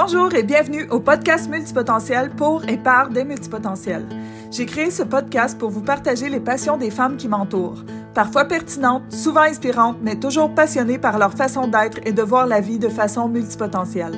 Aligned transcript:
Bonjour 0.00 0.32
et 0.32 0.44
bienvenue 0.44 0.86
au 0.90 1.00
podcast 1.00 1.50
Multipotentiel 1.50 2.30
pour 2.30 2.62
et 2.68 2.76
par 2.76 3.08
des 3.08 3.24
multipotentiels. 3.24 4.06
J'ai 4.52 4.64
créé 4.64 4.92
ce 4.92 5.02
podcast 5.02 5.58
pour 5.58 5.70
vous 5.70 5.80
partager 5.80 6.28
les 6.28 6.38
passions 6.38 6.76
des 6.76 6.92
femmes 6.92 7.16
qui 7.16 7.26
m'entourent. 7.26 7.82
Parfois 8.14 8.44
pertinentes, 8.44 9.12
souvent 9.12 9.40
inspirantes, 9.40 9.96
mais 10.00 10.14
toujours 10.14 10.54
passionnées 10.54 11.00
par 11.00 11.18
leur 11.18 11.32
façon 11.32 11.66
d'être 11.66 11.98
et 12.06 12.12
de 12.12 12.22
voir 12.22 12.46
la 12.46 12.60
vie 12.60 12.78
de 12.78 12.88
façon 12.88 13.28
multipotentielle. 13.28 14.16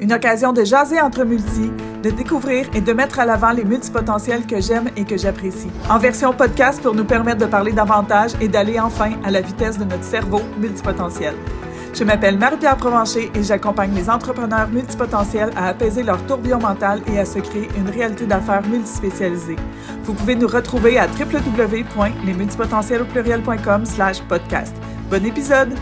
Une 0.00 0.12
occasion 0.12 0.52
de 0.52 0.64
jaser 0.64 1.00
entre 1.00 1.24
multi, 1.24 1.70
de 2.02 2.10
découvrir 2.10 2.66
et 2.74 2.82
de 2.82 2.92
mettre 2.92 3.18
à 3.18 3.24
l'avant 3.24 3.52
les 3.52 3.64
multipotentiels 3.64 4.46
que 4.46 4.60
j'aime 4.60 4.90
et 4.98 5.04
que 5.04 5.16
j'apprécie. 5.16 5.70
En 5.88 5.98
version 5.98 6.34
podcast 6.34 6.82
pour 6.82 6.94
nous 6.94 7.06
permettre 7.06 7.38
de 7.38 7.46
parler 7.46 7.72
davantage 7.72 8.32
et 8.42 8.48
d'aller 8.48 8.78
enfin 8.78 9.12
à 9.24 9.30
la 9.30 9.40
vitesse 9.40 9.78
de 9.78 9.84
notre 9.84 10.04
cerveau 10.04 10.42
multipotentiel. 10.60 11.34
Je 11.98 12.04
m'appelle 12.04 12.36
Marie-Pierre 12.36 12.76
Provencher 12.76 13.32
et 13.34 13.42
j'accompagne 13.42 13.94
les 13.94 14.10
entrepreneurs 14.10 14.68
multipotentiels 14.68 15.48
à 15.56 15.68
apaiser 15.68 16.02
leur 16.02 16.20
tourbillon 16.26 16.58
mental 16.58 17.00
et 17.10 17.18
à 17.18 17.24
se 17.24 17.38
créer 17.38 17.70
une 17.74 17.88
réalité 17.88 18.26
d'affaires 18.26 18.60
multispécialisée. 18.68 19.56
Vous 20.04 20.12
pouvez 20.12 20.34
nous 20.34 20.46
retrouver 20.46 20.98
à 20.98 21.06
www.lesmultipotentiels 21.06 23.06
slash 23.86 24.20
podcast. 24.24 24.76
Bon 25.10 25.24
épisode! 25.24 25.72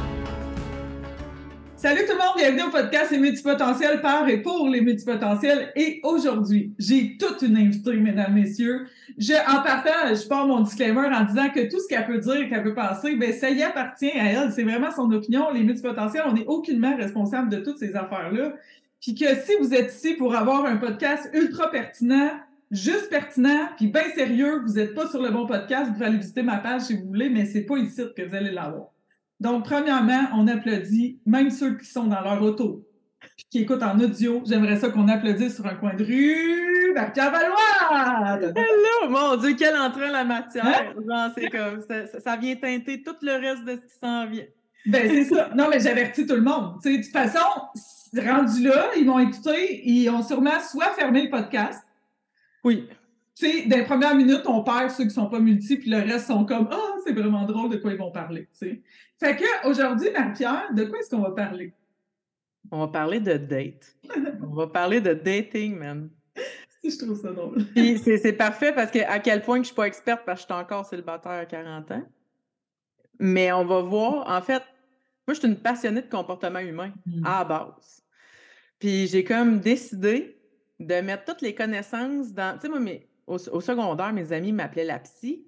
Salut 1.84 2.06
tout 2.06 2.12
le 2.12 2.19
monde, 2.19 2.37
bienvenue 2.38 2.62
au 2.62 2.70
podcast 2.70 3.11
Les 3.11 3.19
multipotentiels 3.19 4.01
par 4.01 4.27
et 4.27 4.41
pour 4.41 4.70
les 4.70 4.80
multipotentiels. 4.80 5.70
Et 5.77 6.01
aujourd'hui, 6.02 6.73
j'ai 6.79 7.19
toute 7.19 7.43
une 7.43 7.59
invitée, 7.59 7.98
mesdames, 7.98 8.33
messieurs. 8.33 8.87
Je, 9.19 9.34
en 9.34 9.62
partant, 9.62 10.15
je 10.15 10.27
pars 10.27 10.47
mon 10.47 10.60
disclaimer 10.60 11.07
en 11.15 11.24
disant 11.24 11.51
que 11.51 11.69
tout 11.69 11.79
ce 11.79 11.87
qu'elle 11.87 12.07
peut 12.07 12.20
dire, 12.20 12.48
qu'elle 12.48 12.62
peut 12.62 12.73
penser, 12.73 13.16
ben 13.16 13.34
ça 13.34 13.51
y 13.51 13.62
appartient 13.62 14.12
à 14.12 14.33
elle. 14.33 14.51
C'est 14.52 14.62
vraiment 14.62 14.93
son 14.93 15.12
opinion. 15.12 15.51
Les 15.52 15.62
multipotentiels, 15.62 16.23
on 16.27 16.33
n'est 16.33 16.47
aucunement 16.47 16.97
responsable 16.97 17.51
de 17.51 17.59
toutes 17.59 17.77
ces 17.77 17.95
affaires-là. 17.95 18.54
Puis 19.02 19.15
que 19.15 19.26
si 19.45 19.52
vous 19.60 19.74
êtes 19.74 19.93
ici 19.93 20.15
pour 20.15 20.35
avoir 20.35 20.65
un 20.65 20.79
podcast 20.79 21.29
ultra 21.35 21.71
pertinent, 21.71 22.30
juste 22.71 23.10
pertinent, 23.10 23.69
puis 23.76 23.88
bien 23.88 24.09
sérieux, 24.15 24.63
vous 24.65 24.76
n'êtes 24.76 24.95
pas 24.95 25.07
sur 25.10 25.21
le 25.21 25.29
bon 25.29 25.45
podcast, 25.45 25.88
vous 25.88 25.93
pouvez 25.93 26.07
aller 26.07 26.16
visiter 26.16 26.43
ma 26.43 26.57
page 26.57 26.80
si 26.80 26.96
vous 26.96 27.09
voulez, 27.09 27.29
mais 27.29 27.45
c'est 27.45 27.66
pas 27.66 27.76
ici 27.76 28.01
que 28.16 28.23
vous 28.23 28.35
allez 28.35 28.52
l'avoir. 28.52 28.93
Donc, 29.40 29.65
premièrement, 29.65 30.29
on 30.35 30.46
applaudit 30.49 31.21
même 31.27 31.51
ceux 31.51 31.77
qui 31.77 31.87
sont 31.87 32.04
dans 32.04 32.21
leur 32.21 32.43
auto 32.43 32.87
puis 33.37 33.46
qui 33.51 33.59
écoutent 33.60 33.82
en 33.82 33.99
audio. 33.99 34.43
J'aimerais 34.46 34.76
ça 34.76 34.91
qu'on 34.91 35.09
applaudisse 35.09 35.57
sur 35.57 35.66
un 35.66 35.74
coin 35.74 35.95
de 35.95 36.04
rue. 36.04 36.93
Marc-Pierre 36.95 37.32
Valois! 37.32 38.38
Hello! 38.54 39.10
Mon 39.10 39.37
Dieu, 39.37 39.54
quelle 39.54 39.76
entrée 39.76 40.09
en 40.09 40.13
la 40.13 40.24
matière! 40.24 40.93
Hein? 41.10 41.32
c'est 41.37 41.51
comme, 41.51 41.82
ça, 41.82 42.21
ça, 42.21 42.37
vient 42.37 42.54
teinter 42.57 43.02
tout 43.02 43.16
le 43.23 43.32
reste 43.32 43.65
de 43.65 43.73
ce 43.73 43.93
qui 43.93 43.99
s'en 44.01 44.26
vient. 44.26 44.45
Ben, 44.87 45.09
c'est 45.09 45.24
ça. 45.24 45.51
Non, 45.57 45.69
mais 45.71 45.80
j'avertis 45.80 46.26
tout 46.26 46.35
le 46.35 46.43
monde. 46.43 46.76
de 46.85 47.02
toute 47.02 47.13
façon, 47.13 47.38
rendu 48.16 48.63
là, 48.63 48.91
ils 48.96 49.07
vont 49.07 49.19
écouter, 49.19 49.80
ils 49.88 50.09
ont 50.10 50.23
sûrement 50.23 50.60
soit 50.60 50.91
fermé 50.91 51.23
le 51.24 51.30
podcast. 51.30 51.82
Oui 52.63 52.88
tu 53.35 53.46
sais, 53.46 53.66
dans 53.66 53.77
les 53.77 53.85
premières 53.85 54.15
minutes, 54.15 54.43
on 54.46 54.63
perd 54.63 54.90
ceux 54.90 55.04
qui 55.04 55.10
sont 55.10 55.29
pas 55.29 55.40
multi, 55.40 55.77
puis 55.77 55.90
le 55.90 55.99
reste 55.99 56.29
sont 56.29 56.45
comme 56.45 56.68
Ah, 56.71 56.79
oh, 56.79 57.01
c'est 57.04 57.13
vraiment 57.13 57.45
drôle 57.45 57.71
de 57.71 57.76
quoi 57.79 57.93
ils 57.93 57.99
vont 57.99 58.13
parler. 58.13 58.49
sais. 58.52 58.82
Fait 59.18 59.37
que 59.37 59.68
aujourd'hui, 59.68 60.10
Marie-Pierre, 60.10 60.73
de 60.73 60.85
quoi 60.85 60.99
est-ce 60.99 61.10
qu'on 61.10 61.23
va 61.23 61.32
parler? 61.32 61.74
On 62.71 62.80
va 62.80 62.88
parler 62.88 63.21
de 63.21 63.37
date. 63.37 63.96
on 64.43 64.54
va 64.54 64.66
parler 64.69 65.00
de 65.00 65.15
dating, 65.15 65.76
man. 65.76 66.10
Si 66.82 66.91
je 66.91 66.99
trouve 66.99 67.21
ça 67.21 67.32
drôle. 67.32 67.65
Puis 67.75 67.99
c'est 67.99 68.32
parfait 68.34 68.72
parce 68.72 68.91
que 68.91 68.99
à 69.00 69.19
quel 69.19 69.43
point 69.43 69.59
que 69.59 69.62
je 69.62 69.69
suis 69.69 69.75
pas 69.75 69.87
experte 69.87 70.22
parce 70.25 70.43
que 70.43 70.48
je 70.48 70.54
suis 70.54 70.62
encore 70.62 70.87
célibataire 70.87 71.32
à 71.32 71.47
40 71.47 71.91
ans. 71.91 72.03
Mais 73.19 73.53
on 73.53 73.65
va 73.65 73.81
voir, 73.81 74.28
en 74.28 74.43
fait, 74.43 74.62
moi, 75.26 75.34
je 75.34 75.41
suis 75.41 75.48
une 75.48 75.56
passionnée 75.56 76.03
de 76.03 76.10
comportement 76.10 76.59
humain 76.59 76.93
mm. 77.06 77.26
à 77.26 77.38
la 77.38 77.44
base. 77.44 78.03
Puis 78.78 79.06
j'ai 79.06 79.25
comme 79.25 79.60
décidé 79.60 80.38
de 80.78 81.00
mettre 81.00 81.25
toutes 81.25 81.41
les 81.41 81.54
connaissances 81.54 82.32
dans. 82.32 82.54
Tu 82.56 82.62
sais, 82.62 82.69
moi, 82.69 82.81
mais 82.81 83.06
au, 83.26 83.38
secondaire, 83.38 84.12
mes 84.12 84.32
amis 84.32 84.52
m'appelaient 84.52 84.84
la 84.84 84.98
psy. 84.98 85.44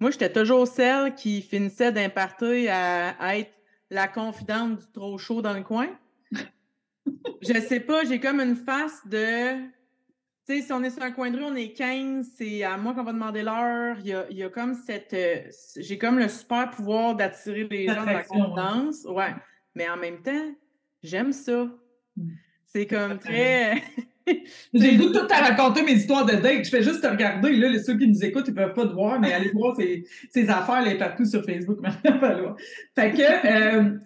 Moi, 0.00 0.10
j'étais 0.10 0.32
toujours 0.32 0.66
celle 0.66 1.14
qui 1.14 1.42
finissait 1.42 1.92
d'imparter 1.92 2.70
à, 2.70 3.36
être 3.36 3.52
la 3.90 4.06
confidente 4.06 4.78
du 4.78 4.92
trop 4.92 5.18
chaud 5.18 5.42
dans 5.42 5.54
le 5.54 5.62
coin. 5.62 5.88
je 7.42 7.60
sais 7.60 7.80
pas, 7.80 8.04
j'ai 8.04 8.20
comme 8.20 8.40
une 8.40 8.56
face 8.56 9.06
de. 9.06 9.66
Tu 10.46 10.56
sais, 10.56 10.62
si 10.62 10.72
on 10.72 10.82
est 10.82 10.90
sur 10.90 11.02
un 11.02 11.10
coin 11.10 11.30
de 11.30 11.36
rue, 11.36 11.44
on 11.44 11.56
est 11.56 11.72
15, 11.72 12.26
c'est 12.36 12.62
à 12.62 12.76
moi 12.76 12.94
qu'on 12.94 13.02
va 13.02 13.12
demander 13.12 13.42
l'heure. 13.42 13.96
Il 14.00 14.36
y 14.36 14.42
a, 14.42 14.48
comme 14.50 14.74
cette. 14.74 15.12
Euh, 15.14 15.42
j'ai 15.76 15.98
comme 15.98 16.18
le 16.18 16.28
super 16.28 16.70
pouvoir 16.70 17.16
d'attirer 17.16 17.64
les 17.64 17.86
gens 17.86 18.04
dans 18.04 18.04
la 18.04 18.22
confidence. 18.22 19.04
Ouais. 19.04 19.34
Mais 19.74 19.88
en 19.88 19.96
même 19.96 20.22
temps, 20.22 20.54
j'aime 21.02 21.32
ça. 21.32 21.68
Mm. 22.16 22.30
C'est 22.66 22.86
comme 22.86 23.18
très. 23.18 23.82
J'ai 24.74 24.90
le 24.92 24.98
goût 24.98 25.08
de 25.08 25.18
tout 25.18 25.26
à 25.30 25.48
raconter 25.48 25.82
mes 25.82 25.92
histoires 25.92 26.26
de 26.26 26.36
date. 26.36 26.64
Je 26.64 26.70
fais 26.70 26.82
juste 26.82 27.02
te 27.02 27.06
regarder. 27.06 27.52
Là, 27.52 27.78
ceux 27.78 27.96
qui 27.96 28.08
nous 28.08 28.24
écoutent, 28.24 28.48
ils 28.48 28.54
ne 28.54 28.56
peuvent 28.56 28.74
pas 28.74 28.86
te 28.86 28.92
voir, 28.92 29.20
mais 29.20 29.32
allez 29.32 29.50
voir 29.50 29.76
ces, 29.76 30.50
affaires 30.50 30.82
là, 30.82 30.94
partout 30.96 31.24
sur 31.24 31.44
Facebook. 31.44 31.78
fait 32.94 33.12
que, 33.12 33.46
euh, 33.46 33.98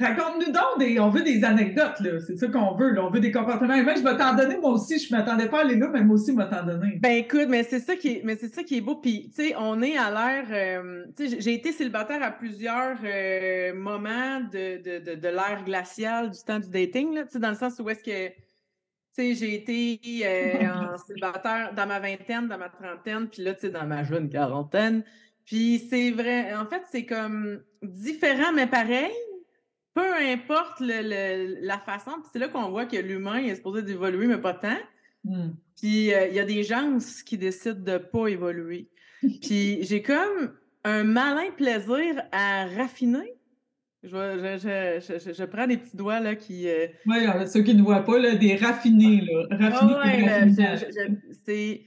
raconte-nous 0.00 0.52
donc, 0.52 0.78
des, 0.78 0.98
on 0.98 1.10
veut 1.10 1.22
des 1.22 1.44
anecdotes. 1.44 2.00
Là. 2.00 2.20
C'est 2.26 2.36
ça 2.36 2.48
qu'on 2.48 2.74
veut. 2.74 2.90
Là. 2.92 3.04
On 3.04 3.10
veut 3.10 3.20
des 3.20 3.30
comportements 3.30 3.74
humains. 3.74 3.94
Je 3.96 4.02
vais 4.02 4.16
t'en 4.16 4.34
donner, 4.34 4.56
moi 4.58 4.70
aussi. 4.70 4.98
Je 4.98 5.12
ne 5.12 5.18
m'attendais 5.18 5.48
pas 5.48 5.58
à 5.58 5.60
aller 5.62 5.76
là, 5.76 5.88
mais 5.92 6.02
moi 6.02 6.14
aussi, 6.16 6.32
je 6.32 6.36
vais 6.36 6.48
t'en 6.48 6.64
donner. 6.64 6.98
Ben 7.00 7.12
écoute, 7.12 7.46
mais 7.48 7.62
c'est 7.62 7.80
ça 7.80 7.96
qui 7.96 8.08
est, 8.08 8.22
mais 8.24 8.36
c'est 8.36 8.52
ça 8.52 8.62
qui 8.62 8.78
est 8.78 8.80
beau. 8.80 8.96
Puis, 8.96 9.30
tu 9.34 9.42
sais, 9.42 9.54
on 9.58 9.82
est 9.82 9.96
à 9.96 10.10
l'ère. 10.10 10.46
Euh, 10.50 11.04
tu 11.16 11.28
sais, 11.28 11.40
j'ai 11.40 11.54
été 11.54 11.72
célibataire 11.72 12.22
à 12.22 12.30
plusieurs 12.30 12.96
euh, 13.04 13.74
moments 13.74 14.40
de, 14.40 14.82
de, 14.82 15.04
de, 15.04 15.14
de 15.20 15.28
l'ère 15.28 15.62
glaciale 15.64 16.30
du 16.30 16.38
temps 16.46 16.58
du 16.58 16.68
dating, 16.68 17.14
là, 17.14 17.24
tu 17.24 17.32
sais, 17.32 17.38
dans 17.38 17.50
le 17.50 17.56
sens 17.56 17.78
où 17.78 17.88
est-ce 17.90 18.02
que 18.02 18.32
j'ai 19.18 19.54
été 19.54 20.00
euh, 20.24 20.68
en 20.72 20.96
célibataire 20.98 21.74
dans 21.74 21.86
ma 21.86 22.00
vingtaine, 22.00 22.48
dans 22.48 22.58
ma 22.58 22.68
trentaine, 22.68 23.28
puis 23.28 23.42
là, 23.42 23.54
tu 23.54 23.62
sais, 23.62 23.70
dans 23.70 23.86
ma 23.86 24.04
jeune 24.04 24.28
quarantaine. 24.28 25.04
Puis 25.44 25.86
c'est 25.90 26.10
vrai, 26.10 26.54
en 26.54 26.66
fait, 26.66 26.82
c'est 26.90 27.06
comme 27.06 27.62
différent, 27.82 28.52
mais 28.54 28.66
pareil. 28.66 29.12
Peu 29.92 30.14
importe 30.14 30.80
la 30.80 31.78
façon, 31.78 32.12
c'est 32.32 32.38
là 32.38 32.48
qu'on 32.48 32.70
voit 32.70 32.86
que 32.86 32.96
l'humain 32.96 33.38
est 33.38 33.56
supposé 33.56 33.82
d'évoluer, 33.82 34.28
mais 34.28 34.38
pas 34.38 34.54
tant. 34.54 34.78
Hmm. 35.24 35.50
Puis 35.76 36.14
euh, 36.14 36.28
il 36.28 36.34
y 36.34 36.40
a 36.40 36.44
des 36.44 36.62
gens 36.62 36.98
qui 37.26 37.36
décident 37.36 37.80
de 37.80 37.92
ne 37.92 37.98
pas 37.98 38.28
évoluer. 38.28 38.88
Puis 39.42 39.82
j'ai 39.82 40.02
comme 40.02 40.54
un 40.84 41.04
malin 41.04 41.50
plaisir 41.56 42.22
à 42.32 42.66
raffiner 42.66 43.34
je, 44.02 45.00
je, 45.00 45.32
je, 45.32 45.44
prends 45.44 45.66
des 45.66 45.76
petits 45.76 45.96
doigts 45.96 46.20
là, 46.20 46.34
qui. 46.34 46.68
Euh, 46.68 46.86
oui, 47.06 47.18
ceux 47.46 47.62
qui 47.62 47.74
ne 47.74 47.82
voient 47.82 48.04
pas, 48.04 48.18
là, 48.18 48.34
des 48.34 48.56
raffinés. 48.56 49.22
Là, 49.22 49.46
raffinés 49.50 50.54
c'est. 51.44 51.82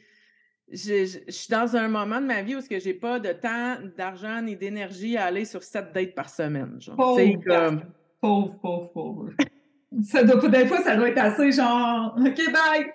Je, 0.72 1.20
suis 1.28 1.50
dans 1.50 1.76
un 1.76 1.88
moment 1.88 2.22
de 2.22 2.26
ma 2.26 2.42
vie 2.42 2.56
où 2.56 2.62
je 2.62 2.88
n'ai 2.88 2.94
pas 2.94 3.20
de 3.20 3.32
temps, 3.32 3.78
d'argent 3.98 4.42
ni 4.42 4.56
d'énergie 4.56 5.18
à 5.18 5.26
aller 5.26 5.46
sur 5.46 5.62
sept 5.62 5.92
dates 5.94 6.16
par 6.16 6.30
semaine. 6.30 6.80
Genre. 6.80 6.96
Pauvre, 6.96 7.44
comme... 7.46 7.82
pauvre, 8.22 8.60
pauvre, 8.60 8.92
pauvre. 8.92 9.30
ça 10.04 10.24
doit, 10.24 10.50
des 10.50 10.66
fois, 10.68 10.82
ça 10.82 10.96
doit 10.96 11.10
être 11.10 11.20
assez 11.20 11.52
genre 11.52 12.16
OK, 12.18 12.42
bye! 12.52 12.92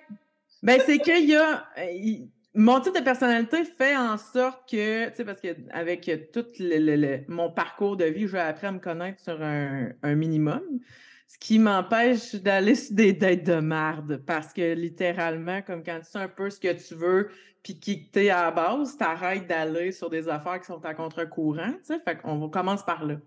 Ben, 0.63 0.79
c'est 0.85 0.99
qu'il 0.99 1.29
y 1.29 1.35
a. 1.35 1.65
Euh, 1.77 2.25
mon 2.55 2.79
type 2.79 2.95
de 2.95 3.01
personnalité 3.01 3.63
fait 3.63 3.95
en 3.95 4.17
sorte 4.17 4.69
que, 4.69 5.09
tu 5.09 5.15
sais, 5.15 5.25
parce 5.25 5.39
qu'avec 5.39 6.31
tout 6.33 6.45
le, 6.59 7.23
mon 7.27 7.51
parcours 7.51 7.95
de 7.95 8.05
vie, 8.05 8.27
j'ai 8.27 8.39
appris 8.39 8.67
à 8.67 8.71
me 8.71 8.79
connaître 8.79 9.19
sur 9.21 9.39
un, 9.41 9.93
minimum, 10.03 10.63
ce 11.27 11.37
qui 11.37 11.59
m'empêche 11.59 12.35
d'aller 12.35 12.73
sur 12.73 12.95
des 12.95 13.13
dates 13.13 13.43
de 13.43 13.59
merde, 13.59 14.23
parce 14.25 14.51
que 14.51 14.73
littéralement, 14.73 15.61
comme 15.61 15.83
quand 15.83 15.99
tu 15.99 16.05
sais 16.05 16.17
un 16.17 16.27
peu 16.27 16.49
ce 16.49 16.59
que 16.59 16.73
tu 16.73 16.95
veux, 16.95 17.29
puis 17.61 17.79
qui 17.79 18.09
t'es 18.09 18.29
à 18.29 18.43
la 18.43 18.51
base, 18.51 18.97
t'arrêtes 18.97 19.45
d'aller 19.45 19.91
sur 19.91 20.09
des 20.09 20.27
affaires 20.27 20.59
qui 20.59 20.65
sont 20.65 20.83
à 20.83 20.95
contre-courant, 20.95 21.73
tu 21.73 21.93
sais, 21.93 21.99
fait 21.99 22.17
qu'on 22.17 22.49
commence 22.49 22.83
par 22.83 23.05
là. 23.05 23.17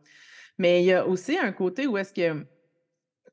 Mais 0.58 0.82
il 0.82 0.86
y 0.86 0.92
a 0.92 1.06
aussi 1.06 1.38
un 1.38 1.52
côté 1.52 1.86
où 1.86 1.96
est-ce 1.96 2.12
que, 2.12 2.44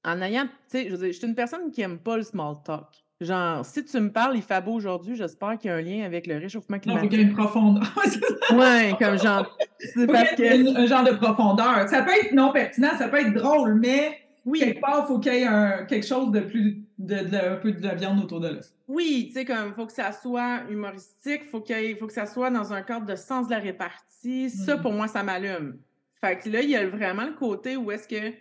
en 0.04 0.22
ayant, 0.22 0.46
tu 0.46 0.52
sais, 0.68 0.90
je, 0.90 0.96
je 0.98 1.12
suis 1.12 1.28
une 1.28 1.36
personne 1.36 1.72
qui 1.72 1.82
aime 1.82 2.00
pas 2.00 2.16
le 2.16 2.24
small 2.24 2.58
talk. 2.64 3.09
Genre, 3.22 3.66
si 3.66 3.84
tu 3.84 4.00
me 4.00 4.10
parles, 4.10 4.38
il 4.38 4.42
fait 4.42 4.64
beau 4.64 4.74
aujourd'hui, 4.74 5.16
j'espère 5.16 5.58
qu'il 5.58 5.70
y 5.70 5.74
a 5.74 5.76
un 5.76 5.82
lien 5.82 6.06
avec 6.06 6.26
le 6.26 6.38
réchauffement 6.38 6.80
climatique. 6.80 7.12
Non, 7.12 7.18
il 7.18 7.22
y 7.22 7.26
a 7.26 7.28
une 7.28 7.36
profondeur. 7.36 7.84
oui, 8.54 8.96
comme 8.98 9.20
genre. 9.20 9.58
C'est 9.78 10.08
parce 10.08 10.36
que... 10.36 10.78
un 10.78 10.86
genre 10.86 11.04
de 11.04 11.12
profondeur. 11.12 11.90
Ça 11.90 12.04
peut 12.04 12.14
être 12.14 12.32
non 12.32 12.54
pertinent, 12.54 12.92
ça 12.98 13.10
peut 13.10 13.20
être 13.20 13.34
drôle, 13.34 13.76
mais 13.76 14.18
oui. 14.46 14.60
quelque 14.60 14.80
part, 14.80 15.02
il 15.04 15.08
faut 15.08 15.20
qu'il 15.20 15.34
y 15.34 15.44
ait 15.44 15.86
quelque 15.88 16.06
chose 16.06 16.32
de 16.32 16.40
plus. 16.40 16.84
De, 16.98 17.16
un 17.16 17.56
peu 17.56 17.72
de 17.72 17.82
la 17.82 17.96
viande 17.96 18.22
autour 18.22 18.42
de 18.42 18.50
l'os. 18.50 18.74
Oui, 18.90 19.28
tu 19.28 19.36
sais, 19.36 19.46
comme, 19.46 19.68
il 19.68 19.74
faut 19.74 19.86
que 19.86 19.94
ça 19.94 20.12
soit 20.12 20.64
humoristique, 20.70 21.44
faut 21.50 21.62
qu'il 21.62 21.96
faut 21.96 22.08
que 22.08 22.14
ça 22.14 22.26
soit 22.26 22.50
dans 22.50 22.74
un 22.74 22.82
cadre 22.82 23.06
de 23.06 23.16
sens 23.16 23.48
de 23.48 23.52
la 23.52 23.60
répartie. 23.60 24.50
Ça, 24.50 24.76
mm. 24.76 24.82
pour 24.82 24.92
moi, 24.92 25.08
ça 25.08 25.24
m'allume. 25.24 25.78
Fait 26.20 26.38
que 26.38 26.50
là, 26.50 26.62
il 26.62 26.70
y 26.70 26.76
a 26.76 26.86
vraiment 26.90 27.24
le 27.24 27.32
côté 27.32 27.78
où 27.78 27.90
est-ce 27.90 28.06
que. 28.06 28.34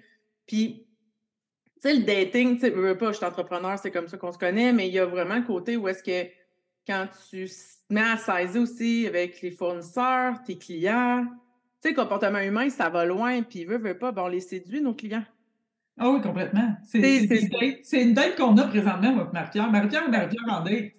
Puis, 0.44 0.87
sais, 1.80 1.94
le 1.94 2.02
dating, 2.02 2.54
tu 2.54 2.60
sais, 2.60 2.70
veux 2.70 2.96
pas, 2.96 3.12
je 3.12 3.16
suis 3.16 3.26
entrepreneur, 3.26 3.78
c'est 3.78 3.90
comme 3.90 4.08
ça 4.08 4.16
qu'on 4.16 4.32
se 4.32 4.38
connaît, 4.38 4.72
mais 4.72 4.88
il 4.88 4.94
y 4.94 4.98
a 4.98 5.06
vraiment 5.06 5.36
le 5.36 5.42
côté 5.42 5.76
où 5.76 5.88
est-ce 5.88 6.02
que 6.02 6.28
quand 6.86 7.06
tu 7.30 7.46
te 7.46 7.94
mets 7.94 8.00
à 8.00 8.16
saisir 8.16 8.62
aussi 8.62 9.06
avec 9.06 9.40
les 9.42 9.50
fournisseurs, 9.50 10.42
tes 10.44 10.56
clients, 10.56 11.24
tu 11.24 11.34
sais, 11.80 11.90
le 11.90 11.94
comportement 11.94 12.40
humain, 12.40 12.68
ça 12.70 12.88
va 12.88 13.04
loin, 13.04 13.42
puis 13.42 13.64
veut, 13.64 13.78
veut 13.78 13.98
pas, 13.98 14.12
bon, 14.12 14.22
on 14.22 14.28
les 14.28 14.40
séduit, 14.40 14.80
nos 14.80 14.94
clients. 14.94 15.24
Ah 15.98 16.10
oui, 16.10 16.20
complètement. 16.20 16.76
C'est 16.84 18.02
une 18.02 18.14
date 18.14 18.36
qu'on 18.36 18.56
a 18.56 18.68
présentement, 18.68 19.12
moi, 19.12 19.30
Marie-Pierre. 19.32 19.70
Marie-Pierre 19.70 20.08
Marie-Pierre 20.08 20.44
en 20.48 20.62
date. 20.62 20.92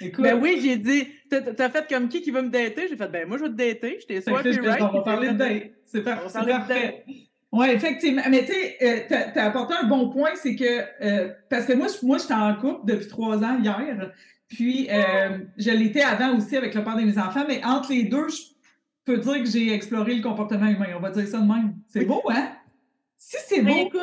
Écoute, 0.00 0.24
ben 0.24 0.40
oui, 0.40 0.58
j'ai 0.60 0.76
dit, 0.76 1.08
t'as 1.28 1.70
fait 1.70 1.86
comme 1.88 2.08
qui 2.08 2.20
qui 2.20 2.30
va 2.32 2.42
me 2.42 2.48
dater? 2.48 2.88
J'ai 2.88 2.96
fait, 2.96 3.08
ben 3.08 3.28
moi, 3.28 3.38
je 3.38 3.44
vais 3.44 3.50
te 3.50 3.54
dater. 3.54 3.98
Je 4.00 4.06
t'ai 4.06 4.20
soit 4.20 4.42
right. 4.42 4.82
On 4.82 4.92
va 4.92 5.02
parler 5.02 5.28
de 5.28 5.34
date. 5.34 5.72
C'est 5.86 6.02
parfait. 6.02 7.04
Oui, 7.54 7.68
effectivement. 7.70 8.22
Mais 8.28 8.44
tu 8.44 8.52
sais, 8.52 8.76
euh, 8.82 9.26
tu 9.32 9.38
as, 9.38 9.44
apporté 9.44 9.74
un 9.80 9.86
bon 9.86 10.08
point, 10.10 10.30
c'est 10.34 10.56
que, 10.56 10.82
euh, 11.02 11.32
parce 11.48 11.66
que 11.66 11.72
moi, 11.72 11.86
moi 12.02 12.18
j'étais 12.18 12.34
en 12.34 12.52
couple 12.56 12.80
depuis 12.84 13.06
trois 13.06 13.44
ans 13.44 13.60
hier, 13.62 14.10
puis 14.48 14.88
euh, 14.90 15.38
je 15.56 15.70
l'étais 15.70 16.02
avant 16.02 16.36
aussi 16.36 16.56
avec 16.56 16.74
le 16.74 16.82
père 16.82 16.96
de 16.96 17.02
mes 17.02 17.16
enfants, 17.16 17.44
mais 17.46 17.64
entre 17.64 17.92
les 17.92 18.04
deux, 18.04 18.28
je 18.28 18.42
peux 19.04 19.18
dire 19.18 19.44
que 19.44 19.48
j'ai 19.48 19.72
exploré 19.72 20.16
le 20.16 20.22
comportement 20.22 20.66
humain. 20.66 20.88
On 20.96 21.00
va 21.00 21.10
dire 21.10 21.28
ça 21.28 21.38
de 21.38 21.46
même. 21.46 21.76
C'est 21.86 22.04
beau, 22.04 22.22
hein? 22.28 22.50
Si 23.16 23.36
c'est 23.46 23.62
beau. 23.62 23.70
écoute, 23.72 24.00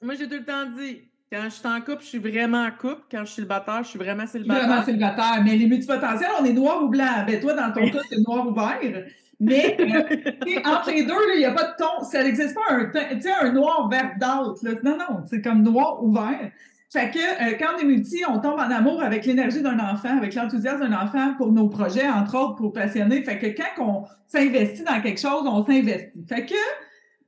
moi, 0.00 0.14
j'ai 0.14 0.28
tout 0.28 0.36
le 0.36 0.44
temps 0.44 0.66
dit, 0.78 1.02
quand 1.34 1.44
je 1.44 1.50
suis 1.50 1.66
en 1.66 1.80
couple, 1.80 2.02
je 2.02 2.06
suis 2.06 2.18
vraiment 2.18 2.64
en 2.64 2.70
couple. 2.70 3.02
Quand 3.10 3.20
je 3.20 3.24
suis 3.24 3.34
célibataire, 3.36 3.82
je 3.82 3.88
suis 3.88 3.98
vraiment 3.98 4.26
célibataire. 4.26 4.68
Vraiment 4.68 4.84
célibataire. 4.84 5.42
Mais 5.44 5.56
les 5.56 5.66
multipotentiels, 5.66 6.30
on 6.40 6.44
est 6.44 6.52
noir 6.52 6.84
ou 6.84 6.88
blanc. 6.88 7.24
Ben, 7.26 7.40
toi, 7.40 7.54
dans 7.54 7.72
ton 7.72 7.90
cas, 7.90 8.00
c'est 8.08 8.20
noir 8.26 8.46
ou 8.46 8.54
vert. 8.54 9.04
Mais 9.40 9.76
euh, 9.80 10.60
entre 10.64 10.92
les 10.92 11.04
deux, 11.04 11.14
il 11.34 11.38
n'y 11.40 11.44
a 11.44 11.50
pas 11.50 11.64
de 11.64 11.76
ton. 11.76 12.04
Ça 12.04 12.22
n'existe 12.22 12.54
pas 12.54 12.60
un, 12.70 13.46
un 13.48 13.52
noir 13.52 13.88
vert 13.88 14.12
d'autre. 14.20 14.60
Non, 14.84 14.96
non, 14.96 15.24
c'est 15.26 15.42
comme 15.42 15.62
noir 15.62 16.04
ou 16.04 16.12
vert. 16.12 16.52
Fait 16.92 17.10
que 17.10 17.18
euh, 17.18 17.56
quand 17.58 17.74
on 17.76 17.80
est 17.80 17.84
multi, 17.84 18.22
on 18.28 18.38
tombe 18.38 18.60
en 18.60 18.70
amour 18.70 19.02
avec 19.02 19.26
l'énergie 19.26 19.60
d'un 19.60 19.80
enfant, 19.80 20.16
avec 20.16 20.36
l'enthousiasme 20.36 20.88
d'un 20.88 20.96
enfant 20.96 21.34
pour 21.36 21.50
nos 21.50 21.68
projets, 21.68 22.08
entre 22.08 22.38
autres 22.38 22.54
pour 22.54 22.72
passionner. 22.72 23.24
Fait 23.24 23.40
que 23.40 23.46
quand 23.48 23.84
on 23.84 24.04
s'investit 24.28 24.84
dans 24.84 25.00
quelque 25.00 25.20
chose, 25.20 25.42
on 25.44 25.66
s'investit. 25.66 26.24
Fait 26.28 26.46
que 26.46 26.54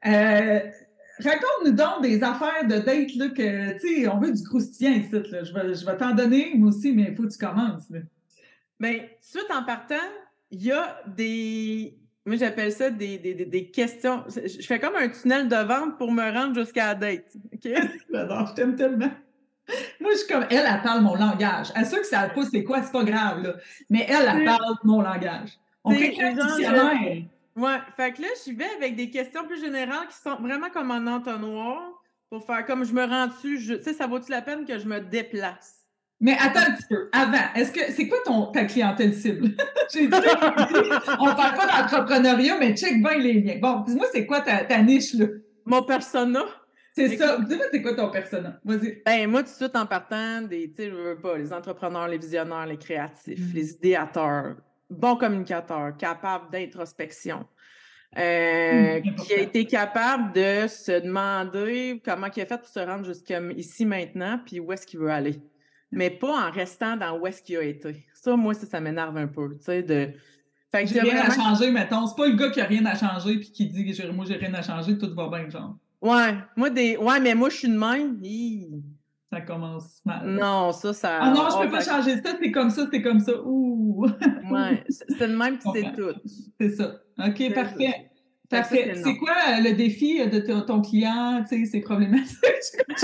euh, 0.07 0.61
raconte-nous 1.25 1.73
donc 1.73 2.03
des 2.03 2.23
affaires 2.23 2.65
de 2.65 2.79
date 2.79 3.15
là, 3.17 3.29
que 3.29 3.73
tu 3.81 4.03
sais, 4.03 4.09
on 4.09 4.19
veut 4.19 4.33
du 4.33 4.43
croustillant 4.43 4.93
ici. 4.93 5.11
Là. 5.13 5.45
Je 5.45 5.53
vais, 5.53 5.75
je 5.75 5.87
vais 5.87 5.97
t'en 5.97 6.15
donner, 6.15 6.53
moi 6.55 6.69
aussi, 6.69 6.93
mais 6.93 7.07
il 7.11 7.17
faut 7.17 7.25
que 7.25 7.33
tu 7.33 7.39
commences. 7.39 7.91
Bien, 8.79 9.01
suite 9.21 9.51
en 9.51 9.65
partant, 9.65 9.95
il 10.51 10.65
y 10.65 10.73
a 10.73 11.01
des. 11.07 11.99
Moi, 12.25 12.37
j'appelle 12.37 12.73
ça 12.73 12.91
des, 12.91 13.19
des, 13.19 13.35
des, 13.35 13.71
questions. 13.71 14.25
Je 14.29 14.67
fais 14.67 14.81
comme 14.81 14.97
un 14.97 15.09
tunnel 15.09 15.49
de 15.49 15.57
vente 15.57 15.97
pour 15.97 16.11
me 16.11 16.29
rendre 16.33 16.59
jusqu'à 16.59 16.89
la 16.89 16.95
date. 16.97 17.37
OK? 17.53 17.61
je 17.65 18.55
t'aime 18.55 18.75
tellement. 18.75 19.11
Moi, 20.01 20.11
je 20.13 20.19
suis 20.19 20.29
comme 20.29 20.45
elle, 20.51 20.65
elle 20.69 20.83
parle 20.83 21.03
mon 21.03 21.15
langage. 21.15 21.69
À 21.75 21.85
ceux 21.85 21.99
qui 21.99 22.03
ne 22.03 22.09
savent 22.09 22.35
pas 22.35 22.45
c'est 22.45 22.65
quoi, 22.65 22.83
c'est 22.83 22.93
pas 22.93 23.05
grave, 23.05 23.43
là. 23.43 23.55
Mais 23.91 24.07
elle, 24.09 24.29
elle 24.29 24.45
parle 24.45 24.75
mon 24.85 25.03
langage. 25.03 25.51
On 25.85 25.95
crée 25.95 26.17
un 26.21 26.33
dictionnaire. 26.33 27.23
Ouais, 27.57 27.79
fait 27.97 28.13
que 28.13 28.23
là, 28.23 28.29
je 28.47 28.53
vais 28.53 28.69
avec 28.77 28.97
des 28.97 29.11
questions 29.11 29.47
plus 29.47 29.59
générales 29.59 30.07
qui 30.09 30.17
sont 30.17 30.37
vraiment 30.37 30.69
comme 30.69 30.91
en 30.91 31.07
entonnoir 31.07 31.91
pour 32.29 32.45
faire 32.45 32.67
comme 32.67 32.85
je 32.85 32.93
me 32.93 33.05
rends 33.05 33.29
dessus. 33.29 33.59
Tu 33.59 33.83
sais, 33.83 33.95
ça 33.95 34.07
vaut-tu 34.07 34.31
la 34.31 34.43
peine 34.43 34.67
que 34.67 34.79
je 34.79 34.87
me 34.87 35.01
déplace? 35.01 35.87
Mais 36.21 36.37
attends 36.39 36.61
un 36.61 36.75
petit 36.75 36.87
peu. 36.89 37.09
Avant, 37.13 37.53
est-ce 37.55 37.73
que 37.73 37.93
c'est 37.93 38.09
quoi 38.09 38.19
ton, 38.25 38.47
ta 38.47 38.65
clientèle 38.65 39.15
cible? 39.15 39.51
J'ai 39.93 40.07
dit, 40.07 40.17
on 41.19 41.35
parle 41.35 41.57
pas 41.57 41.67
d'entrepreneuriat, 41.67 42.59
mais 42.59 42.75
check 42.75 43.03
bien 43.03 43.19
les 43.19 43.41
liens. 43.41 43.59
Bon, 43.61 43.81
dis-moi, 43.81 44.07
c'est 44.13 44.27
quoi 44.27 44.41
ta, 44.41 44.65
ta, 44.65 44.83
niche, 44.83 45.15
là? 45.15 45.27
Mon 45.65 45.83
persona. 45.83 46.41
C'est 46.95 47.17
ça. 47.17 47.39
Dis-moi, 47.39 47.67
c'est 47.71 47.83
quoi 47.83 47.95
ton 47.95 48.11
persona? 48.11 48.59
Vas-y. 48.65 49.03
Ben, 49.05 49.31
moi, 49.31 49.43
tout 49.43 49.51
de 49.51 49.55
suite, 49.55 49.77
en 49.77 49.85
partant, 49.85 50.41
des, 50.43 50.71
tu 50.71 50.77
sais, 50.77 50.91
je 50.91 50.95
veux 50.95 51.19
pas, 51.19 51.37
les 51.37 51.53
entrepreneurs, 51.53 52.09
les 52.09 52.19
visionnaires, 52.19 52.67
les 52.67 52.79
créatifs, 52.79 53.53
mm. 53.53 53.55
les 53.55 53.73
idéateurs, 53.73 54.57
bons 54.91 55.17
communicateurs, 55.17 55.97
capables 55.97 56.51
d'introspection. 56.51 57.47
Euh, 58.17 59.01
mm, 59.01 59.15
qui 59.17 59.35
a 59.35 59.41
été 59.41 59.67
capable 59.67 60.33
de 60.33 60.69
se 60.69 61.03
demander 61.03 62.01
comment 62.05 62.29
il 62.35 62.43
a 62.43 62.47
fait 62.47 62.57
pour 62.57 62.69
se 62.69 62.79
rendre 62.79 63.05
jusqu'ici 63.05 63.85
maintenant, 63.85 64.41
puis 64.47 64.61
où 64.61 64.73
est-ce 64.73 64.87
qu'il 64.87 65.01
veut 65.01 65.11
aller 65.11 65.43
mais 65.93 66.11
pas 66.11 66.49
en 66.49 66.51
restant 66.51 66.97
dans 66.97 67.19
où 67.19 67.27
est-ce 67.27 67.43
qu'il 67.43 67.57
a 67.57 67.63
été. 67.63 68.05
Ça, 68.15 68.37
moi, 68.37 68.55
ça, 68.55 68.67
ça 68.67 68.81
m'énerve 68.81 69.17
un 69.17 69.27
peu, 69.27 69.57
tu 69.57 69.65
sais, 69.65 69.83
de... 69.83 70.11
Fait 70.73 70.85
que 70.85 70.91
j'ai 70.91 71.01
rien 71.01 71.23
à 71.23 71.35
changer, 71.35 71.71
mettons. 71.71 72.07
C'est 72.07 72.17
pas 72.17 72.27
le 72.27 72.35
gars 72.35 72.51
qui 72.51 72.61
a 72.61 72.65
rien 72.65 72.85
à 72.87 72.95
changer 72.97 73.39
puis 73.39 73.51
qui 73.51 73.67
dit 73.67 73.85
que 73.85 74.11
moi, 74.11 74.25
j'ai 74.27 74.35
rien 74.35 74.53
à 74.55 74.63
changer, 74.63 74.99
tout 74.99 75.15
va 75.15 75.29
bien, 75.29 75.49
genre. 75.49 75.77
Ouais, 76.03 76.35
moi, 76.57 76.71
des... 76.71 76.97
Ouais, 76.97 77.21
mais 77.21 77.35
moi, 77.35 77.49
je 77.49 77.57
suis 77.57 77.69
de 77.69 77.79
même. 77.79 78.21
Ça 79.37 79.43
commence 79.43 80.01
mal. 80.07 80.27
Non, 80.27 80.73
ça, 80.73 80.95
ça... 80.95 81.19
Ah 81.21 81.31
non, 81.31 81.49
je 81.51 81.67
peux 81.67 81.71
pas 81.71 81.85
changer 81.85 82.23
ça, 82.23 82.39
c'est 82.41 82.51
comme 82.51 82.71
ça, 82.71 82.89
c'est 82.91 83.03
comme 83.03 83.21
ça. 83.21 83.33
Ouh! 83.45 84.07
ouais, 84.51 84.83
c'est 84.89 85.29
de 85.29 85.37
même, 85.37 85.59
c'est 85.75 85.93
tout. 85.95 86.19
C'est 86.59 86.71
ça. 86.71 87.03
OK, 87.19 87.53
parfait. 87.53 88.11
C'est 88.51 89.17
quoi 89.19 89.61
le 89.61 89.75
défi 89.75 90.27
de 90.27 90.41
ton 90.61 90.81
client, 90.81 91.45
tu 91.47 91.59
sais, 91.59 91.65
ses 91.67 91.81
problématiques? 91.83 92.39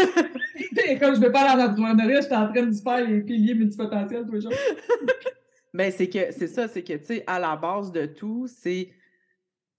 Comme 1.01 1.15
je 1.15 1.21
ne 1.21 1.27
veux 1.27 1.33
pas 1.33 1.51
aller 1.51 1.63
en 1.63 1.67
entrepreneuriat, 1.67 2.21
je 2.23 2.27
suis 2.27 2.35
en 2.35 2.51
train 2.51 2.63
de 2.63 2.75
faire 2.75 3.07
les 3.07 3.21
piliers 3.21 3.55
multipotentiels 3.55 4.25
tous 4.25 4.33
les 4.33 4.41
jours. 4.41 4.53
Bien, 5.75 5.91
c'est 5.91 6.09
que 6.09 6.33
c'est 6.33 6.47
ça, 6.47 6.67
c'est 6.67 6.83
que, 6.83 6.95
tu 6.95 7.05
sais, 7.05 7.25
à 7.27 7.39
la 7.39 7.57
base 7.57 7.93
de 7.93 8.07
tout, 8.07 8.47
c'est, 8.47 8.91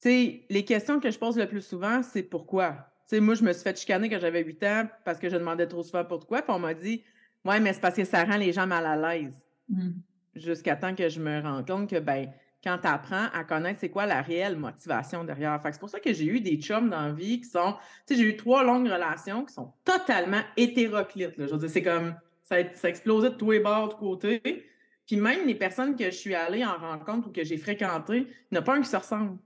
tu 0.01 0.09
sais, 0.09 0.45
les 0.51 0.65
questions 0.65 0.99
que 0.99 1.09
je 1.09 1.17
pose 1.17 1.35
le 1.35 1.47
plus 1.47 1.65
souvent, 1.65 2.03
c'est 2.03 2.23
pourquoi? 2.23 2.92
Tu 3.07 3.15
sais, 3.15 3.19
moi, 3.19 3.35
je 3.35 3.43
me 3.43 3.51
suis 3.53 3.63
fait 3.63 3.77
chicaner 3.77 4.09
quand 4.09 4.19
j'avais 4.19 4.43
8 4.43 4.63
ans 4.63 4.87
parce 5.03 5.19
que 5.19 5.29
je 5.29 5.35
demandais 5.35 5.67
trop 5.67 5.83
souvent 5.83 6.05
pourquoi, 6.05 6.41
puis 6.41 6.53
on 6.53 6.59
m'a 6.59 6.73
dit, 6.73 7.03
ouais, 7.45 7.59
mais 7.59 7.73
c'est 7.73 7.81
parce 7.81 7.95
que 7.95 8.05
ça 8.05 8.23
rend 8.23 8.37
les 8.37 8.53
gens 8.53 8.67
mal 8.67 8.85
à 8.85 8.95
l'aise. 8.95 9.45
Mmh. 9.69 9.91
Jusqu'à 10.35 10.75
temps 10.75 10.95
que 10.95 11.09
je 11.09 11.19
me 11.19 11.41
rende 11.41 11.67
compte 11.67 11.89
que, 11.89 11.99
ben 11.99 12.29
quand 12.63 12.77
tu 12.77 12.87
apprends 12.87 13.27
à 13.33 13.43
connaître 13.43 13.79
c'est 13.81 13.89
quoi 13.89 14.05
la 14.05 14.21
réelle 14.21 14.55
motivation 14.55 15.23
derrière. 15.23 15.59
c'est 15.65 15.79
pour 15.79 15.89
ça 15.89 15.99
que 15.99 16.13
j'ai 16.13 16.25
eu 16.25 16.39
des 16.39 16.55
chums 16.55 16.89
dans 16.89 17.01
la 17.01 17.11
vie 17.11 17.41
qui 17.41 17.49
sont, 17.49 17.75
tu 18.07 18.15
sais, 18.15 18.21
j'ai 18.21 18.29
eu 18.29 18.37
trois 18.37 18.63
longues 18.63 18.87
relations 18.87 19.43
qui 19.43 19.53
sont 19.53 19.73
totalement 19.83 20.41
hétéroclites. 20.55 21.33
Je 21.37 21.43
veux 21.51 21.57
dire, 21.57 21.69
c'est 21.69 21.83
comme, 21.83 22.15
ça, 22.43 22.55
ça 22.73 22.89
explosait 22.89 23.31
de 23.31 23.35
tous 23.35 23.51
les 23.51 23.59
bords, 23.59 23.89
de 23.89 23.93
côté. 23.95 24.41
Puis 25.05 25.17
même 25.17 25.45
les 25.45 25.55
personnes 25.55 25.97
que 25.97 26.05
je 26.05 26.15
suis 26.15 26.35
allée 26.35 26.63
en 26.63 26.77
rencontre 26.77 27.27
ou 27.27 27.31
que 27.31 27.43
j'ai 27.43 27.57
fréquentées, 27.57 28.19
il 28.19 28.53
n'y 28.53 28.57
en 28.57 28.61
a 28.61 28.63
pas 28.63 28.75
un 28.75 28.81
qui 28.81 28.89
se 28.89 28.95
ressemble. 28.95 29.37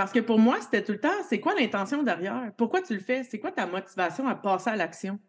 Parce 0.00 0.12
que 0.12 0.20
pour 0.20 0.38
moi, 0.38 0.56
c'était 0.62 0.82
tout 0.82 0.92
le 0.92 0.98
temps, 0.98 1.12
c'est 1.28 1.40
quoi 1.40 1.54
l'intention 1.54 2.02
derrière? 2.02 2.50
Pourquoi 2.56 2.80
tu 2.80 2.94
le 2.94 3.00
fais? 3.00 3.22
C'est 3.22 3.38
quoi 3.38 3.52
ta 3.52 3.66
motivation 3.66 4.26
à 4.26 4.34
passer 4.34 4.70
à 4.70 4.76
l'action? 4.76 5.20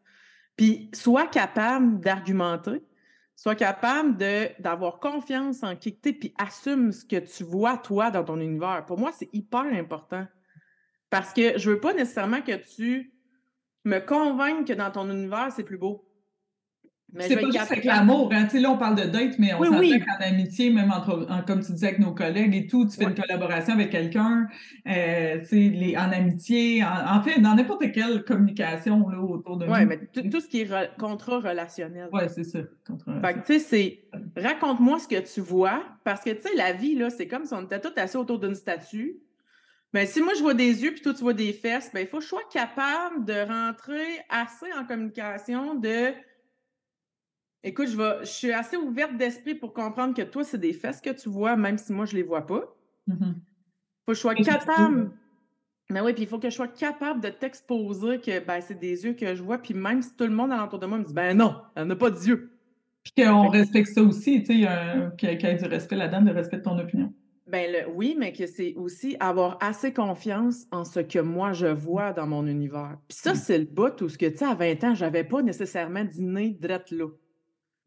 Puis 0.55 0.89
sois 0.93 1.27
capable 1.27 1.99
d'argumenter, 1.99 2.81
Sois 3.35 3.55
capable 3.55 4.15
d'avoir 4.59 4.99
confiance 4.99 5.61
en 5.63 5.75
qui 5.75 5.99
tu 5.99 6.13
puis 6.13 6.33
assume 6.37 6.93
ce 6.93 7.03
que 7.03 7.17
tu 7.17 7.43
vois, 7.43 7.75
toi, 7.79 8.11
dans 8.11 8.23
ton 8.23 8.39
univers. 8.39 8.85
Pour 8.85 8.97
moi, 8.97 9.11
c'est 9.11 9.27
hyper 9.33 9.65
important. 9.73 10.25
Parce 11.09 11.33
que 11.33 11.59
je 11.59 11.71
veux 11.71 11.81
pas 11.81 11.93
nécessairement 11.93 12.41
que 12.41 12.55
tu 12.55 13.11
me 13.83 13.99
convainques 13.99 14.67
que 14.67 14.73
dans 14.73 14.89
ton 14.89 15.11
univers, 15.11 15.51
c'est 15.53 15.65
plus 15.65 15.77
beau. 15.77 16.09
C'est 17.19 17.35
pas 17.35 17.45
juste 17.45 17.71
avec 17.71 17.83
l'amour. 17.83 18.31
Hein? 18.33 18.47
Là, 18.53 18.71
on 18.71 18.77
parle 18.77 18.95
de 18.95 19.03
date, 19.03 19.37
mais 19.37 19.53
on 19.53 19.59
oui, 19.59 19.91
s'entend 19.91 20.05
qu'en 20.05 20.25
amitié, 20.25 20.69
même 20.69 20.91
entre, 20.91 21.27
comme 21.45 21.61
tu 21.61 21.73
disais 21.73 21.87
avec 21.87 21.99
nos 21.99 22.13
collègues 22.13 22.55
et 22.55 22.67
tout, 22.67 22.85
tu 22.85 22.97
fais 22.97 23.03
une 23.03 23.15
collaboration 23.15 23.73
avec 23.73 23.89
quelqu'un, 23.89 24.47
euh, 24.87 25.41
les, 25.51 25.95
en 25.97 26.11
amitié, 26.11 26.83
en, 26.83 27.21
fait, 27.21 27.39
dans 27.41 27.55
n'importe 27.55 27.91
quelle 27.91 28.23
communication 28.23 29.09
là, 29.09 29.19
autour 29.19 29.57
de 29.57 29.65
nous. 29.65 29.73
Oui, 29.73 29.85
mais 29.85 29.97
tout, 29.97 30.39
ce 30.39 30.47
qui 30.47 30.61
est 30.61 30.97
contrat 30.97 31.39
relationnel. 31.39 32.09
Oui, 32.13 32.21
c'est 32.29 32.45
ça. 32.45 32.59
Fait 33.21 33.33
que, 33.33 33.39
tu 33.45 33.53
sais, 33.53 33.59
c'est 33.59 33.99
raconte-moi 34.37 34.99
ce 34.99 35.07
que 35.07 35.19
tu 35.19 35.41
vois, 35.41 35.83
parce 36.03 36.21
que, 36.23 36.29
tu 36.29 36.43
sais, 36.43 36.55
la 36.55 36.71
vie, 36.71 36.95
là, 36.95 37.09
c'est 37.09 37.27
comme 37.27 37.45
si 37.45 37.53
on 37.53 37.63
était 37.63 37.79
tous 37.79 37.99
assis 37.99 38.17
autour 38.17 38.39
d'une 38.39 38.55
statue. 38.55 39.17
Mais 39.93 40.05
si 40.05 40.21
moi 40.21 40.33
je 40.35 40.41
vois 40.41 40.53
des 40.53 40.83
yeux 40.83 40.91
puis 40.93 41.01
toi 41.01 41.13
tu 41.13 41.21
vois 41.21 41.33
des 41.33 41.51
fesses, 41.51 41.91
ben 41.93 41.99
il 41.99 42.07
faut 42.07 42.19
que 42.19 42.23
je 42.23 42.29
sois 42.29 42.47
capable 42.49 43.25
de 43.25 43.45
rentrer 43.45 44.21
assez 44.29 44.71
en 44.79 44.85
communication 44.85 45.75
de 45.75 46.13
Écoute, 47.63 47.89
je, 47.89 47.97
vais, 47.97 48.19
je 48.21 48.31
suis 48.31 48.51
assez 48.51 48.75
ouverte 48.75 49.15
d'esprit 49.17 49.55
pour 49.55 49.73
comprendre 49.73 50.15
que 50.15 50.23
toi, 50.23 50.43
c'est 50.43 50.57
des 50.57 50.73
fesses 50.73 50.99
que 50.99 51.11
tu 51.11 51.29
vois, 51.29 51.55
même 51.55 51.77
si 51.77 51.93
moi, 51.93 52.05
je 52.05 52.13
ne 52.13 52.17
les 52.17 52.23
vois 52.23 52.45
pas. 52.45 52.75
Il 53.07 53.13
mm-hmm. 53.13 53.33
faut 54.05 54.11
que 54.11 54.13
je 54.13 54.19
sois 54.19 54.35
capable. 54.35 55.11
Mais 55.91 56.01
oui, 56.01 56.13
puis 56.13 56.23
il 56.23 56.27
faut 56.27 56.39
que 56.39 56.49
je 56.49 56.55
sois 56.55 56.69
capable 56.69 57.21
de 57.21 57.29
t'exposer 57.29 58.19
que 58.19 58.43
ben, 58.43 58.61
c'est 58.61 58.79
des 58.79 59.03
yeux 59.05 59.13
que 59.13 59.35
je 59.35 59.43
vois, 59.43 59.57
puis 59.57 59.73
même 59.73 60.01
si 60.01 60.15
tout 60.15 60.23
le 60.23 60.31
monde 60.31 60.51
alentour 60.51 60.79
de 60.79 60.85
moi 60.85 60.97
me 60.97 61.03
dit 61.03 61.13
ben 61.13 61.35
non, 61.35 61.57
elle 61.75 61.87
n'a 61.87 61.95
pas 61.95 62.09
d'yeux. 62.09 62.51
Puis 63.03 63.13
qu'on 63.23 63.49
respecte 63.49 63.89
ça 63.89 64.01
aussi, 64.01 64.43
tu 64.43 64.45
sais, 64.45 64.67
qu'il 65.17 65.29
y, 65.29 65.45
ait 65.45 65.55
du 65.55 65.65
respect 65.65 65.95
là-dedans, 65.95 66.21
de 66.21 66.31
respect 66.31 66.57
de 66.57 66.63
ton 66.63 66.79
opinion. 66.79 67.11
Ben 67.47 67.85
oui, 67.93 68.15
mais 68.17 68.31
que 68.31 68.45
c'est 68.47 68.73
aussi 68.75 69.17
avoir 69.19 69.57
assez 69.59 69.91
confiance 69.91 70.65
en 70.71 70.85
ce 70.85 71.01
que 71.01 71.19
moi 71.19 71.51
je 71.51 71.67
vois 71.67 72.13
dans 72.13 72.27
mon 72.27 72.47
univers. 72.47 72.97
Puis 73.09 73.17
ça, 73.19 73.33
mm. 73.33 73.35
c'est 73.35 73.57
le 73.57 73.65
bout 73.65 74.01
où 74.01 74.07
ce 74.07 74.17
que 74.17 74.27
tu 74.27 74.37
sais, 74.37 74.45
à 74.45 74.53
20 74.53 74.83
ans, 74.85 74.95
j'avais 74.95 75.25
pas 75.25 75.41
nécessairement 75.41 76.05
dîné 76.05 76.57
drette 76.61 76.91
là. 76.91 77.07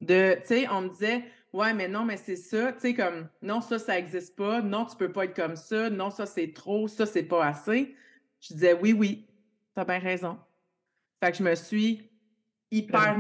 De, 0.05 0.35
tu 0.41 0.47
sais, 0.47 0.69
on 0.69 0.83
me 0.83 0.89
disait, 0.89 1.25
ouais, 1.53 1.73
mais 1.73 1.89
non, 1.89 2.05
mais 2.05 2.17
c'est 2.17 2.37
ça, 2.37 2.73
tu 2.73 2.81
sais, 2.81 2.95
comme, 2.95 3.29
non, 3.43 3.61
ça, 3.61 3.79
ça 3.79 3.95
n'existe 3.95 4.37
pas, 4.37 4.61
non, 4.61 4.85
tu 4.85 4.97
peux 4.97 5.11
pas 5.11 5.25
être 5.25 5.35
comme 5.35 5.57
ça, 5.57 5.89
non, 5.89 6.11
ça, 6.11 6.27
c'est 6.27 6.53
trop, 6.53 6.89
ça, 6.89 7.07
c'est 7.07 7.23
pas 7.23 7.47
assez. 7.47 7.97
Je 8.41 8.55
disais, 8.55 8.75
oui, 8.75 8.93
oui, 8.93 9.27
t'as 9.75 9.85
bien 9.85 9.99
raison. 9.99 10.39
Fait 11.23 11.33
que 11.33 11.39
je 11.39 11.43
me 11.43 11.55
suis 11.55 12.11
hyper 12.71 13.19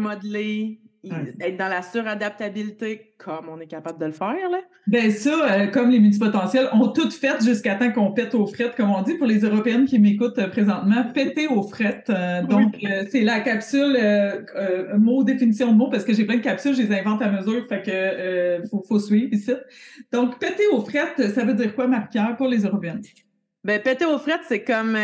être 1.41 1.57
dans 1.57 1.69
la 1.69 1.83
suradaptabilité 1.83 3.15
comme 3.19 3.49
on 3.49 3.59
est 3.61 3.67
capable 3.67 3.99
de 3.99 4.07
le 4.07 4.13
faire. 4.13 4.51
Là. 4.51 4.59
Ben 4.87 5.11
ça, 5.11 5.31
euh, 5.31 5.67
comme 5.69 5.91
les 5.91 5.99
multipotentiels 5.99 6.69
ont 6.73 6.89
toutes 6.89 7.15
fait 7.15 7.43
jusqu'à 7.43 7.77
temps 7.77 7.91
qu'on 7.91 8.13
pète 8.13 8.35
aux 8.35 8.47
frettes, 8.47 8.75
comme 8.77 8.91
on 8.91 9.03
dit 9.03 9.15
pour 9.15 9.27
les 9.27 9.41
Européennes 9.41 9.87
qui 9.87 9.99
m'écoutent 9.99 10.39
euh, 10.39 10.49
présentement, 10.49 11.05
péter 11.15 11.47
aux 11.49 11.63
frettes. 11.63 12.11
Euh, 12.11 12.43
donc, 12.43 12.77
c'est 13.11 13.23
la 13.23 13.41
capsule, 13.41 13.97
mot, 14.99 15.25
définition 15.25 15.73
de 15.73 15.77
mot, 15.77 15.89
parce 15.89 16.05
que 16.05 16.13
j'ai 16.13 16.25
plein 16.25 16.37
de 16.37 16.43
capsules, 16.43 16.75
je 16.75 16.83
les 16.83 16.99
invente 16.99 17.23
à 17.23 17.31
mesure, 17.31 17.67
fait 17.69 17.83
que 17.83 18.69
faut, 18.69 18.83
faut 18.87 18.99
suivre 18.99 19.33
ici. 19.33 19.53
Donc, 20.13 20.39
péter 20.39 20.67
aux 20.73 20.81
frettes, 20.81 21.31
ça 21.31 21.45
veut 21.45 21.55
dire 21.55 21.75
quoi, 21.75 21.87
Marc-Pierre, 21.87 22.37
pour 22.37 22.49
les 22.49 22.65
Européennes? 22.65 23.03
Ben, 23.63 23.81
péter 23.81 24.05
aux 24.05 24.19
frettes, 24.19 24.43
c'est 24.47 24.63
comme, 24.63 24.97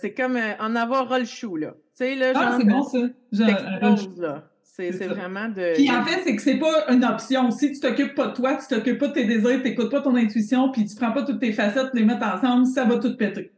c'est 0.00 0.14
comme 0.16 0.38
en 0.58 0.74
avoir 0.74 1.08
ras 1.08 1.18
le 1.18 1.24
chou, 1.24 1.56
là. 1.56 1.74
Tu 1.96 2.04
sais, 2.04 2.14
là, 2.16 2.32
ah, 2.34 2.58
c'est 2.58 2.66
bon, 2.66 2.82
ça. 2.82 2.98
Genre, 3.32 4.08
là. 4.18 4.50
C'est 4.76 5.06
vraiment 5.06 5.48
de. 5.48 5.74
Puis 5.74 5.90
en 5.90 6.04
fait, 6.04 6.20
c'est 6.24 6.36
que 6.36 6.42
c'est 6.42 6.58
pas 6.58 6.92
une 6.92 7.02
option. 7.04 7.50
Si 7.50 7.72
tu 7.72 7.80
t'occupes 7.80 8.14
pas 8.14 8.26
de 8.28 8.34
toi, 8.34 8.56
tu 8.56 8.66
t'occupes 8.68 8.98
pas 8.98 9.08
de 9.08 9.14
tes 9.14 9.24
désirs, 9.24 9.62
tu 9.62 9.68
n'écoutes 9.68 9.90
pas 9.90 10.02
ton 10.02 10.14
intuition, 10.16 10.70
puis 10.70 10.84
tu 10.84 10.94
prends 10.96 11.12
pas 11.12 11.22
toutes 11.22 11.40
tes 11.40 11.52
facettes, 11.52 11.90
les 11.94 12.04
mets 12.04 12.22
ensemble, 12.22 12.66
ça 12.66 12.84
va 12.84 12.98
tout 12.98 13.16
péter. 13.16 13.52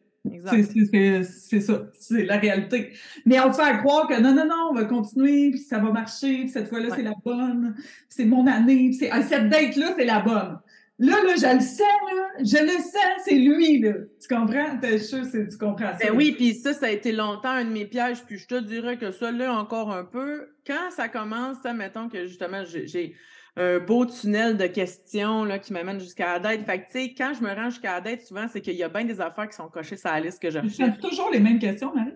C'est 1.24 1.60
ça, 1.60 1.82
c'est 1.98 2.24
la 2.24 2.38
réalité. 2.38 2.92
Mais 3.26 3.40
on 3.40 3.50
te 3.50 3.56
fait 3.56 3.78
croire 3.78 4.06
que 4.06 4.20
non, 4.20 4.32
non, 4.32 4.44
non, 4.46 4.68
on 4.70 4.74
va 4.74 4.84
continuer, 4.84 5.50
puis 5.50 5.60
ça 5.60 5.78
va 5.78 5.90
marcher, 5.90 6.40
puis 6.40 6.48
cette 6.50 6.68
fois-là, 6.68 6.90
c'est 6.94 7.02
la 7.02 7.14
bonne, 7.24 7.74
c'est 8.08 8.24
mon 8.24 8.46
année, 8.46 8.92
c'est 8.92 9.10
cette 9.22 9.48
date-là, 9.48 9.94
c'est 9.96 10.04
la 10.04 10.20
bonne. 10.20 10.58
Là, 11.00 11.22
là, 11.22 11.34
je 11.36 11.54
le 11.54 11.60
sens, 11.60 11.80
là. 11.80 12.28
Je 12.40 12.64
le 12.64 12.82
sens, 12.82 13.22
c'est 13.24 13.36
lui, 13.36 13.78
là. 13.78 13.92
Tu 14.20 14.34
comprends? 14.34 14.78
T'es 14.80 14.98
sûr 14.98 15.22
tu 15.30 15.56
comprends 15.56 15.92
ça. 15.92 15.98
Ben 16.00 16.16
oui, 16.16 16.32
puis 16.32 16.54
ça, 16.54 16.72
ça 16.72 16.86
a 16.86 16.90
été 16.90 17.12
longtemps 17.12 17.50
un 17.50 17.64
de 17.64 17.70
mes 17.70 17.86
pièges, 17.86 18.24
puis 18.24 18.36
je 18.36 18.48
te 18.48 18.60
dirais 18.60 18.98
que 18.98 19.12
ça, 19.12 19.30
là, 19.30 19.52
encore 19.54 19.92
un 19.92 20.04
peu. 20.04 20.48
Quand 20.66 20.90
ça 20.90 21.08
commence, 21.08 21.58
ça, 21.62 21.72
mettons 21.72 22.08
que 22.08 22.26
justement, 22.26 22.64
j'ai 22.64 23.14
un 23.56 23.78
beau 23.78 24.06
tunnel 24.06 24.56
de 24.56 24.66
questions 24.66 25.44
là, 25.44 25.58
qui 25.58 25.72
m'amène 25.72 26.00
jusqu'à 26.00 26.34
la 26.34 26.38
date. 26.40 26.66
Fait 26.66 26.80
que, 26.80 26.86
tu 26.86 26.92
sais, 26.92 27.14
quand 27.16 27.32
je 27.34 27.42
me 27.42 27.52
rends 27.52 27.70
jusqu'à 27.70 27.94
la 27.94 28.00
date, 28.00 28.22
souvent, 28.22 28.46
c'est 28.48 28.60
qu'il 28.60 28.74
y 28.74 28.82
a 28.82 28.88
bien 28.88 29.04
des 29.04 29.20
affaires 29.20 29.48
qui 29.48 29.56
sont 29.56 29.68
cochées 29.68 29.96
sur 29.96 30.10
la 30.10 30.20
liste 30.20 30.42
que 30.42 30.50
je 30.50 30.58
recherche. 30.58 30.98
toujours 30.98 31.30
les 31.30 31.40
mêmes 31.40 31.58
questions, 31.60 31.94
Marie? 31.94 32.12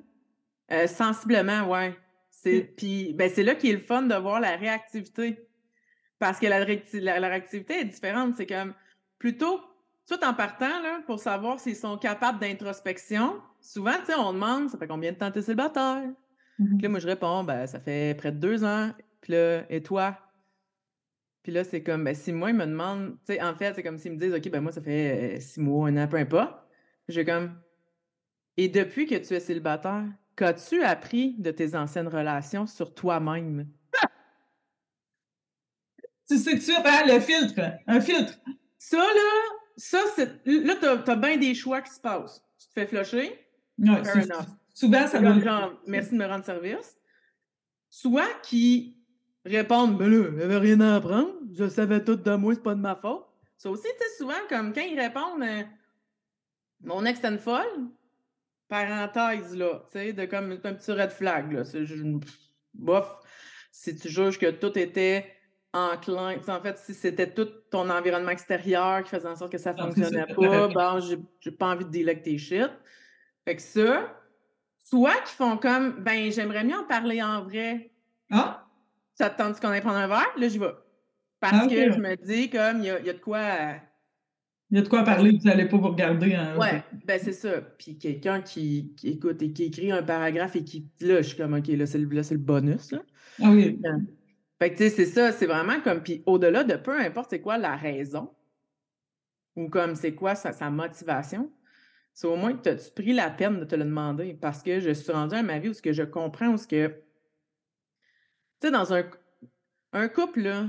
Euh, 0.72 0.86
sensiblement, 0.86 1.68
oui. 1.70 1.90
Puis, 2.76 3.12
ben, 3.14 3.30
c'est 3.32 3.42
là 3.42 3.54
qu'il 3.54 3.70
est 3.70 3.74
le 3.74 3.80
fun 3.80 4.02
de 4.02 4.14
voir 4.14 4.40
la 4.40 4.56
réactivité. 4.56 5.38
Parce 6.22 6.38
que 6.38 6.46
la, 6.46 6.58
réactivité 6.62 7.80
est 7.80 7.84
différente. 7.84 8.36
C'est 8.36 8.46
comme 8.46 8.74
plutôt, 9.18 9.60
tout 10.08 10.24
en 10.24 10.32
partant, 10.34 10.80
là, 10.80 11.00
pour 11.04 11.18
savoir 11.18 11.58
s'ils 11.58 11.74
sont 11.74 11.98
capables 11.98 12.38
d'introspection, 12.38 13.40
souvent, 13.60 13.98
tu 13.98 14.12
sais, 14.12 14.14
on 14.14 14.32
demande 14.32 14.70
ça 14.70 14.78
fait 14.78 14.86
combien 14.86 15.10
de 15.10 15.16
temps 15.16 15.32
tu 15.32 15.40
es 15.40 15.42
célibataire? 15.42 16.04
Puis 16.58 16.64
là, 16.64 16.76
mm-hmm. 16.76 16.88
moi, 16.88 17.00
je 17.00 17.08
réponds, 17.08 17.42
ben, 17.42 17.66
ça 17.66 17.80
fait 17.80 18.16
près 18.16 18.30
de 18.30 18.38
deux 18.38 18.62
ans. 18.62 18.92
Puis 19.20 19.32
là, 19.32 19.64
et 19.68 19.82
toi? 19.82 20.16
Puis 21.42 21.50
là, 21.50 21.64
c'est 21.64 21.82
comme, 21.82 22.04
ben, 22.04 22.14
si 22.14 22.32
moi, 22.32 22.50
ils 22.50 22.56
me 22.56 22.66
demandent, 22.66 23.16
tu 23.26 23.34
sais, 23.34 23.42
en 23.42 23.56
fait, 23.56 23.74
c'est 23.74 23.82
comme 23.82 23.98
s'ils 23.98 24.12
me 24.12 24.16
disent, 24.16 24.32
OK, 24.32 24.48
ben, 24.48 24.60
moi, 24.60 24.70
ça 24.70 24.80
fait 24.80 25.38
euh, 25.38 25.40
six 25.40 25.58
mois, 25.58 25.88
un 25.88 25.96
an, 25.96 26.06
peu 26.06 26.18
importe. 26.18 26.54
J'ai 27.08 27.24
comme, 27.24 27.58
et 28.56 28.68
depuis 28.68 29.06
que 29.06 29.16
tu 29.16 29.34
es 29.34 29.40
célibataire, 29.40 30.04
qu'as-tu 30.36 30.84
appris 30.84 31.34
de 31.40 31.50
tes 31.50 31.74
anciennes 31.74 32.06
relations 32.06 32.66
sur 32.66 32.94
toi-même? 32.94 33.66
Tu 36.32 36.38
sais 36.38 36.58
tu 36.58 36.72
hein, 36.72 37.02
le 37.06 37.20
filtre, 37.20 37.60
un 37.86 38.00
filtre. 38.00 38.32
Ça, 38.78 38.96
là, 38.96 39.30
ça, 39.76 39.98
c'est. 40.16 40.46
Là, 40.46 40.76
t'as 40.80 41.12
as, 41.12 41.16
bien 41.16 41.36
des 41.36 41.54
choix 41.54 41.82
qui 41.82 41.92
se 41.92 42.00
passent. 42.00 42.42
Tu 42.58 42.68
te 42.68 42.72
fais 42.72 42.86
flusher. 42.86 43.38
Ouais, 43.78 44.02
souvent, 44.72 45.06
ça 45.06 45.20
va. 45.20 45.38
Genre, 45.38 45.74
merci 45.86 46.10
de 46.10 46.16
me 46.16 46.26
rendre 46.26 46.44
service. 46.44 46.96
Soit 47.90 48.40
qui 48.42 48.96
répondent, 49.44 49.98
ben 49.98 50.08
là, 50.10 50.42
avait 50.42 50.58
rien 50.58 50.80
à 50.80 50.96
apprendre, 50.96 51.34
je 51.52 51.68
savais 51.68 52.02
tout 52.02 52.16
de 52.16 52.34
moi, 52.36 52.54
c'est 52.54 52.62
pas 52.62 52.74
de 52.74 52.80
ma 52.80 52.96
faute. 52.96 53.26
Ça 53.58 53.70
aussi, 53.70 53.82
tu 53.82 53.88
sais, 53.98 54.16
souvent, 54.16 54.34
comme 54.48 54.72
quand 54.72 54.80
ils 54.80 54.98
répondent, 54.98 55.42
euh, 55.42 55.62
mon 56.80 57.04
ex 57.04 57.18
était 57.18 57.28
une 57.28 57.38
folle, 57.38 57.88
parenthèse, 58.68 59.54
là, 59.54 59.84
tu 59.86 59.92
sais, 59.92 60.12
de 60.14 60.24
comme 60.24 60.52
un 60.52 60.74
petit 60.74 60.92
red 60.92 61.10
flag, 61.10 61.52
là. 61.52 61.62
bof, 62.72 63.18
si 63.70 63.94
tu 63.94 64.08
juges 64.08 64.38
que 64.38 64.50
tout 64.50 64.78
était 64.78 65.30
enclin. 65.72 66.36
en 66.46 66.60
fait, 66.60 66.78
si 66.78 66.94
c'était 66.94 67.32
tout 67.32 67.48
ton 67.70 67.88
environnement 67.88 68.30
extérieur 68.30 69.02
qui 69.02 69.10
faisait 69.10 69.28
en 69.28 69.36
sorte 69.36 69.52
que 69.52 69.58
ça 69.58 69.72
ne 69.72 69.78
fonctionnait 69.78 70.26
pas, 70.26 70.68
ben, 70.74 71.00
j'ai 71.40 71.50
pas 71.50 71.72
envie 71.72 71.84
de 71.84 71.90
délecter 71.90 72.38
shit. 72.38 72.70
Fait 73.44 73.56
que 73.56 73.62
ça, 73.62 74.14
soit 74.78 75.20
qui 75.24 75.34
font 75.34 75.56
comme, 75.56 76.02
ben, 76.02 76.30
j'aimerais 76.30 76.64
mieux 76.64 76.76
en 76.76 76.84
parler 76.84 77.22
en 77.22 77.42
vrai. 77.42 77.90
Ah? 78.30 78.66
Ça 79.14 79.30
te 79.30 79.38
tente 79.38 79.60
qu'on 79.60 79.68
aille 79.68 79.80
prendre 79.80 79.98
un 79.98 80.08
verre? 80.08 80.32
Là, 80.36 80.48
j'y 80.48 80.58
vais. 80.58 80.72
Parce 81.40 81.64
ah, 81.64 81.66
que 81.66 81.92
je 81.92 81.98
me 81.98 82.16
dis, 82.16 82.50
comme, 82.50 82.78
il 82.78 82.84
y 82.84 82.90
a, 82.90 83.00
y 83.00 83.10
a, 83.10 83.12
de 83.14 83.18
quoi. 83.18 83.40
Il 84.70 84.76
y 84.76 84.80
a 84.80 84.82
de 84.82 84.88
quoi 84.88 85.02
parler, 85.02 85.32
vous 85.32 85.44
n'allez 85.44 85.66
pas 85.66 85.76
vous 85.76 85.88
regarder. 85.88 86.34
Hein, 86.34 86.56
ouais, 86.56 86.82
ben 87.04 87.20
c'est 87.20 87.32
ça. 87.32 87.60
Puis 87.60 87.98
quelqu'un 87.98 88.40
qui, 88.40 88.94
qui, 88.96 89.08
écoute 89.08 89.42
et 89.42 89.52
qui 89.52 89.64
écrit 89.64 89.90
un 89.90 90.02
paragraphe 90.02 90.54
et 90.54 90.64
qui. 90.64 90.88
Là, 91.00 91.20
je 91.20 91.28
suis 91.28 91.36
comme, 91.36 91.54
OK, 91.54 91.66
là, 91.66 91.84
c'est 91.84 91.98
le, 91.98 92.06
le 92.06 92.38
bonus. 92.38 92.92
Là. 92.92 93.02
Ah 93.42 93.50
oui. 93.50 93.78
Fait 94.62 94.70
que, 94.70 94.76
tu 94.76 94.84
sais, 94.84 94.90
c'est 94.90 95.06
ça, 95.06 95.32
c'est 95.32 95.46
vraiment 95.46 95.80
comme, 95.80 96.04
puis 96.04 96.22
au-delà 96.24 96.62
de 96.62 96.76
peu 96.76 96.96
importe 96.96 97.30
c'est 97.30 97.40
quoi 97.40 97.58
la 97.58 97.74
raison, 97.74 98.32
ou 99.56 99.68
comme 99.68 99.96
c'est 99.96 100.14
quoi 100.14 100.36
sa, 100.36 100.70
motivation, 100.70 101.50
c'est 102.14 102.28
au 102.28 102.36
moins 102.36 102.56
que 102.56 102.70
tu 102.70 102.90
pris 102.92 103.12
la 103.12 103.28
peine 103.28 103.58
de 103.58 103.64
te 103.64 103.74
le 103.74 103.82
demander 103.82 104.34
parce 104.34 104.62
que 104.62 104.78
je 104.78 104.92
suis 104.92 105.10
rendue 105.10 105.34
à 105.34 105.42
ma 105.42 105.58
vie 105.58 105.70
où 105.70 105.74
ce 105.74 105.82
que 105.82 105.92
je 105.92 106.04
comprends, 106.04 106.50
où 106.50 106.58
ce 106.58 106.68
que, 106.68 106.86
tu 106.86 106.94
sais, 108.60 108.70
dans 108.70 108.94
un, 108.94 109.02
un 109.94 110.06
couple, 110.06 110.42
là, 110.42 110.66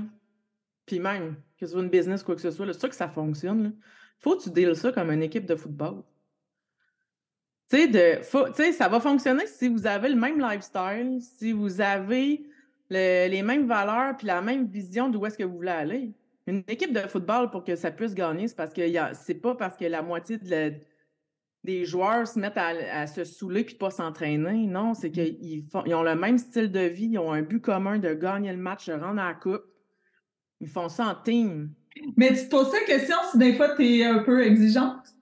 puis 0.86 0.98
même, 0.98 1.36
que 1.56 1.64
ce 1.64 1.74
soit 1.74 1.82
une 1.84 1.88
business, 1.88 2.24
quoi 2.24 2.34
que 2.34 2.40
ce 2.40 2.50
soit, 2.50 2.66
c'est 2.66 2.80
sûr 2.80 2.88
que 2.88 2.96
ça 2.96 3.08
fonctionne, 3.08 3.62
là, 3.62 3.70
faut 4.18 4.36
que 4.36 4.42
tu 4.42 4.50
deals 4.50 4.74
ça 4.74 4.90
comme 4.90 5.12
une 5.12 5.22
équipe 5.22 5.46
de 5.46 5.54
football. 5.54 6.02
Tu 7.70 7.92
sais, 7.92 8.72
ça 8.72 8.88
va 8.88 8.98
fonctionner 8.98 9.46
si 9.46 9.68
vous 9.68 9.86
avez 9.86 10.08
le 10.08 10.16
même 10.16 10.40
lifestyle, 10.40 11.20
si 11.20 11.52
vous 11.52 11.80
avez 11.80 12.44
les 12.90 13.42
mêmes 13.42 13.66
valeurs 13.66 14.16
puis 14.16 14.26
la 14.26 14.42
même 14.42 14.66
vision 14.66 15.08
d'où 15.08 15.24
est-ce 15.26 15.38
que 15.38 15.44
vous 15.44 15.56
voulez 15.56 15.70
aller. 15.70 16.12
Une 16.46 16.62
équipe 16.68 16.92
de 16.92 17.00
football, 17.00 17.50
pour 17.50 17.64
que 17.64 17.74
ça 17.74 17.90
puisse 17.90 18.14
gagner, 18.14 18.48
c'est 18.48 18.56
parce 18.56 18.74
que 18.74 18.82
c'est 19.14 19.40
pas 19.40 19.54
parce 19.54 19.76
que 19.76 19.86
la 19.86 20.02
moitié 20.02 20.38
des 21.64 21.84
joueurs 21.86 22.28
se 22.28 22.38
mettent 22.38 22.58
à, 22.58 23.06
se 23.06 23.24
saouler 23.24 23.64
puis 23.64 23.76
pas 23.76 23.90
s'entraîner. 23.90 24.66
Non, 24.66 24.92
c'est 24.92 25.08
mm. 25.08 25.12
qu'ils 25.12 25.64
ils 25.86 25.94
ont 25.94 26.02
le 26.02 26.14
même 26.14 26.36
style 26.36 26.70
de 26.70 26.80
vie, 26.80 27.06
ils 27.12 27.18
ont 27.18 27.32
un 27.32 27.42
but 27.42 27.60
commun 27.60 27.98
de 27.98 28.12
gagner 28.12 28.52
le 28.52 28.58
match, 28.58 28.86
de 28.86 28.92
rendre 28.92 29.22
à 29.22 29.28
la 29.28 29.34
coupe. 29.34 29.64
Ils 30.60 30.68
font 30.68 30.90
ça 30.90 31.06
en 31.06 31.14
team. 31.14 31.70
Mais 32.16 32.28
tu 32.34 32.44
te 32.44 32.50
poses 32.50 32.72
la 32.72 32.80
question 32.80 33.16
si 33.30 33.38
des 33.38 33.54
fois 33.54 33.74
tu 33.76 33.84
es 33.84 34.04
un 34.04 34.18
peu 34.18 34.44
exigeante? 34.44 35.13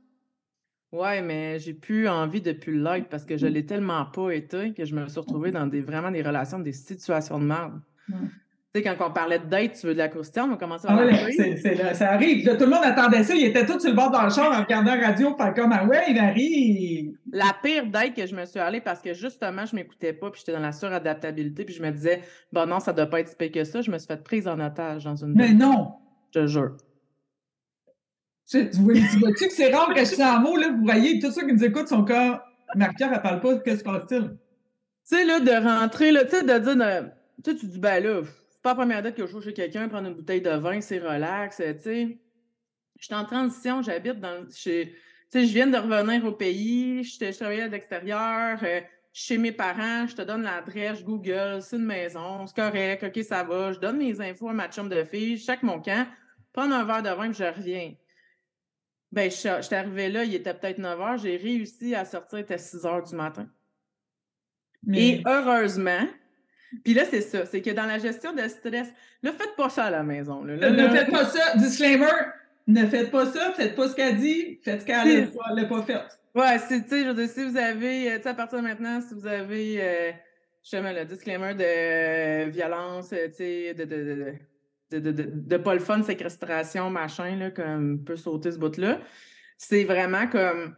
Ouais, 0.92 1.22
mais 1.22 1.58
j'ai 1.58 1.72
plus 1.72 2.06
envie 2.06 2.42
de 2.42 2.52
plus 2.52 2.78
l'être 2.78 3.08
parce 3.08 3.24
que 3.24 3.38
je 3.38 3.46
l'ai 3.46 3.64
tellement 3.64 4.04
pas 4.04 4.30
été 4.30 4.74
que 4.74 4.84
je 4.84 4.94
me 4.94 5.08
suis 5.08 5.20
retrouvée 5.20 5.50
dans 5.50 5.66
des 5.66 5.80
vraiment 5.80 6.10
des 6.10 6.22
relations, 6.22 6.58
des 6.58 6.72
situations 6.72 7.38
de 7.38 7.44
merde. 7.44 7.80
Tu 8.74 8.80
sais, 8.80 8.82
quand 8.82 9.06
on 9.06 9.10
parlait 9.10 9.38
de 9.38 9.46
date, 9.46 9.78
tu 9.78 9.86
veux 9.86 9.92
de 9.92 9.98
la 9.98 10.08
croustillante, 10.08 10.50
on 10.52 10.56
commence 10.56 10.84
à 10.86 10.92
ah 10.92 11.04
ouais, 11.04 11.94
ça 11.94 12.10
arrive. 12.10 12.44
tout 12.56 12.64
le 12.64 12.70
monde 12.70 12.84
attendait 12.84 13.22
ça. 13.22 13.34
Il 13.34 13.44
était 13.44 13.66
tout 13.66 13.78
sur 13.78 13.90
le 13.90 13.96
bord 13.96 14.10
dans 14.10 14.22
le 14.24 14.30
char 14.30 14.50
en 14.50 14.62
regardant 14.62 14.94
la 14.94 15.08
radio, 15.08 15.34
faire 15.36 15.52
comme 15.54 15.72
Ah 15.72 15.84
ouais, 15.84 16.04
il 16.08 16.18
arrive. 16.18 17.16
La 17.32 17.54
pire 17.62 17.86
date 17.86 18.14
que 18.14 18.26
je 18.26 18.34
me 18.34 18.46
suis 18.46 18.60
allée 18.60 18.80
parce 18.80 19.02
que 19.02 19.12
justement, 19.12 19.66
je 19.66 19.76
m'écoutais 19.76 20.14
pas, 20.14 20.30
puis 20.30 20.40
j'étais 20.40 20.52
dans 20.52 20.64
la 20.64 20.72
suradaptabilité, 20.72 21.64
puis 21.64 21.74
je 21.74 21.82
me 21.82 21.90
disais, 21.90 22.22
bon, 22.50 22.66
non, 22.66 22.80
ça 22.80 22.94
doit 22.94 23.06
pas 23.06 23.20
être 23.20 23.28
si 23.28 23.50
que 23.50 23.64
ça. 23.64 23.82
Je 23.82 23.90
me 23.90 23.98
suis 23.98 24.06
fait 24.06 24.22
prise 24.22 24.48
en 24.48 24.58
otage 24.58 25.04
dans 25.04 25.16
une. 25.16 25.34
Mais 25.34 25.52
non! 25.52 25.92
Je 26.34 26.40
te 26.40 26.46
jure. 26.46 26.76
Tu, 28.52 28.68
vois-tu 28.80 29.46
que 29.48 29.52
c'est 29.52 29.72
rare 29.72 29.94
que 29.94 30.00
je 30.00 30.04
suis 30.04 30.22
en 30.22 30.40
mots, 30.40 30.56
là, 30.56 30.68
vous 30.68 30.84
voyez, 30.84 31.18
tous 31.18 31.30
ceux 31.30 31.46
qui 31.46 31.54
nous 31.54 31.64
écoutent 31.64 31.88
sont 31.88 32.04
comme 32.04 32.38
Marc-Pierre, 32.74 33.12
elle 33.14 33.22
parle 33.22 33.40
pas, 33.40 33.58
qu'est-ce 33.60 33.78
se 33.78 33.84
passe-t-il? 33.84 34.28
Tu 34.28 35.16
sais, 35.16 35.24
là, 35.24 35.40
de 35.40 35.50
rentrer, 35.50 36.12
là, 36.12 36.24
tu 36.24 36.32
sais, 36.32 36.42
de 36.42 36.58
dire, 36.58 37.10
tu 37.42 37.50
sais, 37.50 37.56
tu 37.56 37.66
dis, 37.66 37.78
ben 37.78 38.04
là, 38.04 38.20
c'est 38.50 38.62
pas 38.62 38.70
la 38.70 38.74
première 38.74 39.02
date 39.02 39.16
que 39.16 39.26
je 39.26 39.32
joue 39.32 39.40
chez 39.40 39.54
quelqu'un, 39.54 39.88
prendre 39.88 40.08
une 40.08 40.14
bouteille 40.14 40.42
de 40.42 40.50
vin, 40.50 40.80
c'est 40.82 40.98
relax, 40.98 41.56
tu 41.56 41.62
sais. 41.80 42.18
Je 42.98 43.06
suis 43.06 43.14
en 43.14 43.24
transition, 43.24 43.82
j'habite 43.82 44.20
dans. 44.20 44.46
Tu 44.46 44.52
sais, 44.52 44.92
je 45.32 45.52
viens 45.52 45.66
de 45.66 45.78
revenir 45.78 46.24
au 46.26 46.32
pays, 46.32 47.02
je, 47.02 47.34
travaillais 47.34 47.62
à 47.62 47.68
l'extérieur, 47.68 48.58
euh, 48.62 48.80
chez 49.14 49.38
mes 49.38 49.52
parents, 49.52 50.06
je 50.06 50.14
te 50.14 50.22
donne 50.22 50.42
l'adresse, 50.42 51.02
Google, 51.02 51.60
c'est 51.62 51.76
une 51.76 51.86
maison, 51.86 52.46
c'est 52.46 52.56
correct, 52.56 53.02
OK, 53.02 53.24
ça 53.24 53.42
va. 53.42 53.72
Je 53.72 53.78
donne 53.78 53.96
mes 53.96 54.20
infos 54.20 54.50
à 54.50 54.52
ma 54.52 54.70
chambre 54.70 54.90
de 54.90 55.04
fille, 55.04 55.38
check 55.38 55.62
mon 55.62 55.80
camp, 55.80 56.06
prendre 56.52 56.74
un 56.74 56.84
verre 56.84 57.02
de 57.02 57.08
vin, 57.08 57.30
puis 57.30 57.38
je 57.38 57.44
reviens. 57.44 57.94
Ben, 59.12 59.30
je, 59.30 59.36
suis 59.36 59.74
arrivée 59.74 60.08
là, 60.08 60.24
il 60.24 60.34
était 60.34 60.54
peut-être 60.54 60.78
9 60.78 60.98
h. 60.98 61.22
J'ai 61.22 61.36
réussi 61.36 61.94
à 61.94 62.04
sortir, 62.04 62.44
à 62.48 62.58
6 62.58 62.84
h 62.84 63.08
du 63.10 63.14
matin. 63.14 63.46
Et 64.92 65.22
heureusement, 65.26 66.08
puis 66.84 66.94
là, 66.94 67.04
c'est 67.08 67.20
ça, 67.20 67.44
c'est 67.46 67.60
que 67.60 67.70
dans 67.70 67.86
la 67.86 67.98
gestion 67.98 68.32
de 68.32 68.46
stress, 68.48 68.88
ne 69.22 69.30
faites 69.30 69.54
pas 69.56 69.68
ça 69.68 69.84
à 69.84 69.90
la 69.90 70.02
maison. 70.02 70.42
ne 70.42 70.56
faites 70.88 71.10
pas 71.10 71.26
ça. 71.26 71.56
Disclaimer, 71.56 72.06
ne 72.66 72.86
faites 72.86 73.10
pas 73.10 73.26
ça, 73.26 73.52
faites 73.52 73.76
pas 73.76 73.88
ce 73.88 73.94
qu'elle 73.94 74.16
dit, 74.16 74.58
faites 74.62 74.80
ce 74.80 74.86
qu'elle 74.86 75.30
n'a 75.54 75.64
pas 75.66 75.82
fait. 75.82 76.00
Ouais, 76.34 76.58
c'est, 76.66 76.82
tu 76.82 76.88
sais, 76.88 77.02
je 77.02 77.08
veux 77.08 77.14
dire, 77.14 77.28
si 77.28 77.44
vous 77.44 77.58
avez, 77.58 78.10
euh, 78.10 78.16
tu 78.16 78.22
sais, 78.22 78.28
à 78.30 78.34
partir 78.34 78.58
de 78.58 78.64
maintenant, 78.64 79.02
si 79.02 79.12
vous 79.12 79.26
avez 79.26 79.76
euh, 79.82 80.12
justement 80.62 80.90
le 80.90 81.04
disclaimer 81.04 81.52
de 81.52 82.48
violence, 82.48 83.10
tu 83.10 83.16
sais, 83.34 83.74
de, 83.74 83.84
de, 83.84 83.96
de, 83.96 84.14
de, 84.14 84.32
de, 85.00 85.56
pas 85.56 85.74
le 85.74 85.80
fun, 85.80 86.02
séquestration, 86.02 86.90
machin, 86.90 87.36
là, 87.36 87.50
comme 87.50 88.02
peut 88.04 88.16
sauter 88.16 88.52
ce 88.52 88.58
bout-là. 88.58 89.00
C'est 89.58 89.84
vraiment 89.84 90.26
comme. 90.26 90.76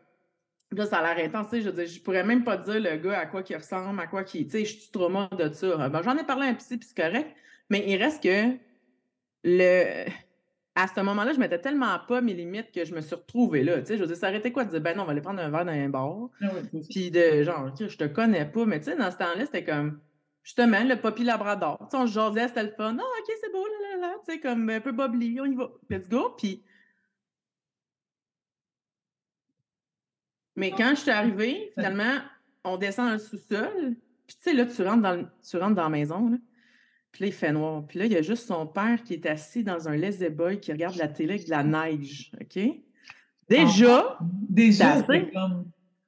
Là, 0.72 0.86
ça 0.86 0.98
a 0.98 1.14
l'air 1.14 1.26
intense, 1.26 1.48
je 1.52 1.60
veux 1.60 1.72
dire, 1.72 1.86
je 1.86 2.00
pourrais 2.00 2.24
même 2.24 2.42
pas 2.42 2.56
dire 2.56 2.80
le 2.80 2.96
gars 2.96 3.20
à 3.20 3.26
quoi 3.26 3.42
il 3.48 3.56
ressemble, 3.56 4.00
à 4.00 4.06
quoi 4.06 4.24
qui. 4.24 4.44
Tu 4.46 4.50
sais, 4.50 4.64
je 4.64 4.76
suis 4.76 4.90
trauma 4.90 5.28
de 5.38 5.52
ça. 5.52 5.88
Ben, 5.88 6.02
J'en 6.02 6.16
ai 6.16 6.24
parlé 6.24 6.46
à 6.46 6.50
un 6.50 6.54
psy, 6.54 6.78
puis 6.78 6.88
c'est 6.88 7.00
correct, 7.00 7.30
mais 7.70 7.84
il 7.86 8.02
reste 8.02 8.22
que 8.22 8.56
le 9.44 10.04
à 10.76 10.88
ce 10.88 11.00
moment-là, 11.00 11.32
je 11.32 11.38
mettais 11.38 11.60
tellement 11.60 11.98
pas 12.08 12.20
mes 12.20 12.34
limites 12.34 12.72
que 12.72 12.84
je 12.84 12.94
me 12.94 13.00
suis 13.00 13.14
retrouvée 13.14 13.62
là. 13.62 13.78
Tu 13.80 13.86
sais, 13.86 13.96
je 13.96 14.00
veux 14.00 14.08
dire, 14.08 14.16
ça 14.16 14.26
arrêtait 14.26 14.50
quoi 14.50 14.64
de 14.64 14.70
dire, 14.70 14.80
ben 14.80 14.96
non, 14.96 15.02
on 15.02 15.06
va 15.06 15.12
aller 15.12 15.20
prendre 15.20 15.40
un 15.40 15.48
verre 15.48 15.64
dans 15.64 15.72
un 15.72 15.88
bar. 15.88 16.28
Ah 16.42 16.46
puis 16.90 17.10
de 17.10 17.44
genre, 17.44 17.72
je 17.78 17.96
te 17.96 18.04
connais 18.04 18.44
pas. 18.44 18.66
Mais 18.66 18.80
tu 18.80 18.86
sais, 18.86 18.96
dans 18.96 19.10
ce 19.10 19.16
temps-là, 19.16 19.46
c'était 19.46 19.64
comme, 19.64 20.00
justement, 20.44 20.84
le 20.84 21.00
Poppy 21.00 21.24
Labrador. 21.24 21.78
Tu 21.90 21.90
sais, 21.90 21.96
on 21.96 22.06
jasait, 22.06 22.48
c'était 22.48 22.62
le 22.62 22.72
fun. 22.76 22.96
Ah, 23.00 23.02
OK, 23.02 23.34
c'est 23.40 23.50
beau, 23.50 23.66
là, 23.66 23.90
là, 23.90 23.96
là. 24.06 24.14
Tu 24.24 24.32
sais, 24.32 24.40
comme 24.40 24.70
un 24.70 24.80
peu 24.80 24.92
bubbly, 24.92 25.40
on 25.40 25.46
y 25.46 25.56
va. 25.56 25.70
Let's 25.90 26.08
go. 26.08 26.34
Puis. 26.38 26.62
Mais 30.56 30.70
quand 30.70 30.90
je 30.90 31.00
suis 31.00 31.10
arrivée, 31.10 31.72
finalement, 31.74 32.18
on 32.62 32.76
descend 32.76 33.08
dans 33.08 33.12
le 33.14 33.18
sous-sol. 33.18 33.96
Puis 34.26 34.36
tu 34.36 34.42
sais, 34.42 34.54
là, 34.54 34.66
tu 34.66 34.82
rentres 34.82 35.02
dans, 35.02 35.28
tu 35.42 35.56
rentres 35.56 35.74
dans 35.74 35.82
la 35.82 35.88
maison, 35.88 36.28
là. 36.30 36.36
Puis 37.10 37.22
là, 37.22 37.26
il 37.28 37.32
fait 37.32 37.52
noir. 37.52 37.84
Puis 37.86 37.98
là, 37.98 38.06
il 38.06 38.12
y 38.12 38.16
a 38.16 38.22
juste 38.22 38.46
son 38.46 38.66
père 38.66 39.02
qui 39.02 39.14
est 39.14 39.26
assis 39.26 39.62
dans 39.62 39.88
un 39.88 39.96
lazy 39.96 40.28
boy 40.28 40.58
qui 40.58 40.72
regarde 40.72 40.96
la 40.96 41.08
télé 41.08 41.34
avec 41.34 41.46
de 41.46 41.50
la 41.50 41.62
neige. 41.62 42.32
OK? 42.40 42.58
Déjà, 43.48 43.98
ah, 43.98 44.18
déjà, 44.20 45.04
c'est 45.04 45.32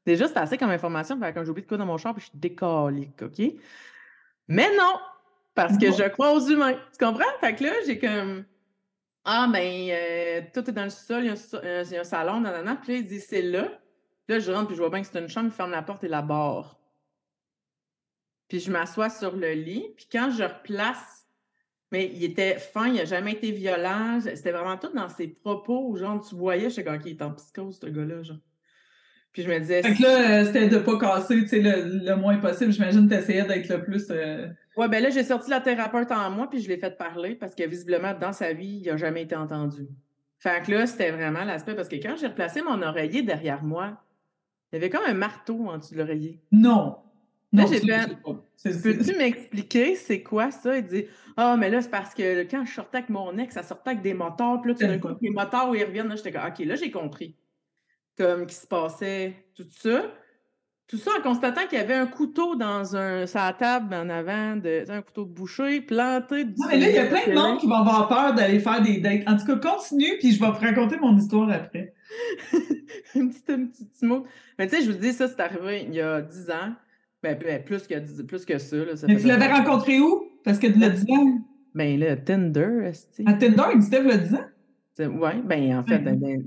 Déjà, 0.04 0.28
c'est 0.28 0.36
assez 0.36 0.56
comme 0.56 0.70
information. 0.70 1.18
Quand 1.20 1.44
j'ai 1.44 1.50
oublié 1.50 1.62
de 1.62 1.68
quoi 1.68 1.78
dans 1.78 1.86
mon 1.86 1.96
char, 1.96 2.14
puis 2.14 2.24
je 2.24 2.30
suis 2.30 2.38
décalique, 2.38 3.22
OK? 3.22 3.40
Mais 4.48 4.68
non! 4.76 4.98
Parce 5.54 5.78
que 5.78 5.90
je 5.90 6.08
crois 6.10 6.32
aux 6.32 6.46
humains. 6.48 6.74
Tu 6.92 7.04
comprends? 7.04 7.24
Fait 7.40 7.54
que 7.54 7.64
là, 7.64 7.72
j'ai 7.86 7.98
comme. 7.98 8.44
Ah, 9.24 9.48
ben, 9.52 9.88
euh, 9.90 10.42
tout 10.54 10.68
est 10.70 10.72
dans 10.72 10.84
le 10.84 10.90
sol, 10.90 11.24
il 11.24 11.26
y, 11.26 11.30
a 11.30 11.32
un, 11.32 11.64
euh, 11.64 11.84
il 11.84 11.92
y 11.92 11.96
a 11.96 12.00
un 12.02 12.04
salon, 12.04 12.40
nanana. 12.40 12.76
Puis 12.76 12.92
là, 12.92 12.98
il 12.98 13.06
dit, 13.06 13.18
c'est 13.18 13.42
là. 13.42 13.68
Là, 14.28 14.38
je 14.38 14.52
rentre, 14.52 14.68
puis 14.68 14.76
je 14.76 14.80
vois 14.80 14.90
bien 14.90 15.00
que 15.00 15.08
c'est 15.10 15.18
une 15.18 15.28
chambre, 15.28 15.48
il 15.48 15.52
ferme 15.52 15.72
la 15.72 15.82
porte 15.82 16.04
et 16.04 16.08
la 16.08 16.22
barre. 16.22 16.78
Puis 18.48 18.60
je 18.60 18.70
m'assois 18.70 19.10
sur 19.10 19.34
le 19.34 19.52
lit. 19.52 19.88
Puis 19.96 20.06
quand 20.12 20.30
je 20.30 20.44
replace, 20.44 21.26
mais 21.90 22.06
il 22.12 22.22
était 22.22 22.58
fin, 22.58 22.88
il 22.88 22.94
n'a 22.94 23.04
jamais 23.04 23.32
été 23.32 23.50
violent. 23.50 24.20
C'était 24.20 24.52
vraiment 24.52 24.76
tout 24.76 24.92
dans 24.94 25.08
ses 25.08 25.28
propos. 25.28 25.96
Genre, 25.96 26.20
tu 26.24 26.34
voyais, 26.34 26.70
je 26.70 26.76
sais 26.76 26.84
quand 26.84 26.98
il 27.04 27.12
est 27.12 27.22
en 27.22 27.32
psychose, 27.32 27.78
ce 27.80 27.86
gars-là. 27.86 28.22
Genre. 28.22 28.38
Puis 29.36 29.42
je 29.42 29.50
me 29.50 29.58
disais. 29.58 29.82
Fait 29.82 29.94
que 29.94 30.02
là, 30.02 30.40
euh, 30.40 30.44
c'était 30.46 30.66
de 30.66 30.78
pas 30.78 30.98
casser 30.98 31.42
tu 31.42 31.48
sais, 31.48 31.60
le, 31.60 32.16
moins 32.16 32.38
possible. 32.38 32.72
J'imagine 32.72 33.06
que 33.06 33.12
tu 33.12 33.20
essayais 33.20 33.44
d'être 33.44 33.68
le 33.68 33.82
plus. 33.82 34.06
Euh... 34.08 34.48
Ouais, 34.78 34.88
ben 34.88 35.02
là, 35.02 35.10
j'ai 35.10 35.24
sorti 35.24 35.50
la 35.50 35.60
thérapeute 35.60 36.10
en 36.10 36.30
moi, 36.30 36.48
puis 36.48 36.62
je 36.62 36.68
l'ai 36.70 36.78
fait 36.78 36.96
parler 36.96 37.34
parce 37.34 37.54
que 37.54 37.62
visiblement, 37.64 38.14
dans 38.18 38.32
sa 38.32 38.54
vie, 38.54 38.80
il 38.82 38.86
n'a 38.86 38.96
jamais 38.96 39.24
été 39.24 39.36
entendu. 39.36 39.88
Fait 40.38 40.64
que 40.64 40.72
là, 40.72 40.86
c'était 40.86 41.10
vraiment 41.10 41.44
l'aspect 41.44 41.74
parce 41.74 41.88
que 41.88 41.96
quand 41.96 42.16
j'ai 42.18 42.28
replacé 42.28 42.62
mon 42.62 42.80
oreiller 42.80 43.20
derrière 43.20 43.62
moi, 43.62 44.02
il 44.72 44.76
y 44.76 44.78
avait 44.78 44.88
comme 44.88 45.04
un 45.06 45.12
marteau 45.12 45.68
en 45.68 45.76
dessous 45.76 45.92
de 45.92 45.98
l'oreiller. 45.98 46.40
Non! 46.50 46.96
Là, 47.52 47.66
j'ai 47.70 47.80
fait. 47.80 48.16
Peux-tu 48.64 49.18
m'expliquer 49.18 49.96
c'est 49.96 50.22
quoi 50.22 50.50
ça? 50.50 50.78
Il 50.78 50.86
dit 50.86 51.04
Ah, 51.36 51.52
oh, 51.52 51.58
mais 51.58 51.68
là, 51.68 51.82
c'est 51.82 51.90
parce 51.90 52.14
que 52.14 52.44
quand 52.44 52.64
je 52.64 52.72
sortais 52.72 52.98
avec 52.98 53.10
mon 53.10 53.36
ex, 53.36 53.52
ça 53.52 53.62
sortait 53.62 53.90
avec 53.90 54.02
des 54.02 54.14
moteurs. 54.14 54.62
Puis 54.62 54.72
là, 54.72 54.78
tout 54.78 54.86
d'un 54.86 54.98
coup, 54.98 55.08
les 55.20 55.28
moteurs, 55.28 55.76
ils 55.76 55.84
reviennent. 55.84 56.08
Là, 56.08 56.16
j'étais 56.16 56.32
comme 56.32 56.48
OK, 56.48 56.58
là, 56.60 56.74
j'ai 56.74 56.90
compris. 56.90 57.36
Comme 58.16 58.46
qu'il 58.46 58.56
se 58.56 58.66
passait 58.66 59.34
tout 59.54 59.66
ça. 59.70 60.02
Tout 60.88 60.98
ça 60.98 61.10
en 61.18 61.22
constatant 61.22 61.62
qu'il 61.68 61.78
y 61.78 61.80
avait 61.80 61.94
un 61.94 62.06
couteau 62.06 62.54
dans 62.54 62.94
un, 62.94 63.26
sa 63.26 63.52
table 63.52 63.92
en 63.92 64.08
avant, 64.08 64.54
de, 64.54 64.84
un 64.88 65.02
couteau 65.02 65.26
bouché, 65.26 65.80
planté. 65.80 66.44
Non, 66.44 66.52
mais 66.68 66.78
là, 66.78 66.90
il 66.90 66.94
y 66.94 66.98
a 66.98 67.06
plein 67.06 67.26
de 67.26 67.34
monde 67.34 67.58
qui 67.58 67.66
vont 67.66 67.74
avoir 67.74 68.06
peur 68.06 68.34
d'aller 68.34 68.60
faire 68.60 68.80
des 68.80 68.98
dates. 68.98 69.24
En 69.26 69.36
tout 69.36 69.46
cas, 69.46 69.56
continue, 69.56 70.16
puis 70.20 70.30
je 70.30 70.40
vais 70.40 70.46
vous 70.46 70.60
raconter 70.60 70.96
mon 70.98 71.16
histoire 71.16 71.50
après. 71.50 71.92
un 73.16 73.26
petit, 73.26 73.42
un 73.48 73.66
petit 73.66 74.04
mot. 74.06 74.26
Mais 74.58 74.68
tu 74.68 74.76
sais, 74.76 74.82
je 74.82 74.92
vous 74.92 74.98
dis, 74.98 75.12
ça, 75.12 75.26
c'est 75.26 75.40
arrivé 75.40 75.86
il 75.88 75.94
y 75.94 76.00
a 76.00 76.22
10 76.22 76.50
ans. 76.50 76.74
Ben, 77.20 77.36
ben, 77.36 77.64
plus, 77.64 77.84
que, 77.88 78.22
plus 78.22 78.44
que 78.44 78.58
ça. 78.58 78.76
Là, 78.76 78.92
Mais 79.08 79.16
tu 79.16 79.26
l'avais 79.26 79.52
rencontré 79.52 79.98
où? 79.98 80.30
Parce 80.44 80.60
que 80.60 80.68
tu 80.68 80.78
l'as 80.78 80.90
dit. 80.90 81.06
Ben, 81.74 81.98
le 81.98 82.14
Tinder, 82.14 82.92
À 83.26 83.32
Tinder, 83.32 83.62
il 83.70 83.76
existait, 83.76 84.02
le 84.02 84.18
disant? 84.18 84.44
Oui, 85.00 85.42
ben, 85.44 85.78
en 85.78 85.84
fait, 85.84 85.98
ben, 85.98 86.44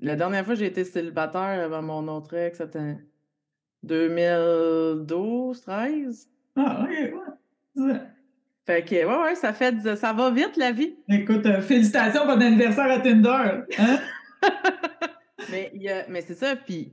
la 0.00 0.16
dernière 0.16 0.44
fois 0.44 0.54
j'ai 0.54 0.66
été 0.66 0.84
célibataire 0.84 1.64
avant 1.64 1.82
mon 1.82 2.08
autre 2.08 2.34
ex, 2.34 2.58
c'était 2.58 2.96
2012, 3.82 5.60
13. 5.60 6.28
Ah, 6.56 6.84
ok, 6.84 6.90
ouais. 7.76 8.00
Fait 8.66 8.84
que, 8.84 8.94
ouais, 8.94 9.22
ouais, 9.22 9.34
ça 9.34 9.52
fait, 9.52 9.96
ça 9.96 10.12
va 10.12 10.30
vite, 10.30 10.56
la 10.56 10.72
vie. 10.72 10.94
Écoute, 11.08 11.46
euh, 11.46 11.60
félicitations 11.60 12.26
pour 12.26 12.34
ton 12.34 12.40
anniversaire 12.40 12.90
à 12.90 13.00
Tinder. 13.00 13.62
Hein? 13.78 13.98
mais 15.50 15.72
mais 16.08 16.20
c'est 16.20 16.34
ça, 16.34 16.56
puis 16.56 16.92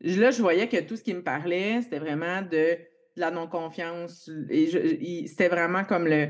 là, 0.00 0.30
je 0.30 0.42
voyais 0.42 0.68
que 0.68 0.80
tout 0.82 0.96
ce 0.96 1.02
qui 1.02 1.14
me 1.14 1.22
parlait, 1.22 1.80
c'était 1.82 2.00
vraiment 2.00 2.42
de, 2.42 2.76
la 3.16 3.30
non-confiance. 3.30 4.30
Et 4.50 5.26
c'était 5.26 5.48
vraiment 5.48 5.84
comme 5.84 6.06
le. 6.06 6.28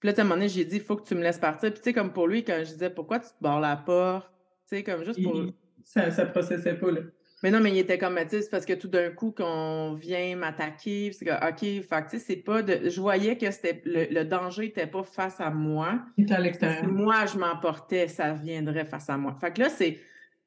Puis 0.00 0.08
là, 0.08 0.14
à 0.16 0.20
un 0.20 0.24
moment 0.24 0.36
donné, 0.36 0.48
j'ai 0.48 0.64
dit, 0.64 0.76
il 0.76 0.82
faut 0.82 0.96
que 0.96 1.06
tu 1.06 1.14
me 1.14 1.22
laisses 1.22 1.38
partir. 1.38 1.70
Puis, 1.70 1.80
tu 1.80 1.84
sais, 1.84 1.92
comme 1.92 2.12
pour 2.12 2.28
lui, 2.28 2.44
quand 2.44 2.58
je 2.60 2.72
disais, 2.72 2.90
pourquoi 2.90 3.18
tu 3.18 3.28
te 3.28 3.34
barres 3.40 3.60
la 3.60 3.76
porte? 3.76 4.30
Tu 4.68 4.76
sais, 4.76 4.82
comme 4.82 5.04
juste 5.04 5.22
pour. 5.22 5.42
ça, 5.84 6.10
ça 6.10 6.26
processait 6.26 6.74
pas, 6.74 6.90
là. 6.90 7.00
Mais 7.42 7.52
non, 7.52 7.60
mais 7.60 7.70
il 7.70 7.78
était 7.78 7.98
comme, 7.98 8.18
c'est 8.28 8.50
parce 8.50 8.66
que 8.66 8.72
tout 8.72 8.88
d'un 8.88 9.10
coup, 9.10 9.30
qu'on 9.30 9.94
vient 9.94 10.34
m'attaquer, 10.34 11.12
c'est 11.12 11.24
que, 11.24 11.30
OK, 11.30 11.60
fait 11.60 12.02
tu 12.04 12.10
sais, 12.10 12.18
c'est 12.18 12.36
pas 12.36 12.62
de. 12.62 12.88
Je 12.88 13.00
voyais 13.00 13.38
que 13.38 13.48
c'était 13.52 13.80
le, 13.84 14.24
danger 14.24 14.62
n'était 14.62 14.88
pas 14.88 15.04
face 15.04 15.40
à 15.40 15.50
moi. 15.50 16.00
Il 16.16 16.24
était 16.24 16.34
à 16.34 16.40
l'extérieur. 16.40 16.80
Si 16.80 16.86
moi, 16.86 17.26
je 17.26 17.38
m'emportais, 17.38 18.08
ça 18.08 18.32
viendrait 18.32 18.84
face 18.84 19.08
à 19.08 19.16
moi. 19.16 19.36
Fait 19.40 19.52
que 19.52 19.60
là, 19.60 19.68
c'est. 19.68 19.98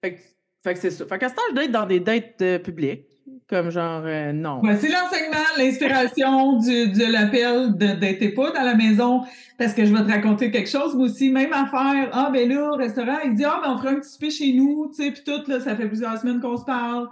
Fait 0.01 0.15
que 0.15 0.21
fait 0.63 0.73
que 0.73 0.79
c'est 0.79 0.91
ça. 0.91 1.05
Fait 1.05 1.17
qu'à 1.17 1.29
ce 1.29 1.35
temps, 1.35 1.41
je 1.49 1.55
dois 1.55 1.63
être 1.63 1.71
dans 1.71 1.85
des 1.85 1.99
dates 1.99 2.41
euh, 2.41 2.59
publiques. 2.59 3.07
Comme 3.47 3.69
genre, 3.69 4.03
euh, 4.05 4.31
non. 4.31 4.61
c'est 4.79 4.89
l'enseignement, 4.89 5.37
l'inspiration 5.57 6.57
du, 6.59 6.91
de 6.91 7.11
l'appel 7.11 7.75
d'être 7.75 8.33
pas 8.33 8.51
dans 8.51 8.63
la 8.63 8.75
maison 8.75 9.23
parce 9.57 9.73
que 9.73 9.85
je 9.85 9.93
vais 9.93 10.03
te 10.03 10.09
raconter 10.09 10.51
quelque 10.51 10.69
chose. 10.69 10.95
Mais 10.95 11.03
aussi, 11.03 11.29
même 11.29 11.53
affaire, 11.53 12.09
ah, 12.13 12.29
ben 12.31 12.49
là, 12.49 12.71
au 12.71 12.75
restaurant, 12.75 13.17
il 13.25 13.35
dit, 13.35 13.43
ah, 13.43 13.59
ben 13.63 13.73
on 13.73 13.77
fera 13.77 13.91
un 13.91 13.95
petit 13.95 14.09
souper 14.09 14.31
chez 14.31 14.53
nous, 14.53 14.91
tu 14.95 15.03
sais, 15.03 15.11
puis 15.11 15.23
tout, 15.23 15.49
là, 15.49 15.59
ça 15.59 15.75
fait 15.75 15.87
plusieurs 15.87 16.17
semaines 16.17 16.39
qu'on 16.39 16.57
se 16.57 16.65
parle. 16.65 17.09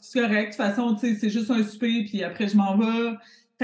C'est 0.00 0.20
correct. 0.20 0.52
De 0.52 0.56
toute 0.56 0.56
façon, 0.56 0.94
tu 0.94 1.08
sais, 1.08 1.14
c'est 1.14 1.30
juste 1.30 1.50
un 1.50 1.62
souper, 1.62 2.04
puis 2.04 2.22
après, 2.22 2.48
je 2.48 2.56
m'en 2.56 2.76
vais. 2.76 3.12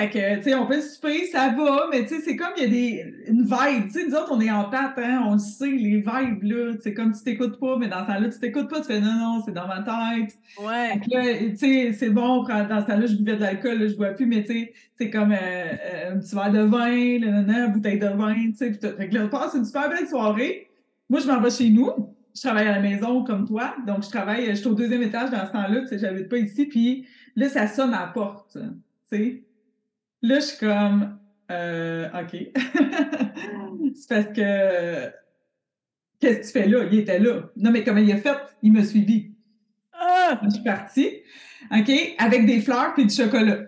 Fait 0.01 0.09
que, 0.09 0.37
tu 0.37 0.45
sais, 0.45 0.55
on 0.55 0.67
peut 0.67 0.81
souper, 0.81 1.27
ça 1.27 1.51
va, 1.51 1.87
mais 1.91 2.07
tu 2.07 2.15
sais, 2.15 2.23
c'est 2.23 2.37
comme 2.37 2.53
il 2.57 2.63
y 2.63 2.67
a 2.67 2.69
des, 2.69 3.15
une 3.29 3.43
vibe. 3.43 3.89
Tu 3.89 4.01
sais, 4.01 4.07
nous 4.07 4.15
autres, 4.15 4.31
on 4.33 4.41
est 4.41 4.51
en 4.51 4.65
patte, 4.71 4.97
hein, 4.97 5.23
on 5.27 5.35
le 5.35 5.39
sait, 5.39 5.69
les 5.69 5.99
vibes, 5.99 6.43
là. 6.43 6.73
C'est 6.81 6.95
comme 6.95 7.13
tu 7.13 7.23
t'écoutes 7.23 7.61
pas, 7.61 7.77
mais 7.77 7.89
dans 7.89 8.01
ce 8.01 8.07
temps-là, 8.07 8.29
tu 8.31 8.39
t'écoutes 8.39 8.71
pas, 8.71 8.81
tu 8.81 8.87
fais 8.87 9.01
non, 9.01 9.13
non, 9.13 9.43
c'est 9.45 9.53
dans 9.53 9.67
ma 9.67 9.83
tête. 9.83 10.39
Ouais. 10.59 10.99
tu 11.03 11.57
sais, 11.57 11.93
c'est 11.93 12.09
bon, 12.09 12.45
dans 12.45 12.81
ce 12.81 12.87
temps-là, 12.87 13.05
je 13.05 13.17
buvais 13.17 13.37
de 13.37 13.43
l'alcool, 13.43 13.91
je 13.91 13.95
bois 13.95 14.13
plus, 14.13 14.25
mais 14.25 14.43
tu 14.43 14.53
sais, 14.55 14.73
c'est 14.97 15.11
comme 15.11 15.33
euh, 15.33 15.37
euh, 15.37 16.15
un 16.15 16.19
petit 16.19 16.35
verre 16.35 16.51
de 16.51 16.61
vin, 16.61 17.19
là, 17.19 17.43
là, 17.43 17.67
une 17.67 17.73
bouteille 17.73 17.99
de 17.99 18.09
vin, 18.09 18.35
tu 18.35 18.57
sais. 18.57 18.73
Fait 18.73 19.09
que 19.11 19.15
là, 19.15 19.25
on 19.27 19.29
passe 19.29 19.53
une 19.55 19.67
super 19.67 19.91
belle 19.91 20.09
soirée. 20.09 20.71
Moi, 21.11 21.21
je 21.21 21.27
m'en 21.27 21.43
vais 21.43 21.51
chez 21.51 21.69
nous. 21.69 21.91
Je 22.35 22.41
travaille 22.41 22.69
à 22.69 22.77
la 22.77 22.81
maison 22.81 23.23
comme 23.23 23.47
toi. 23.47 23.75
Donc, 23.87 24.03
je 24.05 24.09
travaille, 24.09 24.47
je 24.47 24.55
suis 24.55 24.67
au 24.67 24.75
deuxième 24.75 25.03
étage 25.03 25.29
dans 25.29 25.47
ce 25.47 25.53
temps-là, 25.53 25.83
tu 25.83 25.89
sais, 25.89 25.99
j'habite 25.99 26.31
pas 26.31 26.39
ici. 26.39 26.65
Puis 26.65 27.07
là, 27.37 27.51
ça 27.51 27.67
sonne 27.67 27.93
à 27.93 28.01
la 28.01 28.07
porte, 28.07 28.53
tu 28.53 28.61
sais. 29.11 29.43
Là, 30.23 30.41
je 30.41 30.45
suis 30.45 30.59
comme, 30.59 31.19
euh, 31.51 32.09
OK. 32.09 32.37
c'est 33.95 34.09
parce 34.09 34.27
que, 34.37 35.11
qu'est-ce 36.21 36.39
que 36.39 36.47
tu 36.47 36.53
fais 36.53 36.69
là? 36.69 36.85
Il 36.91 36.99
était 36.99 37.19
là. 37.19 37.51
Non, 37.57 37.71
mais 37.71 37.83
comment 37.83 38.01
il 38.01 38.13
a 38.13 38.17
fait? 38.19 38.37
Il 38.63 38.73
m'a 38.73 38.85
suivi. 38.85 39.33
Ah! 39.93 40.41
Je 40.45 40.51
suis 40.51 40.63
partie, 40.63 41.23
OK, 41.73 41.91
avec 42.19 42.47
des 42.47 42.61
fleurs 42.61 42.95
puis 42.95 43.07
du 43.07 43.15
chocolat. 43.15 43.59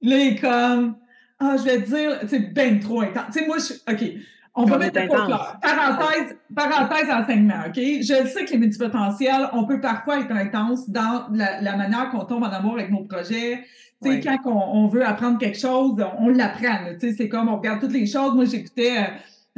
Là, 0.00 0.18
il 0.18 0.32
est 0.32 0.40
comme, 0.40 0.96
ah, 1.38 1.56
je 1.58 1.64
vais 1.64 1.82
te 1.82 1.88
dire, 1.88 2.20
tu 2.20 2.28
sais, 2.28 2.38
ben 2.38 2.80
trop 2.80 3.02
intense. 3.02 3.26
Tu 3.32 3.40
sais, 3.40 3.46
moi, 3.46 3.58
je, 3.58 3.92
OK, 3.92 4.22
on 4.54 4.64
va 4.64 4.78
mettre 4.78 5.00
fleurs. 5.00 5.58
Parenthèse, 5.62 6.36
parenthèse 6.54 7.10
enseignement, 7.10 7.64
OK? 7.66 7.76
Je 7.76 8.26
sais 8.26 8.44
que 8.44 8.52
les 8.52 8.58
multipotentiels, 8.58 9.48
on 9.52 9.64
peut 9.64 9.80
parfois 9.80 10.20
être 10.20 10.32
intense 10.32 10.90
dans 10.90 11.26
la, 11.32 11.60
la 11.60 11.76
manière 11.76 12.10
qu'on 12.10 12.24
tombe 12.24 12.42
en 12.42 12.50
amour 12.50 12.74
avec 12.74 12.90
nos 12.90 13.04
projets, 13.04 13.64
sais, 14.02 14.20
quand 14.20 14.38
on, 14.46 14.86
veut 14.88 15.04
apprendre 15.04 15.38
quelque 15.38 15.58
chose, 15.58 15.94
on, 16.18 16.28
l'apprend. 16.28 16.78
C'est 16.98 17.28
comme 17.28 17.48
on 17.48 17.56
regarde 17.56 17.80
toutes 17.80 17.92
les 17.92 18.06
choses. 18.06 18.34
Moi, 18.34 18.44
j'écoutais 18.44 18.92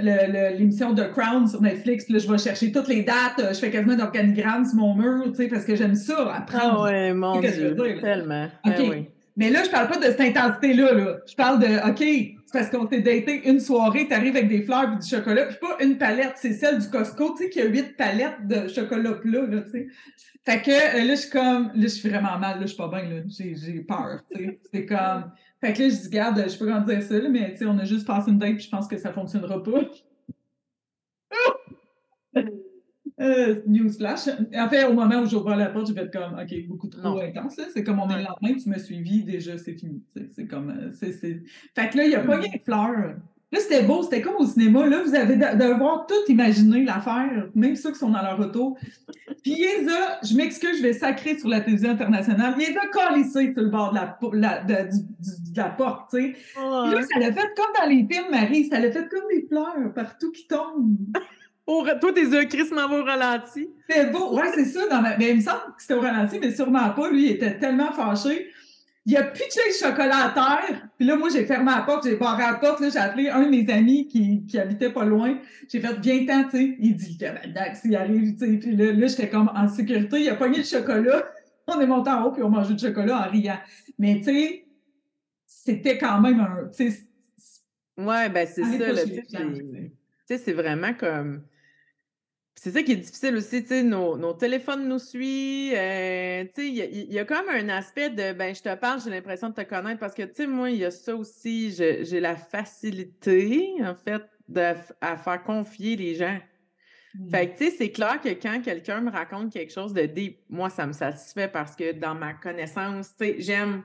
euh, 0.00 0.50
l'émission 0.56 0.92
de 0.92 1.04
Crown 1.04 1.46
sur 1.46 1.62
Netflix, 1.62 2.04
puis 2.04 2.14
là, 2.14 2.20
je 2.20 2.30
vais 2.30 2.38
chercher 2.38 2.72
toutes 2.72 2.88
les 2.88 3.02
dates. 3.02 3.38
Euh, 3.40 3.48
je 3.52 3.58
fais 3.58 3.70
quasiment 3.70 3.96
d'organigramme 3.96 4.64
sur 4.64 4.76
mon 4.76 4.94
mur, 4.94 5.32
parce 5.50 5.64
que 5.64 5.76
j'aime 5.76 5.94
ça, 5.94 6.34
apprendre. 6.34 6.86
Ah 6.86 6.92
ouais, 6.92 7.14
mon 7.14 7.40
Dieu, 7.40 7.76
tellement. 8.00 8.48
Ben 8.64 9.06
Mais 9.36 9.50
là, 9.50 9.64
je 9.64 9.70
parle 9.70 9.88
pas 9.88 9.98
de 9.98 10.04
cette 10.04 10.20
intensité-là. 10.20 10.92
Là. 10.92 11.16
Je 11.26 11.34
parle 11.34 11.60
de, 11.60 11.90
OK, 11.90 12.38
parce 12.54 12.70
qu'on 12.70 12.88
s'est 12.88 13.00
daté 13.00 13.48
une 13.48 13.58
soirée, 13.58 14.06
t'arrives 14.06 14.36
avec 14.36 14.48
des 14.48 14.62
fleurs 14.62 14.92
et 14.92 14.96
du 14.96 15.08
chocolat, 15.08 15.46
puis 15.46 15.56
pas 15.60 15.76
une 15.82 15.98
palette, 15.98 16.34
c'est 16.36 16.52
celle 16.52 16.78
du 16.78 16.88
Costco, 16.88 17.34
tu 17.36 17.44
sais, 17.44 17.50
qui 17.50 17.60
a 17.60 17.66
huit 17.66 17.96
palettes 17.96 18.46
de 18.46 18.68
chocolat 18.68 19.14
plat, 19.14 19.44
là, 19.44 19.62
tu 19.62 19.70
sais. 19.70 19.88
Fait 20.46 20.62
que 20.62 20.70
euh, 20.70 21.04
là, 21.04 21.14
je 21.14 21.20
suis 21.20 21.30
comme, 21.30 21.72
là, 21.74 21.82
je 21.82 21.88
suis 21.88 22.08
vraiment 22.08 22.38
mal, 22.38 22.60
là, 22.60 22.62
je 22.62 22.68
suis 22.68 22.76
pas 22.76 22.88
bien, 22.88 23.08
là, 23.08 23.22
j'ai 23.28 23.80
peur, 23.80 24.20
tu 24.30 24.38
sais. 24.38 24.60
C'est 24.72 24.86
comme, 24.86 25.32
fait 25.60 25.72
que 25.72 25.82
là, 25.82 25.88
je 25.88 25.94
dis, 25.96 26.08
garde, 26.10 26.44
je 26.48 26.56
peux 26.56 26.66
pas 26.66 26.80
dire 26.80 27.02
ça, 27.02 27.18
là, 27.18 27.28
mais 27.28 27.50
tu 27.52 27.58
sais, 27.58 27.66
on 27.66 27.78
a 27.78 27.84
juste 27.84 28.06
passé 28.06 28.30
une 28.30 28.38
date, 28.38 28.54
puis 28.54 28.64
je 28.64 28.70
pense 28.70 28.86
que 28.86 28.96
ça 28.96 29.12
fonctionnera 29.12 29.60
pas. 29.60 29.80
Euh, 33.20 33.60
newsflash. 33.66 34.28
En 34.56 34.68
fait, 34.68 34.84
au 34.86 34.92
moment 34.92 35.20
où 35.20 35.26
j'ouvre 35.26 35.54
la 35.54 35.66
porte, 35.66 35.86
j'ai 35.86 35.94
fait 35.94 36.12
comme, 36.12 36.36
OK, 36.36 36.66
beaucoup 36.66 36.88
trop 36.88 37.20
intense. 37.20 37.60
C'est 37.72 37.84
comme 37.84 38.00
on 38.00 38.10
est 38.10 38.18
le 38.18 38.24
lendemain, 38.24 38.60
tu 38.60 38.68
me 38.68 38.78
suivi, 38.78 39.22
déjà, 39.22 39.56
c'est 39.56 39.74
fini. 39.74 40.02
C'est 40.32 40.46
comme. 40.46 40.70
Euh, 40.70 40.90
c'est 40.92 41.12
Fait 41.12 41.90
que 41.90 41.96
là, 41.96 42.04
il 42.04 42.08
n'y 42.08 42.16
a 42.16 42.20
pas 42.20 42.38
de 42.38 42.46
fleurs. 42.64 43.14
Là, 43.52 43.60
c'était 43.60 43.84
beau, 43.84 44.02
c'était 44.02 44.20
comme 44.20 44.34
au 44.34 44.46
cinéma. 44.46 44.84
Là, 44.88 45.02
vous 45.04 45.14
avez 45.14 45.36
devoir 45.36 46.06
tout 46.06 46.32
imaginer 46.32 46.84
l'affaire, 46.84 47.48
même 47.54 47.76
ceux 47.76 47.92
qui 47.92 47.98
sont 48.00 48.10
dans 48.10 48.22
leur 48.22 48.40
auto. 48.40 48.76
Puis, 49.44 49.52
Yéza, 49.52 50.18
je 50.24 50.36
m'excuse, 50.36 50.78
je 50.78 50.82
vais 50.82 50.92
sacrer 50.92 51.38
sur 51.38 51.48
la 51.48 51.60
télévision 51.60 51.90
internationale. 51.90 52.56
Yéza 52.58 52.80
collissé 52.92 53.52
sur 53.52 53.62
le 53.62 53.68
bord 53.68 53.92
de 53.92 53.96
la, 53.96 54.18
la, 54.32 54.64
de, 54.64 54.88
la 55.54 55.68
porte, 55.68 56.10
tu 56.10 56.16
sais. 56.16 56.36
Là, 56.56 57.00
ça 57.02 57.20
l'a 57.20 57.32
fait 57.32 57.48
comme 57.56 57.72
dans 57.80 57.88
les 57.88 58.04
films, 58.10 58.30
Marie, 58.32 58.64
ça 58.64 58.80
l'a 58.80 58.90
fait 58.90 59.08
comme 59.08 59.28
des 59.30 59.46
fleurs 59.46 59.94
partout 59.94 60.32
qui 60.32 60.48
tombent. 60.48 60.96
Toi, 61.66 62.12
tes 62.14 62.22
yeux 62.22 62.44
crissement 62.44 62.84
au 62.84 63.04
ralenti. 63.04 63.70
C'est 63.88 64.10
beau. 64.10 64.36
Ouais, 64.36 64.50
c'est 64.54 64.66
ça. 64.66 64.86
Dans 64.88 65.02
mais 65.02 65.30
il 65.30 65.36
me 65.36 65.40
semble 65.40 65.74
que 65.76 65.80
c'était 65.82 65.94
au 65.94 66.00
ralenti, 66.00 66.38
mais 66.38 66.54
sûrement 66.54 66.90
pas. 66.90 67.10
Lui, 67.10 67.26
il 67.26 67.30
était 67.32 67.58
tellement 67.58 67.92
fâché. 67.92 68.50
Il 69.06 69.16
a 69.16 69.22
pitché 69.22 69.60
le 69.66 69.72
chocolat 69.72 70.26
à 70.26 70.30
terre. 70.30 70.88
Puis 70.98 71.06
là, 71.06 71.16
moi, 71.16 71.28
j'ai 71.30 71.44
fermé 71.44 71.70
la 71.70 71.82
porte, 71.82 72.04
j'ai 72.04 72.16
barré 72.16 72.42
la 72.42 72.54
porte. 72.54 72.80
Là, 72.80 72.88
j'ai 72.90 72.98
appelé 72.98 73.28
un 73.28 73.42
de 73.42 73.48
mes 73.50 73.70
amis 73.70 74.08
qui, 74.08 74.44
qui 74.46 74.58
habitait 74.58 74.90
pas 74.90 75.04
loin. 75.04 75.38
J'ai 75.68 75.80
fait 75.80 76.00
bien 76.00 76.24
temps, 76.24 76.48
tu 76.48 76.56
sais. 76.56 76.76
Il 76.78 76.94
dit, 76.94 77.18
Dax, 77.18 77.80
il 77.84 77.96
arrive, 77.96 78.32
tu 78.32 78.38
sais. 78.38 78.58
Puis 78.58 78.76
là, 78.76 78.92
là 78.92 79.06
j'étais 79.06 79.28
comme 79.28 79.50
en 79.54 79.68
sécurité. 79.68 80.20
Il 80.20 80.28
a 80.30 80.36
pogné 80.36 80.58
le 80.58 80.64
chocolat. 80.64 81.30
On 81.66 81.80
est 81.80 81.86
monté 81.86 82.10
en 82.10 82.24
haut, 82.24 82.30
puis 82.30 82.42
on 82.42 82.50
mangeait 82.50 82.74
du 82.74 82.86
chocolat 82.86 83.26
en 83.26 83.30
riant. 83.30 83.58
Mais, 83.98 84.18
tu 84.18 84.24
sais, 84.24 84.66
c'était 85.46 85.96
quand 85.96 86.20
même 86.20 86.40
un. 86.40 86.70
Ouais, 87.96 88.28
ben, 88.28 88.46
c'est 88.46 88.64
ça, 88.64 88.92
là. 88.92 89.02
Tu 89.02 89.92
sais, 90.26 90.36
c'est 90.36 90.52
vraiment 90.52 90.92
comme 90.92 91.42
c'est 92.56 92.70
ça 92.70 92.82
qui 92.82 92.92
est 92.92 92.96
difficile 92.96 93.36
aussi, 93.36 93.62
tu 93.62 93.68
sais, 93.68 93.82
nos, 93.82 94.16
nos, 94.16 94.32
téléphones 94.32 94.88
nous 94.88 94.98
suivent, 94.98 95.74
euh, 95.76 96.44
tu 96.44 96.50
sais, 96.54 96.68
il 96.68 97.12
y, 97.12 97.18
a 97.18 97.24
même 97.24 97.48
un 97.48 97.68
aspect 97.68 98.10
de, 98.10 98.32
ben, 98.32 98.54
je 98.54 98.62
te 98.62 98.74
parle, 98.76 99.00
j'ai 99.02 99.10
l'impression 99.10 99.50
de 99.50 99.54
te 99.54 99.62
connaître 99.62 99.98
parce 99.98 100.14
que, 100.14 100.22
tu 100.22 100.34
sais, 100.34 100.46
moi, 100.46 100.70
il 100.70 100.76
y 100.76 100.84
a 100.84 100.90
ça 100.90 101.14
aussi, 101.16 101.72
j'ai 101.72 102.20
la 102.20 102.36
facilité, 102.36 103.74
en 103.80 103.94
fait, 103.94 104.22
de, 104.48 104.72
à 105.00 105.16
faire 105.16 105.42
confier 105.42 105.96
les 105.96 106.14
gens. 106.14 106.38
Fait 107.30 107.50
que, 107.50 107.58
tu 107.58 107.64
sais, 107.66 107.76
c'est 107.76 107.90
clair 107.90 108.20
que 108.20 108.30
quand 108.30 108.60
quelqu'un 108.60 109.00
me 109.00 109.10
raconte 109.10 109.52
quelque 109.52 109.72
chose 109.72 109.92
de 109.92 110.02
deep, 110.02 110.40
moi, 110.48 110.70
ça 110.70 110.86
me 110.86 110.92
satisfait 110.92 111.48
parce 111.48 111.76
que 111.76 111.92
dans 111.92 112.14
ma 112.14 112.34
connaissance, 112.34 113.14
tu 113.16 113.26
sais, 113.26 113.36
j'aime, 113.40 113.82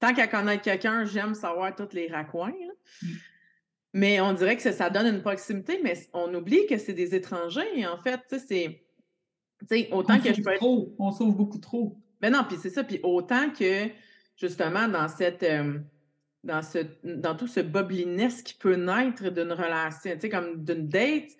tant 0.00 0.14
qu'à 0.14 0.26
connaître 0.26 0.62
quelqu'un, 0.62 1.04
j'aime 1.04 1.34
savoir 1.34 1.74
tous 1.74 1.92
les 1.92 2.08
raccoins, 2.08 2.52
mmh. 3.02 3.06
Mais 3.94 4.20
on 4.20 4.32
dirait 4.32 4.56
que 4.56 4.62
ça, 4.72 4.90
donne 4.90 5.06
une 5.06 5.20
proximité, 5.20 5.80
mais 5.82 5.94
on 6.14 6.32
oublie 6.34 6.66
que 6.66 6.78
c'est 6.78 6.94
des 6.94 7.14
étrangers. 7.14 7.86
En 7.86 7.98
fait, 7.98 8.20
tu 8.28 8.38
sais, 8.38 8.82
c'est. 9.68 9.92
autant 9.92 10.18
que 10.18 10.32
je 10.32 10.40
peux 10.42 10.54
trop. 10.56 10.94
On 10.98 11.12
sauve 11.12 11.36
beaucoup 11.36 11.58
trop. 11.58 11.96
Mais 12.22 12.30
non, 12.30 12.44
puis 12.48 12.56
c'est 12.60 12.70
ça. 12.70 12.84
Puis 12.84 13.00
autant 13.02 13.50
que, 13.50 13.88
justement, 14.36 14.88
dans 14.88 15.08
cette. 15.08 15.42
Euh, 15.42 15.78
dans, 16.44 16.62
ce, 16.62 16.78
dans 17.04 17.36
tout 17.36 17.46
ce 17.46 17.60
bobliness 17.60 18.42
qui 18.42 18.54
peut 18.54 18.74
naître 18.74 19.30
d'une 19.30 19.52
relation, 19.52 20.10
tu 20.14 20.20
sais, 20.20 20.28
comme 20.28 20.64
d'une 20.64 20.88
date, 20.88 21.30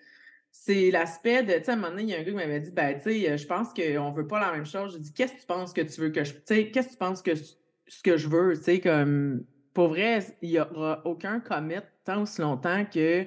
c'est 0.49 0.91
l'aspect 0.91 1.43
de, 1.43 1.53
tu 1.53 1.65
sais, 1.65 1.71
à 1.71 1.73
un 1.73 1.77
moment 1.77 1.89
donné, 1.89 2.03
il 2.03 2.09
y 2.09 2.13
a 2.13 2.19
un 2.19 2.23
gars 2.23 2.29
qui 2.29 2.37
m'avait 2.37 2.59
dit, 2.61 2.71
ben, 2.71 2.97
tu 2.97 3.11
sais, 3.11 3.37
je 3.37 3.47
pense 3.47 3.73
qu'on 3.73 4.11
ne 4.11 4.15
veut 4.15 4.27
pas 4.27 4.39
la 4.39 4.53
même 4.53 4.65
chose. 4.65 4.93
Je 4.93 4.99
dis, 4.99 5.11
qu'est-ce 5.11 5.33
que 5.33 5.39
tu 5.39 5.45
penses 5.45 5.73
que 5.73 5.81
tu 5.81 5.99
veux 5.99 6.09
que 6.09 6.23
je, 6.23 6.33
tu 6.33 6.39
sais, 6.45 6.71
qu'est-ce 6.71 6.87
que 6.87 6.93
tu 6.93 6.97
penses 6.97 7.21
que 7.21 7.33
ce 7.35 8.01
que 8.01 8.15
je 8.15 8.29
veux, 8.29 8.55
tu 8.55 8.63
sais, 8.63 8.79
comme, 8.79 9.43
pour 9.73 9.89
vrai, 9.89 10.19
il 10.41 10.51
n'y 10.51 10.59
aura 10.59 11.01
aucun 11.05 11.39
commit 11.39 11.75
tant 12.05 12.21
aussi 12.23 12.41
longtemps 12.41 12.85
que 12.85 13.25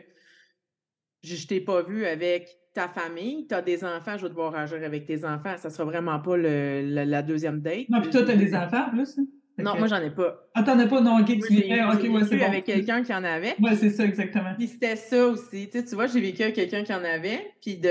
je 1.23 1.35
ne 1.35 1.47
t'ai 1.47 1.61
pas 1.61 1.83
vu 1.83 2.07
avec 2.07 2.49
ta 2.73 2.89
famille, 2.89 3.47
tu 3.49 3.55
as 3.55 3.63
des 3.63 3.85
enfants, 3.85 4.17
je 4.17 4.25
vais 4.25 4.29
devoir 4.29 4.55
agir 4.55 4.83
avec 4.85 5.07
tes 5.07 5.25
enfants. 5.25 5.57
Ça 5.57 5.69
ne 5.69 5.73
sera 5.73 5.85
vraiment 5.85 6.21
pas 6.21 6.37
le, 6.37 6.83
la 7.05 7.23
deuxième 7.23 7.61
date. 7.61 7.89
Non, 7.89 8.01
puis 8.03 8.11
toi, 8.11 8.23
tu 8.23 8.31
as 8.31 8.37
des 8.37 8.55
enfants 8.55 8.89
en 8.89 8.91
plus? 8.91 9.19
Hein? 9.19 9.25
Non, 9.59 9.79
moi, 9.79 9.87
j'en 9.87 10.03
ai 10.03 10.11
pas. 10.11 10.47
Ah, 10.55 10.63
t'en 10.63 10.79
as 10.79 10.87
pas? 10.87 11.01
Non, 11.01 11.19
ok, 11.21 11.27
tu 11.27 11.55
viens. 11.55 11.91
Ok, 11.91 12.03
ouais, 12.03 12.25
c'est 12.29 12.37
bon. 12.37 12.45
avec 12.45 12.65
quelqu'un 12.65 13.03
qui 13.03 13.15
en 13.15 13.25
avait. 13.25 13.55
Oui, 13.59 13.71
c'est 13.75 13.89
ça, 13.89 14.05
exactement. 14.05 14.53
Puis 14.59 14.69
c'était 14.69 14.97
ça 14.97 15.27
aussi. 15.27 15.71
Tu, 15.71 15.79
sais, 15.79 15.85
tu 15.87 15.95
vois, 15.95 16.07
j'ai 16.07 16.21
vécu 16.21 16.43
avec 16.43 16.55
quelqu'un 16.55 16.83
qui 16.85 16.93
en 16.93 17.03
avait, 17.03 17.53
puis 17.63 17.79
de 17.79 17.89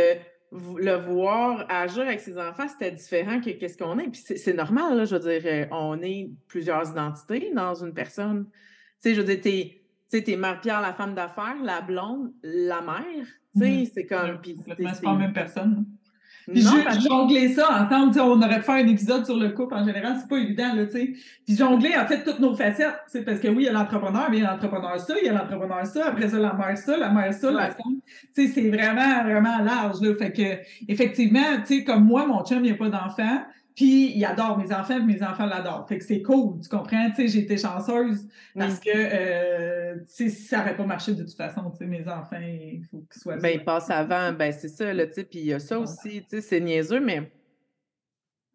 le 0.78 0.96
voir 0.96 1.66
agir 1.70 2.04
avec 2.04 2.20
ses 2.20 2.38
enfants, 2.38 2.68
c'était 2.68 2.92
différent 2.92 3.40
que 3.40 3.52
qu'est-ce 3.52 3.78
qu'on 3.78 3.98
est. 4.00 4.10
Puis 4.10 4.22
c'est 4.38 4.54
normal, 4.54 4.98
là, 4.98 5.06
je 5.06 5.16
veux 5.16 5.40
dire, 5.40 5.42
euh, 5.46 5.66
on 5.72 6.02
est 6.02 6.30
plusieurs 6.48 6.90
identités 6.90 7.52
dans 7.54 7.76
une 7.76 7.94
personne. 7.94 8.46
Tu 8.46 8.52
sais, 9.00 9.14
je 9.16 9.22
veux 9.22 9.26
dire, 9.26 9.42
t'es, 9.42 9.82
tu 10.12 10.24
sais, 10.24 10.38
Marie-Pierre, 10.38 10.82
la 10.82 10.94
femme 10.94 11.16
d'affaires, 11.16 11.58
la 11.64 11.82
blonde, 11.82 12.32
la 12.44 12.82
mère. 12.82 13.26
Tu 13.54 13.60
sais, 13.60 13.66
mm-hmm. 13.66 13.92
c'est 13.94 14.06
comme... 14.06 14.40
c'est 14.44 14.84
pas 14.84 15.12
la 15.12 15.18
même 15.18 15.34
personne. 15.34 15.86
Puis 16.52 16.62
jongler 16.62 17.54
ça 17.54 17.88
ensemble, 17.90 18.20
on 18.20 18.42
aurait 18.42 18.58
pu 18.58 18.64
faire 18.64 18.76
un 18.76 18.88
épisode 18.88 19.26
sur 19.26 19.38
le 19.38 19.50
couple 19.50 19.74
en 19.74 19.86
général, 19.86 20.16
c'est 20.20 20.28
pas 20.28 20.38
évident, 20.38 20.74
là, 20.76 20.86
tu 20.86 20.92
sais. 20.92 21.14
Puis 21.46 21.56
jongler, 21.56 21.94
en 21.98 22.06
fait, 22.06 22.24
toutes 22.24 22.40
nos 22.40 22.56
facettes, 22.56 23.00
c'est 23.08 23.24
parce 23.24 23.40
que 23.40 23.48
oui, 23.48 23.64
il 23.64 23.66
y 23.66 23.70
a 23.70 23.72
l'entrepreneur, 23.72 24.28
mais 24.30 24.38
il 24.38 24.44
y 24.44 24.46
a 24.46 24.52
l'entrepreneur 24.52 25.00
ça, 25.00 25.16
il 25.20 25.26
y 25.26 25.30
a 25.30 25.34
l'entrepreneur 25.34 25.86
ça, 25.86 26.08
après 26.08 26.30
ça, 26.30 26.38
la 26.38 26.54
mère 26.54 26.78
ça, 26.78 26.98
la 26.98 27.10
mère 27.10 27.34
ça, 27.34 27.52
la 27.52 27.72
femme. 27.72 28.00
Tu 28.36 28.48
sais, 28.48 28.54
c'est 28.54 28.70
vraiment, 28.70 29.24
vraiment 29.24 29.58
large, 29.60 30.02
là. 30.02 30.14
Fait 30.16 30.32
que, 30.32 30.92
effectivement, 30.92 31.62
tu 31.66 31.78
sais, 31.78 31.84
comme 31.84 32.06
moi, 32.06 32.28
mon 32.28 32.44
chum, 32.44 32.60
il 32.60 32.64
n'y 32.64 32.72
a 32.72 32.76
pas 32.76 32.90
d'enfant. 32.90 33.42
Puis 33.76 34.16
il 34.16 34.24
adore 34.24 34.58
mes 34.58 34.74
enfants, 34.74 35.04
mes 35.04 35.22
enfants 35.22 35.46
l'adorent. 35.46 35.86
Fait 35.88 35.98
que 35.98 36.06
c'est 36.06 36.22
cool, 36.22 36.62
tu 36.62 36.70
comprends? 36.70 37.10
Tu 37.10 37.16
sais, 37.16 37.28
j'ai 37.28 37.40
été 37.40 37.58
chanceuse 37.58 38.26
parce 38.58 38.80
que 38.80 38.90
euh, 38.90 39.98
ça 40.06 40.60
n'aurait 40.60 40.78
pas 40.78 40.86
marché 40.86 41.14
de 41.14 41.24
toute 41.24 41.36
façon. 41.36 41.70
Tu 41.72 41.80
sais, 41.80 41.86
mes 41.86 42.08
enfants, 42.08 42.40
il 42.40 42.86
faut 42.90 43.06
qu'ils 43.12 43.22
soient. 43.22 43.36
Ben, 43.38 43.50
ils 43.50 43.64
passent 43.66 43.90
avant, 43.90 44.32
ben 44.32 44.54
c'est 44.54 44.70
ça, 44.70 44.94
là, 44.94 45.06
tu 45.08 45.14
sais. 45.14 45.24
Puis 45.26 45.40
il 45.40 45.46
y 45.48 45.54
a 45.54 45.60
ça 45.60 45.78
aussi, 45.78 46.22
tu 46.22 46.38
sais, 46.38 46.42
c'est 46.42 46.62
niaiseux, 46.62 47.02
mais 47.02 47.30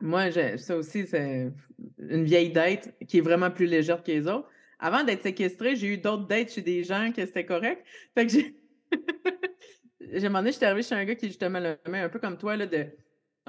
moi, 0.00 0.30
ça 0.56 0.76
aussi, 0.76 1.06
c'est 1.06 1.52
une 1.98 2.24
vieille 2.24 2.52
date 2.52 2.94
qui 3.06 3.18
est 3.18 3.22
vraiment 3.22 3.50
plus 3.50 3.66
légère 3.66 4.02
que 4.02 4.10
les 4.10 4.26
autres. 4.26 4.48
Avant 4.78 5.04
d'être 5.04 5.22
séquestrée, 5.22 5.76
j'ai 5.76 5.88
eu 5.88 5.98
d'autres 5.98 6.26
dates 6.26 6.50
chez 6.50 6.62
des 6.62 6.82
gens 6.82 7.12
que 7.14 7.26
c'était 7.26 7.44
correct. 7.44 7.84
Fait 8.14 8.26
que 8.26 8.32
j'ai. 8.32 8.56
j'ai 10.00 10.20
demandé, 10.22 10.50
j'étais 10.50 10.64
arrivée 10.64 10.82
chez 10.82 10.94
un 10.94 11.04
gars 11.04 11.14
qui, 11.14 11.26
justement, 11.26 11.60
le 11.60 11.76
met 11.90 12.00
un 12.00 12.08
peu 12.08 12.18
comme 12.18 12.38
toi, 12.38 12.56
là, 12.56 12.64
de 12.64 12.86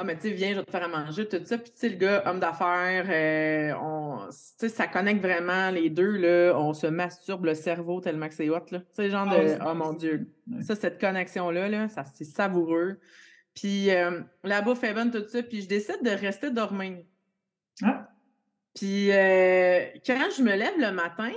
ah, 0.02 0.04
mais 0.04 0.16
tu 0.16 0.24
sais, 0.24 0.32
viens, 0.32 0.50
je 0.54 0.56
vais 0.56 0.66
te 0.66 0.72
faire 0.72 0.84
à 0.84 0.88
manger, 0.88 1.28
tout 1.28 1.38
ça. 1.46 1.58
Puis, 1.60 1.72
tu 1.72 1.78
sais, 1.78 1.90
le 1.90 1.96
gars, 1.96 2.24
homme 2.26 2.40
d'affaires, 2.40 3.06
euh, 3.08 3.72
on, 3.80 4.28
tu 4.30 4.32
sais, 4.32 4.70
ça 4.70 4.88
connecte 4.88 5.22
vraiment 5.22 5.70
les 5.70 5.92
deux, 5.92 6.18
là. 6.18 6.54
On 6.58 6.74
se 6.74 6.88
masturbe 6.88 7.46
le 7.46 7.54
cerveau 7.54 8.02
tellement 8.02 8.28
que 8.28 8.34
c'est 8.34 8.50
hot, 8.50 8.66
là. 8.72 8.80
Tu 8.80 8.86
sais, 8.94 9.10
genre 9.12 9.28
ah 9.30 9.38
de, 9.38 9.58
oh 9.64 9.76
mon 9.76 9.94
Dieu. 9.94 10.28
Ça, 10.62 10.76
cette 10.76 11.00
connexion-là, 11.00 11.70
là, 11.70 11.88
ça, 11.88 12.04
c'est 12.04 12.26
savoureux. 12.26 13.00
Puis, 13.54 13.92
euh, 13.92 14.22
la 14.44 14.62
bouffe 14.62 14.84
est 14.84 14.94
bonne, 14.94 15.12
tout 15.12 15.28
ça. 15.28 15.44
Puis, 15.44 15.62
je 15.62 15.68
décide 15.68 16.02
de 16.04 16.10
rester 16.10 16.50
dormir. 16.50 17.04
Ah. 17.84 18.10
Puis, 18.74 19.12
euh, 19.12 19.86
quand 20.04 20.30
je 20.36 20.42
me 20.42 20.56
lève 20.56 20.80
le 20.80 20.92
matin, 20.92 21.32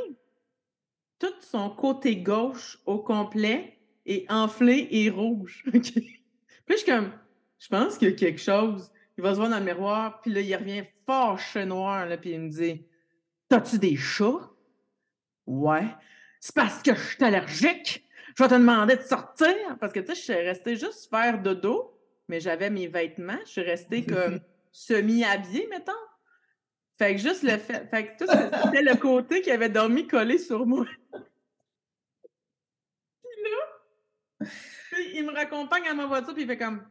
tout 1.18 1.34
son 1.42 1.68
côté 1.68 2.16
gauche 2.16 2.78
au 2.86 2.98
complet 2.98 3.78
est 4.06 4.30
enflé 4.32 4.88
et 4.90 5.10
rouge. 5.10 5.64
Puis, 5.70 6.22
je 6.70 6.76
suis 6.76 6.86
comme 6.86 7.12
je 7.64 7.68
pense 7.70 7.96
qu'il 7.96 8.10
y 8.10 8.12
a 8.12 8.14
quelque 8.14 8.40
chose. 8.40 8.92
Il 9.16 9.22
va 9.22 9.30
se 9.30 9.36
voir 9.36 9.48
dans 9.48 9.58
le 9.58 9.64
miroir, 9.64 10.20
puis 10.20 10.30
là, 10.30 10.42
il 10.42 10.54
revient 10.54 10.84
fâché 11.06 11.64
noir, 11.64 12.04
là, 12.04 12.18
puis 12.18 12.32
il 12.32 12.40
me 12.40 12.50
dit 12.50 12.86
T'as-tu 13.48 13.78
des 13.78 13.96
chats? 13.96 14.50
Ouais. 15.46 15.86
C'est 16.40 16.54
parce 16.54 16.82
que 16.82 16.94
je 16.94 17.00
suis 17.00 17.24
allergique. 17.24 18.06
Je 18.36 18.42
vais 18.42 18.50
te 18.50 18.54
demander 18.54 18.96
de 18.96 19.02
sortir. 19.02 19.54
Parce 19.80 19.94
que, 19.94 20.00
tu 20.00 20.08
sais, 20.08 20.14
je 20.14 20.20
suis 20.20 20.34
restée 20.34 20.76
juste 20.76 21.08
faire 21.08 21.40
dodo, 21.40 21.98
mais 22.28 22.38
j'avais 22.38 22.68
mes 22.68 22.86
vêtements. 22.86 23.38
Je 23.46 23.52
suis 23.52 23.62
restée 23.62 24.04
comme 24.06 24.40
semi-habillée, 24.70 25.66
mettons. 25.70 25.92
Fait 26.98 27.14
que 27.14 27.20
juste 27.20 27.44
le 27.44 27.56
fait. 27.56 27.88
Fait 27.88 28.08
que 28.08 28.24
tout 28.24 28.30
c'était 28.30 28.82
le 28.82 28.96
côté 28.96 29.40
qui 29.40 29.50
avait 29.50 29.70
dormi 29.70 30.06
collé 30.06 30.36
sur 30.36 30.66
moi. 30.66 30.84
puis 34.38 34.40
là, 34.40 34.50
il 35.14 35.24
me 35.24 35.32
raccompagne 35.32 35.88
à 35.88 35.94
ma 35.94 36.04
voiture, 36.04 36.34
puis 36.34 36.42
il 36.42 36.46
fait 36.46 36.58
comme 36.58 36.84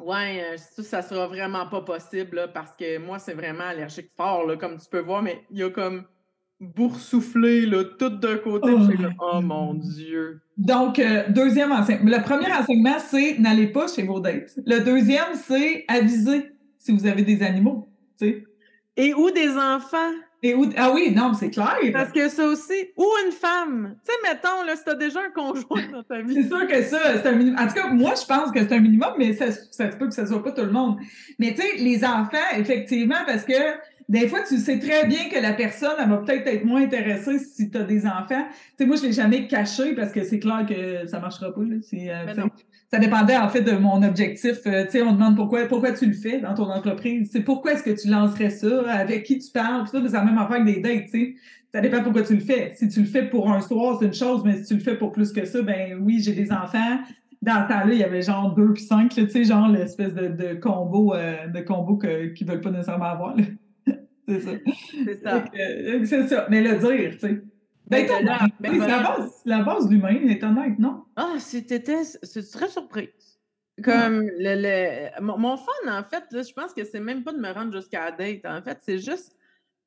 Ouais, 0.00 0.42
euh, 0.54 0.82
ça, 0.82 1.02
sera 1.02 1.26
vraiment 1.26 1.66
pas 1.66 1.82
possible 1.82 2.50
parce 2.54 2.74
que 2.76 2.98
moi, 2.98 3.18
c'est 3.18 3.34
vraiment 3.34 3.64
allergique 3.64 4.10
fort, 4.16 4.46
là, 4.46 4.56
comme 4.56 4.78
tu 4.78 4.88
peux 4.90 5.00
voir, 5.00 5.22
mais 5.22 5.44
il 5.50 5.58
y 5.58 5.62
a 5.62 5.70
comme 5.70 6.04
boursouflé, 6.60 7.66
là, 7.66 7.84
tout 7.98 8.10
d'un 8.10 8.36
côté. 8.38 8.70
Oh, 8.70 9.28
oh 9.32 9.40
mon 9.40 9.74
Dieu. 9.74 10.40
Donc, 10.56 10.98
euh, 10.98 11.24
deuxième 11.28 11.72
enseignement. 11.72 12.16
Le 12.16 12.22
premier 12.22 12.52
enseignement, 12.52 12.98
c'est 12.98 13.38
n'allez 13.38 13.68
pas 13.68 13.86
chez 13.88 14.02
vos 14.02 14.20
dates. 14.20 14.58
Le 14.66 14.80
deuxième, 14.80 15.34
c'est 15.34 15.84
aviser 15.88 16.50
si 16.78 16.92
vous 16.92 17.06
avez 17.06 17.22
des 17.22 17.42
animaux. 17.42 17.88
Et 18.96 19.14
ou 19.14 19.30
des 19.30 19.56
enfants. 19.56 20.12
Et 20.42 20.54
où... 20.54 20.70
Ah 20.76 20.90
oui, 20.92 21.12
non, 21.14 21.34
c'est 21.34 21.50
clair. 21.50 21.76
Parce 21.92 22.12
que 22.12 22.28
ça 22.28 22.46
aussi. 22.46 22.88
Ou 22.96 23.06
une 23.26 23.32
femme. 23.32 23.96
Tu 24.04 24.12
sais, 24.12 24.18
mettons, 24.22 24.64
là, 24.64 24.74
si 24.74 24.84
t'as 24.84 24.94
déjà 24.94 25.20
un 25.20 25.30
conjoint 25.30 25.86
dans 25.92 26.02
ta 26.02 26.22
vie. 26.22 26.34
C'est 26.34 26.48
sûr 26.48 26.66
que 26.66 26.82
ça, 26.82 26.98
c'est 27.22 27.28
un 27.28 27.32
minimum. 27.32 27.58
En 27.60 27.66
tout 27.66 27.74
cas, 27.74 27.88
moi, 27.88 28.14
je 28.20 28.26
pense 28.26 28.50
que 28.50 28.60
c'est 28.60 28.72
un 28.72 28.80
minimum, 28.80 29.12
mais 29.18 29.34
ça, 29.34 29.52
ça 29.52 29.90
se 29.90 29.96
peut 29.96 30.06
que 30.06 30.14
ça 30.14 30.26
soit 30.26 30.42
pas 30.42 30.52
tout 30.52 30.62
le 30.62 30.72
monde. 30.72 30.98
Mais 31.38 31.54
tu 31.54 31.60
sais, 31.60 31.76
les 31.76 32.04
enfants, 32.04 32.38
effectivement, 32.56 33.22
parce 33.26 33.44
que 33.44 33.52
des 34.10 34.26
fois, 34.26 34.40
tu 34.42 34.58
sais 34.58 34.80
très 34.80 35.06
bien 35.06 35.28
que 35.32 35.40
la 35.40 35.52
personne, 35.52 35.92
elle 35.96 36.08
va 36.08 36.16
peut-être 36.16 36.44
être 36.48 36.64
moins 36.64 36.82
intéressée 36.82 37.38
si 37.38 37.70
tu 37.70 37.78
as 37.78 37.84
des 37.84 38.06
enfants. 38.06 38.44
Tu 38.50 38.78
sais, 38.78 38.86
moi, 38.86 38.96
je 38.96 39.02
l'ai 39.02 39.12
jamais 39.12 39.46
caché 39.46 39.94
parce 39.94 40.10
que 40.10 40.24
c'est 40.24 40.40
clair 40.40 40.66
que 40.68 41.06
ça 41.06 41.20
marchera 41.20 41.54
pas. 41.54 41.60
Là. 41.60 41.76
Euh, 41.76 42.48
ça 42.90 42.98
dépendait 42.98 43.36
en 43.36 43.48
fait 43.48 43.60
de 43.60 43.70
mon 43.70 44.02
objectif. 44.02 44.66
Euh, 44.66 44.84
tu 44.86 44.90
sais, 44.90 45.02
on 45.02 45.12
demande 45.12 45.36
pourquoi, 45.36 45.64
pourquoi 45.66 45.92
tu 45.92 46.06
le 46.06 46.12
fais 46.12 46.40
dans 46.40 46.54
ton 46.54 46.68
entreprise. 46.68 47.30
C'est 47.30 47.42
pourquoi 47.42 47.74
est-ce 47.74 47.84
que 47.84 47.90
tu 48.02 48.08
lancerais 48.08 48.50
ça, 48.50 48.82
avec 48.90 49.22
qui 49.22 49.38
tu 49.38 49.52
parles, 49.52 49.84
tout 49.88 49.92
ça, 49.92 50.02
c'est 50.04 50.12
la 50.12 50.24
même 50.24 50.38
affaire 50.38 50.58
que 50.58 50.64
des 50.64 50.80
dates, 50.80 51.04
tu 51.04 51.10
sais. 51.10 51.34
Ça 51.72 51.80
dépend 51.80 52.02
pourquoi 52.02 52.22
tu 52.22 52.34
le 52.34 52.40
fais. 52.40 52.72
Si 52.74 52.88
tu 52.88 52.98
le 52.98 53.06
fais 53.06 53.28
pour 53.28 53.48
un 53.48 53.60
soir, 53.60 53.98
c'est 54.00 54.06
une 54.06 54.12
chose, 54.12 54.42
mais 54.44 54.56
si 54.56 54.64
tu 54.64 54.74
le 54.74 54.80
fais 54.80 54.98
pour 54.98 55.12
plus 55.12 55.32
que 55.32 55.44
ça, 55.44 55.62
ben 55.62 56.00
oui, 56.02 56.20
j'ai 56.20 56.32
des 56.32 56.50
enfants. 56.50 56.98
Dans 57.42 57.62
ce 57.62 57.68
temps-là, 57.68 57.92
il 57.92 57.98
y 57.98 58.02
avait 58.02 58.22
genre 58.22 58.56
deux 58.56 58.72
puis 58.72 58.82
cinq, 58.82 59.10
tu 59.10 59.30
sais, 59.30 59.44
genre 59.44 59.68
l'espèce 59.68 60.14
de, 60.14 60.26
de 60.26 60.54
combo, 60.54 61.14
euh, 61.14 61.46
de 61.46 61.60
combo 61.60 61.96
que, 61.96 62.26
qu'ils 62.34 62.48
veulent 62.48 62.60
pas 62.60 62.72
nécessairement 62.72 63.04
avoir. 63.04 63.36
C'est 64.30 64.40
ça. 64.40 64.50
C'est 65.04 65.22
ça. 65.22 65.44
Euh, 65.54 66.04
c'est 66.04 66.28
ça. 66.28 66.46
Mais 66.50 66.62
le 66.62 66.78
dire, 66.78 67.12
tu 67.12 67.18
sais. 67.18 67.42
Ben, 67.86 68.06
ben, 68.06 68.48
ben 68.60 68.72
c'est 68.72 68.86
la 68.86 69.02
base, 69.02 69.42
la 69.44 69.62
base 69.62 69.88
de 69.88 69.94
l'humain, 69.94 70.14
est 70.28 70.44
honnête, 70.44 70.78
non? 70.78 71.04
Ah, 71.16 71.34
t'étais, 71.50 72.04
c'est 72.04 72.48
très 72.48 72.68
surprise. 72.68 73.40
Comme 73.82 74.22
le, 74.38 74.54
le, 74.54 75.20
mon, 75.20 75.56
fun, 75.56 75.72
en 75.88 76.04
fait, 76.04 76.24
là, 76.30 76.42
je 76.42 76.52
pense 76.52 76.72
que 76.72 76.84
c'est 76.84 77.00
même 77.00 77.24
pas 77.24 77.32
de 77.32 77.38
me 77.38 77.50
rendre 77.50 77.72
jusqu'à 77.72 78.04
la 78.04 78.12
date. 78.12 78.44
En 78.44 78.62
fait, 78.62 78.78
c'est 78.82 78.98
juste 78.98 79.34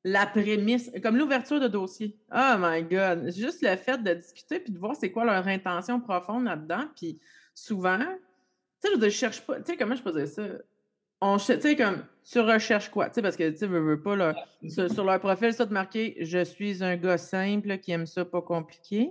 la 0.04 0.26
prémisse, 0.26 0.90
comme 1.02 1.16
l'ouverture 1.16 1.60
de 1.60 1.68
dossier. 1.68 2.14
Oh 2.30 2.56
my 2.58 2.82
God! 2.82 3.32
Juste 3.34 3.62
le 3.62 3.74
fait 3.76 4.02
de 4.02 4.12
discuter 4.12 4.60
puis 4.60 4.72
de 4.72 4.78
voir 4.78 4.94
c'est 4.96 5.10
quoi 5.10 5.24
leur 5.24 5.48
intention 5.48 5.98
profonde 5.98 6.44
là-dedans. 6.44 6.84
Puis 6.94 7.18
souvent, 7.54 7.98
tu 8.82 8.90
sais, 8.90 9.00
je, 9.00 9.08
cherche 9.08 9.40
pas, 9.46 9.56
tu 9.60 9.72
sais, 9.72 9.76
comment 9.78 9.94
je 9.94 10.02
faisais 10.02 10.26
ça? 10.26 10.42
On, 11.20 11.36
tu 11.38 11.60
sais, 11.60 11.76
comme, 11.76 12.04
tu 12.30 12.40
recherches 12.40 12.90
quoi? 12.90 13.08
Tu 13.08 13.14
sais, 13.14 13.22
parce 13.22 13.36
que, 13.36 13.50
tu 13.50 13.58
sais, 13.58 13.66
veux, 13.66 14.00
pas, 14.00 14.16
là, 14.16 14.34
sur, 14.66 15.04
leur 15.04 15.20
profil, 15.20 15.52
ça 15.52 15.64
de 15.64 15.72
marquer 15.72 16.16
«Je 16.20 16.44
suis 16.44 16.82
un 16.82 16.96
gars 16.96 17.18
simple 17.18 17.78
qui 17.78 17.92
aime 17.92 18.06
ça 18.06 18.24
pas 18.24 18.42
compliqué». 18.42 19.10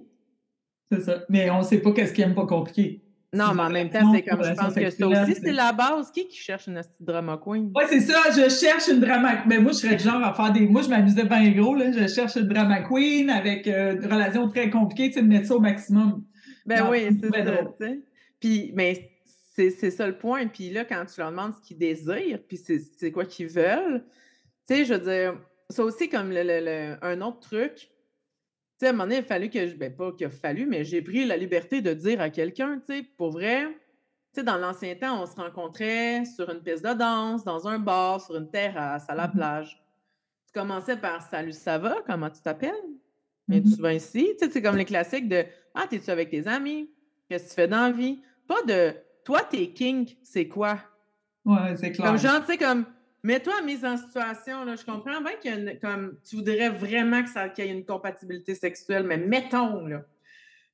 C'est 0.91 1.01
ça. 1.01 1.23
Mais 1.29 1.49
on 1.49 1.63
sait 1.63 1.79
pas 1.79 1.91
qu'est-ce 1.91 2.13
qu'il 2.13 2.23
aime 2.23 2.35
pas 2.35 2.45
compliqué. 2.45 3.01
Non, 3.33 3.55
mais 3.55 3.63
en 3.63 3.69
même 3.69 3.89
temps, 3.89 4.13
c'est 4.13 4.21
comme 4.21 4.43
je 4.43 4.53
pense 4.53 4.75
que 4.75 4.89
ça 4.91 5.07
aussi, 5.07 5.35
c'est 5.35 5.51
la 5.51 5.73
base. 5.73 6.11
Qui 6.11 6.27
qui 6.27 6.37
cherche 6.37 6.67
une 6.67 6.79
drama 6.99 7.39
queen? 7.43 7.71
Oui, 7.75 7.83
c'est 7.89 8.01
ça. 8.01 8.29
Je 8.29 8.47
cherche 8.47 8.87
une 8.89 8.99
drama 8.99 9.43
Mais 9.47 9.57
moi, 9.57 9.71
je 9.71 9.77
serais 9.77 9.95
du 9.95 10.03
genre 10.03 10.23
à 10.23 10.35
faire 10.35 10.53
des. 10.53 10.67
Moi, 10.67 10.83
je 10.83 10.89
m'amusais 10.89 11.23
bien 11.23 11.49
gros. 11.49 11.73
Là. 11.73 11.91
Je 11.91 12.07
cherche 12.07 12.35
une 12.35 12.47
drama 12.47 12.83
queen 12.83 13.31
avec 13.31 13.67
euh, 13.67 13.95
une 13.95 14.05
relation 14.05 14.47
très 14.49 14.69
compliquée, 14.69 15.07
tu 15.07 15.13
sais, 15.13 15.21
de 15.23 15.27
mettre 15.27 15.47
ça 15.47 15.55
au 15.55 15.59
maximum. 15.59 16.23
Ben 16.67 16.87
oui, 16.91 17.07
c'est 17.19 17.43
ça. 17.43 17.63
Puis, 18.39 18.71
mais 18.75 19.09
c'est 19.55 19.91
ça 19.91 20.07
le 20.07 20.17
point. 20.17 20.47
Puis 20.47 20.69
là, 20.71 20.83
quand 20.85 21.05
tu 21.05 21.19
leur 21.19 21.31
demandes 21.31 21.53
ce 21.53 21.61
qu'ils 21.61 21.77
désirent, 21.77 22.39
puis 22.47 22.57
c'est 22.57 23.11
quoi 23.11 23.25
qu'ils 23.25 23.47
veulent, 23.47 24.03
tu 24.67 24.75
sais, 24.75 24.85
je 24.85 24.93
veux 24.93 24.99
dire, 24.99 25.39
c'est 25.69 25.81
aussi 25.81 26.09
comme 26.09 26.31
le, 26.31 26.97
un 27.01 27.21
autre 27.21 27.39
truc 27.39 27.93
sais, 28.83 28.87
à 28.87 28.89
un 28.89 28.93
moment 28.93 29.03
donné, 29.05 29.15
il 29.17 29.19
a 29.19 29.23
fallu 29.23 29.49
que 29.49 29.67
je. 29.67 29.75
Ben, 29.75 29.95
pas 29.95 30.11
qu'il 30.11 30.27
a 30.27 30.29
fallu, 30.29 30.65
mais 30.65 30.83
j'ai 30.83 31.01
pris 31.01 31.25
la 31.25 31.37
liberté 31.37 31.81
de 31.81 31.93
dire 31.93 32.21
à 32.21 32.29
quelqu'un, 32.29 32.79
tu 32.79 32.93
sais, 32.93 33.03
pour 33.17 33.31
vrai, 33.31 33.65
tu 34.33 34.39
sais, 34.39 34.43
dans 34.43 34.57
l'ancien 34.57 34.95
temps, 34.95 35.21
on 35.21 35.25
se 35.25 35.35
rencontrait 35.35 36.25
sur 36.25 36.49
une 36.49 36.61
piste 36.61 36.85
de 36.85 36.93
danse, 36.93 37.43
dans 37.43 37.67
un 37.67 37.79
bar, 37.79 38.21
sur 38.21 38.35
une 38.35 38.49
terrasse, 38.49 39.09
à 39.09 39.15
la 39.15 39.27
mm-hmm. 39.27 39.31
plage. 39.31 39.83
Tu 40.47 40.59
commençais 40.59 40.97
par 40.97 41.21
Salut, 41.21 41.53
ça 41.53 41.77
va? 41.77 41.97
Comment 42.05 42.29
tu 42.29 42.41
t'appelles? 42.41 42.71
Et 43.51 43.61
tu 43.61 43.75
vas 43.81 43.93
ici? 43.93 44.35
Tu 44.39 44.45
sais, 44.45 44.51
c'est 44.51 44.61
comme 44.61 44.77
les 44.77 44.85
classiques 44.85 45.27
de 45.27 45.43
Ah, 45.73 45.85
t'es-tu 45.89 46.09
avec 46.09 46.29
tes 46.29 46.47
amis? 46.47 46.89
Qu'est-ce 47.27 47.45
que 47.45 47.49
tu 47.49 47.55
fais 47.55 47.67
dans 47.67 47.87
la 47.87 47.91
vie? 47.91 48.21
Pas 48.47 48.61
de 48.63 48.93
Toi, 49.25 49.41
t'es 49.49 49.67
king, 49.67 50.15
c'est 50.23 50.47
quoi? 50.47 50.79
Ouais, 51.45 51.75
c'est 51.75 51.91
clair. 51.91 52.07
Comme 52.07 52.19
genre, 52.19 52.41
tu 52.41 52.53
sais, 52.53 52.57
comme 52.57 52.85
Mets-toi 53.25 53.61
mise 53.61 53.85
en 53.85 53.95
situation, 53.95 54.65
là, 54.65 54.75
je 54.75 54.83
comprends 54.83 55.21
bien 55.21 55.31
qu'il 55.41 55.79
comme 55.79 56.17
tu 56.27 56.35
voudrais 56.35 56.69
vraiment 56.69 57.23
que 57.23 57.29
ça, 57.29 57.47
qu'il 57.47 57.65
y 57.65 57.69
ait 57.69 57.71
une 57.71 57.85
compatibilité 57.85 58.53
sexuelle, 58.53 59.03
mais 59.03 59.15
mettons, 59.15 59.87
là, 59.87 60.01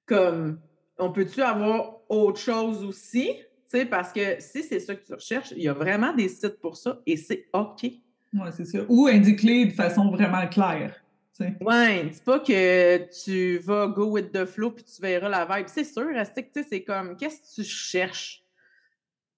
comme 0.08 0.60
on 0.98 1.12
peut-tu 1.12 1.44
avoir 1.44 2.00
autre 2.10 2.40
chose 2.40 2.84
aussi? 2.84 3.30
sais, 3.68 3.86
parce 3.86 4.12
que 4.12 4.38
si 4.40 4.64
c'est 4.64 4.80
ça 4.80 4.96
que 4.96 5.06
tu 5.06 5.14
recherches, 5.14 5.54
il 5.56 5.62
y 5.62 5.68
a 5.68 5.74
vraiment 5.74 6.12
des 6.12 6.28
sites 6.28 6.60
pour 6.60 6.76
ça 6.76 7.00
et 7.06 7.18
c'est 7.18 7.46
OK. 7.54 7.84
Oui, 7.84 8.50
c'est 8.52 8.66
ça. 8.66 8.80
Ou 8.90 9.06
indique-les 9.06 9.68
de 9.68 9.74
façon 9.74 10.10
vraiment 10.10 10.48
claire. 10.48 10.96
Oui, 11.40 12.10
dis 12.10 12.22
pas 12.26 12.40
que 12.40 13.24
tu 13.24 13.58
vas 13.60 13.88
go 13.88 14.06
with 14.12 14.32
the 14.32 14.46
flow 14.46 14.72
puis 14.72 14.84
tu 14.84 15.02
verras 15.02 15.30
la 15.30 15.46
vibe. 15.46 15.68
C'est 15.68 15.84
sûr, 15.84 16.10
c'est 16.54 16.84
comme 16.84 17.16
qu'est-ce 17.16 17.42
que 17.42 17.62
tu 17.62 17.68
cherches? 17.68 18.44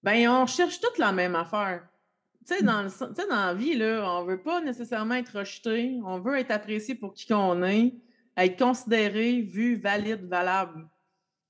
Ben, 0.03 0.27
on 0.29 0.45
cherche 0.47 0.79
toute 0.79 0.97
la 0.97 1.11
même 1.11 1.35
affaire. 1.35 1.87
Tu 2.47 2.55
sais, 2.55 2.63
dans, 2.63 2.83
dans 2.83 3.35
la 3.35 3.53
vie, 3.53 3.75
là, 3.75 4.03
on 4.03 4.25
veut 4.25 4.41
pas 4.41 4.61
nécessairement 4.61 5.15
être 5.15 5.37
rejeté. 5.37 5.99
On 6.03 6.19
veut 6.19 6.37
être 6.37 6.49
apprécié 6.49 6.95
pour 6.95 7.13
qui 7.13 7.27
qu'on 7.27 7.61
est, 7.63 7.93
être 8.35 8.57
considéré, 8.57 9.41
vu, 9.41 9.75
valide, 9.75 10.25
valable. 10.25 10.89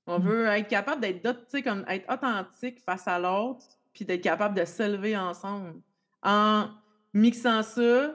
On 0.06 0.18
mmh. 0.18 0.22
veut 0.22 0.46
être 0.48 0.68
capable 0.68 1.00
d'être, 1.00 1.62
comme 1.62 1.84
être 1.88 2.12
authentique 2.12 2.80
face 2.80 3.08
à 3.08 3.18
l'autre, 3.18 3.64
puis 3.94 4.04
d'être 4.04 4.22
capable 4.22 4.58
de 4.58 4.66
s'élever 4.66 5.16
ensemble. 5.16 5.80
En 6.22 6.68
mixant 7.14 7.62
ça, 7.62 8.14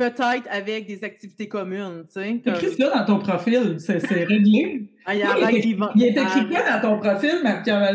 peut-être 0.00 0.48
avec 0.50 0.86
des 0.86 1.04
activités 1.04 1.46
communes, 1.46 2.04
tu 2.06 2.20
sais. 2.20 2.40
Écrit 2.44 2.74
ça 2.74 2.90
dans 2.90 3.04
ton 3.04 3.18
profil, 3.18 3.76
c'est 3.78 3.98
réglé. 4.24 4.88
Ah, 5.06 5.14
il, 5.14 5.20
y 5.20 5.22
a 5.22 5.50
il, 5.94 6.04
est 6.04 6.10
écrit 6.10 6.48
quoi 6.48 6.60
dans 6.70 6.80
ton 6.80 6.98
profil, 6.98 7.40
Marc-Pierre 7.42 7.90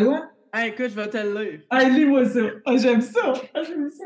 ah, 0.58 0.68
écoute, 0.68 0.88
je 0.90 0.96
vais 0.96 1.10
te 1.10 1.18
le 1.18 1.44
lire. 1.44 1.60
Ah, 1.70 1.84
lis-moi 1.84 2.26
ça. 2.26 2.40
Ah, 2.66 2.78
j'aime 2.78 3.02
ça. 3.02 3.34
Ah, 3.54 3.62
j'aime 3.62 3.90
ça. 3.92 4.06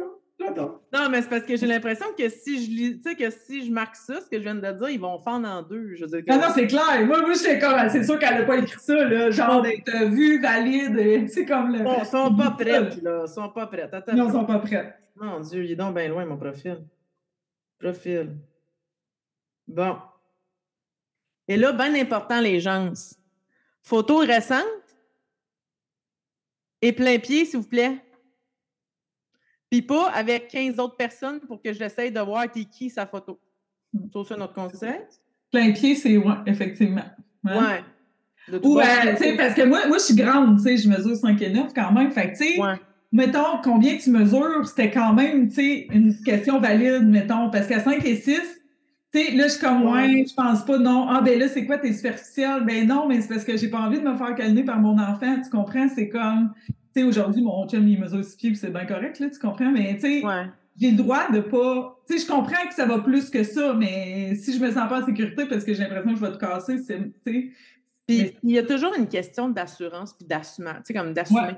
Non, 0.92 1.10
mais 1.10 1.22
c'est 1.22 1.30
parce 1.30 1.44
que 1.44 1.56
j'ai 1.56 1.68
l'impression 1.68 2.08
que 2.18 2.28
si 2.28 2.66
je 2.66 2.72
lis, 2.72 2.98
tu 3.00 3.10
sais, 3.10 3.16
que 3.16 3.30
si 3.30 3.66
je 3.68 3.72
marque 3.72 3.96
ça, 3.96 4.20
ce 4.20 4.28
que 4.28 4.38
je 4.38 4.44
viens 4.44 4.56
de 4.56 4.62
dire, 4.62 4.90
ils 4.90 5.00
vont 5.00 5.20
fendre 5.20 5.48
en 5.48 5.62
deux. 5.62 5.94
Je 5.94 6.06
veux 6.06 6.08
dire, 6.08 6.24
Non, 6.28 6.42
non, 6.42 6.52
c'est 6.54 6.66
clair. 6.66 7.06
Moi, 7.06 7.22
moi, 7.22 7.34
j'étais 7.34 7.60
comme, 7.60 7.78
c'est 7.90 8.04
sûr 8.04 8.18
qu'elle 8.18 8.40
n'a 8.40 8.46
pas 8.46 8.58
écrit 8.58 8.80
ça, 8.80 8.96
là. 8.96 9.30
Genre 9.30 9.62
d'être 9.62 10.06
vue, 10.08 10.42
valide, 10.42 11.30
sais, 11.30 11.46
comme 11.46 11.72
le. 11.72 11.84
Bon, 11.84 11.98
ils 12.00 12.06
sont 12.06 12.36
pas 12.36 12.52
prêtes, 12.60 13.02
là. 13.04 13.26
Ils 13.28 13.32
sont 13.32 13.50
pas 13.50 13.68
prêtes. 13.68 13.94
Attends, 13.94 14.16
non, 14.16 14.28
ils 14.28 14.32
sont 14.32 14.46
pas 14.46 14.60
prêtes. 14.60 14.96
Mon 15.18 15.40
Dieu, 15.42 15.64
il 15.66 15.72
est 15.72 15.76
donc 15.76 15.94
bien 15.96 16.08
loin, 16.08 16.26
mon 16.26 16.38
profil. 16.38 16.80
Profil. 17.80 18.38
Bon. 19.68 19.98
Et 21.48 21.58
là, 21.58 21.72
bien 21.72 21.96
important, 21.96 22.40
les 22.40 22.60
gens. 22.60 22.92
Photo 23.82 24.18
récente, 24.18 24.66
et 26.82 26.94
plein 26.94 27.20
pied, 27.20 27.46
s'il 27.46 27.60
vous 27.60 27.68
plaît. 27.68 27.98
Puis 29.70 29.82
pas 29.82 30.10
avec 30.12 30.48
15 30.48 30.80
autres 30.80 30.96
personnes 30.96 31.40
pour 31.42 31.62
que 31.62 31.74
j'essaye 31.74 32.12
de 32.12 32.20
voir 32.20 32.50
t'es 32.52 32.66
qui 32.66 32.90
sa 32.90 33.06
photo. 33.06 33.40
C'est 33.94 34.24
ça 34.24 34.38
notre 34.38 34.54
concept. 34.54 35.22
Plein 35.52 35.72
pied, 35.74 35.96
c'est 35.96 36.18
ouais, 36.18 36.36
effectivement. 36.46 37.06
Ouais. 37.44 37.84
Ou, 38.64 38.80
euh, 38.80 38.84
tu 39.12 39.18
sais, 39.18 39.38
parce 39.38 39.54
que 39.54 39.64
moi, 39.64 39.88
moi 39.88 39.98
je 39.98 40.06
suis 40.06 40.16
grande, 40.16 40.58
tu 40.58 40.64
sais, 40.64 40.78
je 40.78 40.90
mesure 40.90 41.16
5 41.16 41.40
et 41.42 41.50
9 41.50 41.72
quand 41.74 41.92
même. 41.92 42.12
Fait 42.12 42.32
tu 42.32 42.38
sais, 42.38 42.58
mettons, 43.12 43.60
combien 43.64 43.98
tu 43.98 44.12
mesures, 44.12 44.68
c'était 44.68 44.92
quand 44.92 45.14
même, 45.14 45.50
tu 45.50 45.56
sais, 45.56 45.88
une 45.92 46.16
question 46.24 46.60
valide, 46.60 47.08
mettons, 47.08 47.50
parce 47.50 47.68
qu'à 47.68 47.80
5 47.80 48.06
et 48.06 48.16
6, 48.16 48.40
tu 49.12 49.20
sais, 49.20 49.32
là, 49.32 49.48
je 49.48 49.54
suis 49.54 49.62
comme, 49.62 49.86
ouais, 49.88 50.26
je 50.30 50.34
pense 50.36 50.64
pas, 50.64 50.78
non. 50.78 51.08
Ah, 51.10 51.22
ben 51.22 51.40
là, 51.40 51.48
c'est 51.48 51.66
quoi, 51.66 51.80
t'es 51.80 51.92
superficiel? 51.94 52.64
Ben 52.66 52.88
non, 52.88 53.08
mais 53.08 53.22
c'est 53.22 53.28
parce 53.28 53.44
que 53.44 53.58
j'ai 53.58 53.70
pas 53.70 53.80
envie 53.80 54.00
de 54.00 54.08
me 54.08 54.16
faire 54.16 54.36
calmer 54.36 54.64
par 54.64 54.80
mon 54.80 55.00
enfant, 55.00 55.42
tu 55.44 55.50
comprends? 55.50 55.90
C'est 55.90 56.10
comme, 56.10 56.54
tu 56.68 56.74
sais, 56.94 57.04
aujourd'hui, 57.04 57.42
mon 57.42 57.68
chum, 57.68 57.88
il 57.88 58.00
mesure 58.00 58.24
6 58.24 58.36
pieds, 58.36 58.56
c'est 58.56 58.72
bien 58.72 58.86
correct, 58.86 59.20
là, 59.20 59.30
tu 59.30 59.40
comprends? 59.40 59.72
Mais, 59.72 59.96
tu 59.96 60.22
sais, 60.22 60.24
j'ai 60.80 60.92
le 60.92 60.98
droit 60.98 61.30
de 61.32 61.40
pas. 61.40 62.00
Tu 62.08 62.18
sais, 62.18 62.26
je 62.26 62.32
comprends 62.32 62.68
que 62.68 62.74
ça 62.74 62.86
va 62.86 63.00
plus 63.00 63.30
que 63.30 63.44
ça, 63.44 63.74
mais 63.74 64.36
si 64.36 64.54
je 64.54 64.64
me 64.64 64.72
sens 64.72 64.88
pas 64.88 65.02
en 65.02 65.06
sécurité 65.06 65.46
parce 65.46 65.66
que 65.66 65.74
j'ai 65.74 65.84
l'impression 65.84 66.12
que 66.14 66.20
je 66.20 66.26
vais 66.26 66.32
te 66.32 66.38
casser, 66.38 66.78
c'est. 66.78 67.12
Puis, 67.26 67.54
il 68.08 68.52
y 68.52 68.58
a 68.58 68.64
toujours 68.64 68.94
une 68.96 69.08
question 69.08 69.50
d'assurance 69.50 70.14
puis 70.14 70.26
d'assumement, 70.26 70.76
tu 70.76 70.82
sais, 70.86 70.94
comme 70.94 71.14
d'assumer. 71.14 71.56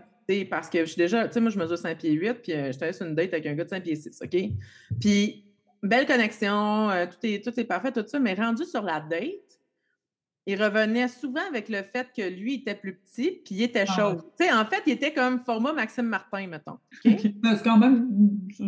Parce 0.50 0.70
que 0.70 0.80
je 0.80 0.86
suis 0.86 0.98
déjà, 0.98 1.28
tu 1.28 1.34
sais, 1.34 1.42
moi, 1.42 1.50
je 1.50 1.60
mesure 1.60 1.78
5 1.78 1.98
pieds 1.98 2.12
8, 2.12 2.34
puis 2.36 2.54
euh, 2.54 2.72
j'étais 2.72 2.94
sur 2.94 3.06
une 3.06 3.16
date 3.16 3.34
avec 3.34 3.46
un 3.46 3.54
gars 3.54 3.66
de 3.66 3.70
5 3.70 3.84
pieds 3.84 3.96
6, 3.96 4.22
OK? 4.24 4.38
Puis, 5.00 5.46
belle 5.84 6.06
connexion, 6.06 6.90
euh, 6.90 7.06
tout, 7.06 7.26
est, 7.26 7.44
tout 7.44 7.60
est 7.60 7.66
parfait, 7.66 7.92
tout 7.92 8.04
ça, 8.08 8.20
mais 8.20 8.34
rendu 8.34 8.64
sur 8.64 8.82
la 8.82 9.00
date, 9.00 9.52
il 10.48 10.62
revenait 10.62 11.08
souvent 11.08 11.42
avec 11.48 11.70
le 11.70 11.84
fait 11.84 12.08
que 12.16 12.22
lui 12.22 12.56
était 12.56 12.74
plus 12.74 12.96
petit, 12.96 13.42
puis 13.46 13.56
il 13.56 13.64
était 13.64 13.86
ah 13.88 13.94
chaud. 13.94 14.22
Tu 14.40 14.46
sais, 14.46 14.52
en 14.52 14.66
fait, 14.66 14.82
il 14.88 14.94
était 14.94 15.14
comme 15.14 15.40
format 15.46 15.72
Maxime 15.72 16.08
Martin, 16.08 16.48
mettons. 16.48 16.78
c'est 17.04 17.64
quand 17.64 17.78
même. 17.78 18.08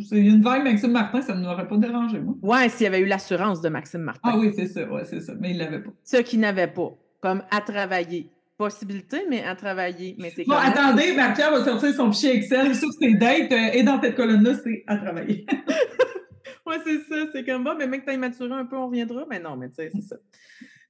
C'est 0.08 0.20
une 0.20 0.44
vague 0.44 0.64
Maxime 0.64 0.92
Martin, 0.92 1.22
ça 1.22 1.34
ne 1.34 1.42
m'aurait 1.42 1.68
pas 1.68 1.78
dérangé, 1.78 2.20
moi. 2.20 2.36
Ouais, 2.42 2.70
s'il 2.70 2.84
y 2.84 2.88
avait 2.88 3.00
eu 3.00 3.06
l'assurance 3.06 3.62
de 3.62 3.70
Maxime 3.70 4.02
Martin. 4.02 4.22
Ah 4.24 4.38
oui, 4.38 4.52
c'est 4.56 4.68
ça, 4.68 4.88
ouais, 4.88 5.04
c'est 5.06 5.22
ça. 5.22 5.34
Mais 5.40 5.52
il 5.52 5.58
ne 5.58 5.64
l'avait 5.64 5.80
pas. 5.80 5.92
Ce 6.04 6.18
qu'il 6.18 6.42
n'avait 6.42 6.68
pas, 6.68 6.96
comme 7.22 7.42
à 7.50 7.62
travailler. 7.62 8.30
Possibilité, 8.64 9.26
mais 9.30 9.44
à 9.44 9.56
travailler. 9.56 10.16
Mais 10.18 10.32
bon, 10.48 10.56
attendez, 10.56 11.14
Marc-Pierre 11.14 11.52
va 11.52 11.66
sortir 11.66 11.94
son 11.94 12.14
fichier 12.14 12.38
Excel 12.38 12.74
sur 12.74 12.94
ses 12.94 13.14
dates, 13.16 13.52
euh, 13.52 13.72
et 13.74 13.84
dans 13.84 14.02
cette 14.02 14.16
colonne-là, 14.16 14.54
c'est 14.64 14.86
à 14.88 14.96
travailler. 14.96 15.46
ouais, 16.66 16.78
c'est 16.86 17.00
ça. 17.10 17.26
C'est 17.34 17.44
comme, 17.44 17.66
bon, 17.66 17.76
mais 17.78 17.88
mec, 17.88 18.06
t'as 18.06 18.16
maturé 18.16 18.54
un 18.54 18.64
peu, 18.64 18.78
on 18.78 18.88
reviendra. 18.88 19.26
Mais 19.30 19.42
non, 19.42 19.58
mais 19.58 19.68
tu 19.68 19.76
sais, 19.76 19.92
c'est 19.94 20.02
ça. 20.02 20.16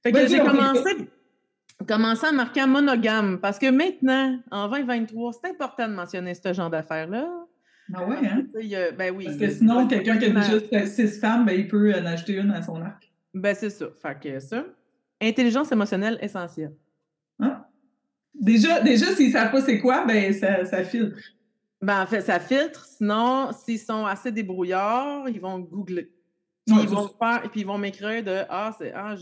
Fait 0.04 0.12
que 0.12 0.28
j'ai 0.28 0.38
commencé, 0.38 1.08
commencé 1.88 2.26
à 2.26 2.32
marquer 2.32 2.60
un 2.60 2.68
monogame 2.68 3.40
parce 3.40 3.58
que 3.58 3.68
maintenant, 3.72 4.38
en 4.52 4.68
2023, 4.68 5.32
c'est 5.32 5.50
important 5.50 5.88
de 5.88 5.94
mentionner 5.94 6.34
ce 6.34 6.52
genre 6.52 6.70
d'affaires-là. 6.70 7.28
Ah 7.92 8.06
ouais, 8.06 8.16
hein? 8.24 8.46
ben 8.96 9.14
oui. 9.16 9.24
Parce 9.24 9.36
que 9.36 9.50
sinon, 9.50 9.88
quelqu'un 9.88 10.16
qui 10.18 10.26
a 10.26 10.30
déjà 10.30 10.86
six 10.86 11.18
femmes, 11.18 11.44
ben, 11.44 11.58
il 11.58 11.66
peut 11.66 11.92
en 11.92 12.06
acheter 12.06 12.36
une 12.36 12.52
à 12.52 12.62
son 12.62 12.80
arc. 12.80 13.12
Ben, 13.34 13.52
c'est 13.52 13.70
ça. 13.70 13.86
Fait 14.00 14.16
que 14.22 14.38
ça. 14.38 14.64
Intelligence 15.20 15.72
émotionnelle 15.72 16.18
essentielle. 16.22 16.72
Déjà, 18.34 18.80
déjà 18.80 19.06
s'ils 19.14 19.28
ne 19.28 19.32
savent 19.32 19.50
pas 19.50 19.60
c'est 19.60 19.78
quoi, 19.78 20.04
ben 20.04 20.32
ça, 20.32 20.64
ça 20.64 20.84
filtre. 20.84 21.16
Ben, 21.80 22.02
en 22.02 22.06
fait, 22.06 22.22
ça 22.22 22.40
filtre. 22.40 22.84
Sinon, 22.86 23.50
s'ils 23.52 23.78
sont 23.78 24.06
assez 24.06 24.32
débrouillards, 24.32 25.28
ils 25.28 25.40
vont 25.40 25.58
googler. 25.58 26.10
ils 26.66 26.74
vont 26.88 27.08
faire, 27.08 27.42
et 27.44 27.48
puis 27.48 27.60
ils 27.60 27.66
vont 27.66 27.78
m'écrire 27.78 28.24
de 28.24 28.42
Ah, 28.48 28.74
c'est 28.78 28.92
ah, 28.94 29.14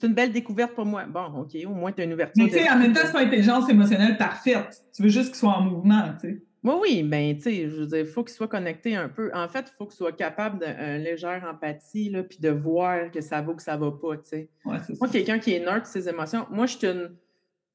c'est 0.00 0.06
une 0.06 0.14
belle 0.14 0.32
découverte 0.32 0.74
pour 0.74 0.86
moi. 0.86 1.04
Bon, 1.04 1.26
OK, 1.40 1.54
au 1.66 1.74
moins, 1.74 1.92
tu 1.92 2.00
as 2.00 2.04
une 2.04 2.14
ouverture. 2.14 2.42
Mais 2.42 2.50
tu 2.50 2.58
sais, 2.58 2.70
en 2.70 2.78
même 2.78 2.94
temps, 2.94 3.02
c'est 3.04 3.12
pas 3.12 3.20
intelligence 3.20 3.68
émotionnelle 3.68 4.16
parfaite. 4.16 4.82
Tu 4.96 5.02
veux 5.02 5.10
juste 5.10 5.28
qu'ils 5.28 5.36
soient 5.36 5.56
en 5.56 5.62
mouvement, 5.62 6.14
tu 6.18 6.28
sais. 6.28 6.42
Oui, 6.62 6.74
oui, 6.80 7.02
ben, 7.02 7.36
tu 7.36 7.42
sais, 7.42 7.68
je 7.68 7.76
veux 7.76 7.86
dire, 7.86 7.98
il 8.00 8.06
faut 8.06 8.22
qu'il 8.22 8.34
soit 8.34 8.48
connecté 8.48 8.94
un 8.96 9.08
peu. 9.08 9.30
En 9.34 9.48
fait, 9.48 9.70
il 9.70 9.76
faut 9.76 9.86
qu'il 9.86 9.96
soit 9.96 10.12
capable 10.12 10.64
d'une 10.64 11.02
légère 11.02 11.44
empathie, 11.50 12.10
là, 12.10 12.22
puis 12.22 12.38
de 12.38 12.50
voir 12.50 13.10
que 13.10 13.20
ça 13.20 13.42
va 13.42 13.52
ou 13.52 13.54
que 13.54 13.62
ça 13.62 13.76
va 13.76 13.90
pas, 13.90 14.16
tu 14.16 14.28
sais. 14.28 14.50
moi, 14.64 15.08
quelqu'un 15.10 15.38
qui 15.38 15.54
est 15.54 15.60
neutre 15.60 15.86
ses 15.86 16.08
émotions, 16.08 16.46
moi, 16.50 16.66
je 16.66 16.76
suis 16.76 16.86
une, 16.86 17.10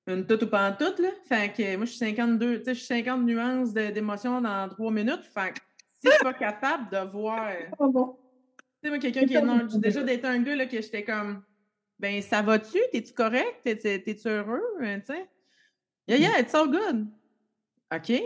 une 0.08 0.26
toute 0.26 0.44
ou 0.44 0.48
pas 0.48 0.70
en 0.70 0.74
toute, 0.74 1.00
là. 1.00 1.10
Fait 1.28 1.52
que 1.52 1.76
moi, 1.78 1.86
je 1.86 1.92
suis 1.92 2.00
52, 2.00 2.60
tu 2.60 2.64
sais, 2.66 2.74
je 2.74 2.80
suis 2.80 2.88
50 2.88 3.24
nuances 3.24 3.74
d'émotions 3.74 4.40
dans 4.42 4.70
trois 4.70 4.92
minutes. 4.92 5.24
Fait 5.34 5.54
que 5.54 5.60
si 5.96 6.08
je 6.08 6.12
suis 6.12 6.24
pas 6.24 6.34
capable 6.34 6.92
de 6.92 7.12
voir. 7.12 7.52
Oh 7.80 7.90
bon. 7.90 8.18
Tu 8.58 8.64
sais, 8.84 8.90
moi, 8.90 9.00
quelqu'un 9.00 9.26
qui 9.26 9.36
est 9.36 9.72
j'ai 9.72 9.80
déjà 9.80 10.04
d'être 10.04 10.26
un 10.26 10.40
gars, 10.40 10.56
là, 10.56 10.66
que 10.68 10.80
j'étais 10.80 11.04
comme, 11.04 11.44
ben, 11.98 12.22
ça 12.22 12.42
va-tu? 12.42 12.78
T'es-tu 12.92 13.14
correct? 13.14 13.62
T'es-tu 13.64 14.28
heureux? 14.28 14.62
Hein, 14.82 15.00
tu 15.00 15.08
sais? 15.08 15.28
Yeah, 16.08 16.18
yeah, 16.18 16.40
it's 16.40 16.54
all 16.54 16.70
good. 16.70 17.08
OK? 17.92 18.10
Là, 18.10 18.18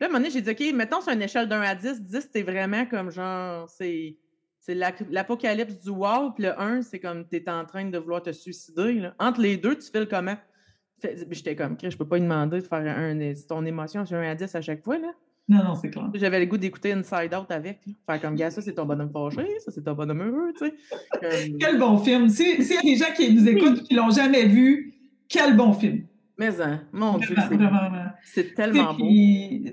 à 0.00 0.04
un 0.04 0.08
moment 0.08 0.18
donné, 0.18 0.30
j'ai 0.30 0.40
dit, 0.40 0.50
OK, 0.50 0.74
mettons 0.74 1.00
sur 1.00 1.12
une 1.12 1.22
échelle 1.22 1.48
d'un 1.48 1.62
à 1.62 1.74
10, 1.74 2.02
10, 2.02 2.20
c'était 2.20 2.42
vraiment 2.42 2.86
comme 2.86 3.10
genre, 3.10 3.68
c'est, 3.68 4.16
c'est 4.60 4.74
l'apocalypse 4.74 5.82
du 5.82 5.90
wow, 5.90 6.30
puis 6.30 6.44
le 6.44 6.60
1, 6.60 6.82
c'est 6.82 7.00
comme 7.00 7.26
tu 7.28 7.36
es 7.36 7.50
en 7.50 7.64
train 7.64 7.86
de 7.86 7.98
vouloir 7.98 8.22
te 8.22 8.30
suicider. 8.30 9.08
Entre 9.18 9.40
les 9.40 9.56
deux, 9.56 9.76
tu 9.76 9.90
fais 9.90 10.00
le 10.00 10.06
comment? 10.06 10.36
J'étais 11.02 11.54
comme, 11.54 11.76
je 11.82 11.96
peux 11.96 12.06
pas 12.06 12.16
lui 12.16 12.22
demander 12.22 12.60
de 12.60 12.66
faire 12.66 12.78
un, 12.78 13.32
ton 13.48 13.64
émotion 13.64 14.06
sur 14.06 14.16
un 14.16 14.30
à 14.30 14.34
10 14.34 14.54
à 14.54 14.60
chaque 14.62 14.82
fois. 14.82 14.98
Là. 14.98 15.12
Non, 15.48 15.62
non, 15.62 15.74
c'est 15.74 15.90
clair. 15.90 16.08
J'avais 16.14 16.40
le 16.40 16.46
goût 16.46 16.56
d'écouter 16.56 16.92
Inside 16.92 17.34
Out 17.34 17.50
avec. 17.50 17.80
Faire 18.06 18.20
comme, 18.20 18.34
gars, 18.34 18.50
ça, 18.50 18.62
c'est 18.62 18.72
ton 18.72 18.86
bonhomme 18.86 19.10
fâché, 19.10 19.46
ça, 19.58 19.70
c'est 19.70 19.82
ton 19.82 19.92
bonhomme 19.92 20.22
heureux, 20.22 20.52
tu 20.58 20.66
sais. 20.66 21.52
Quel 21.60 21.78
bon 21.78 21.98
film. 21.98 22.28
S'il 22.30 22.62
y 22.62 22.76
a 22.76 22.80
des 22.80 22.96
gens 22.96 23.12
qui 23.14 23.34
nous 23.34 23.46
écoutent 23.46 23.80
et 23.80 23.82
qui 23.82 23.94
l'ont 23.94 24.10
jamais 24.10 24.46
vu, 24.46 24.94
quel 25.28 25.56
bon 25.56 25.74
film. 25.74 26.06
Mais 26.36 26.60
hein, 26.60 26.80
mon 26.92 27.18
Dieu, 27.18 27.36
c'est 28.24 28.54
tellement 28.56 28.92
beau. 28.94 29.04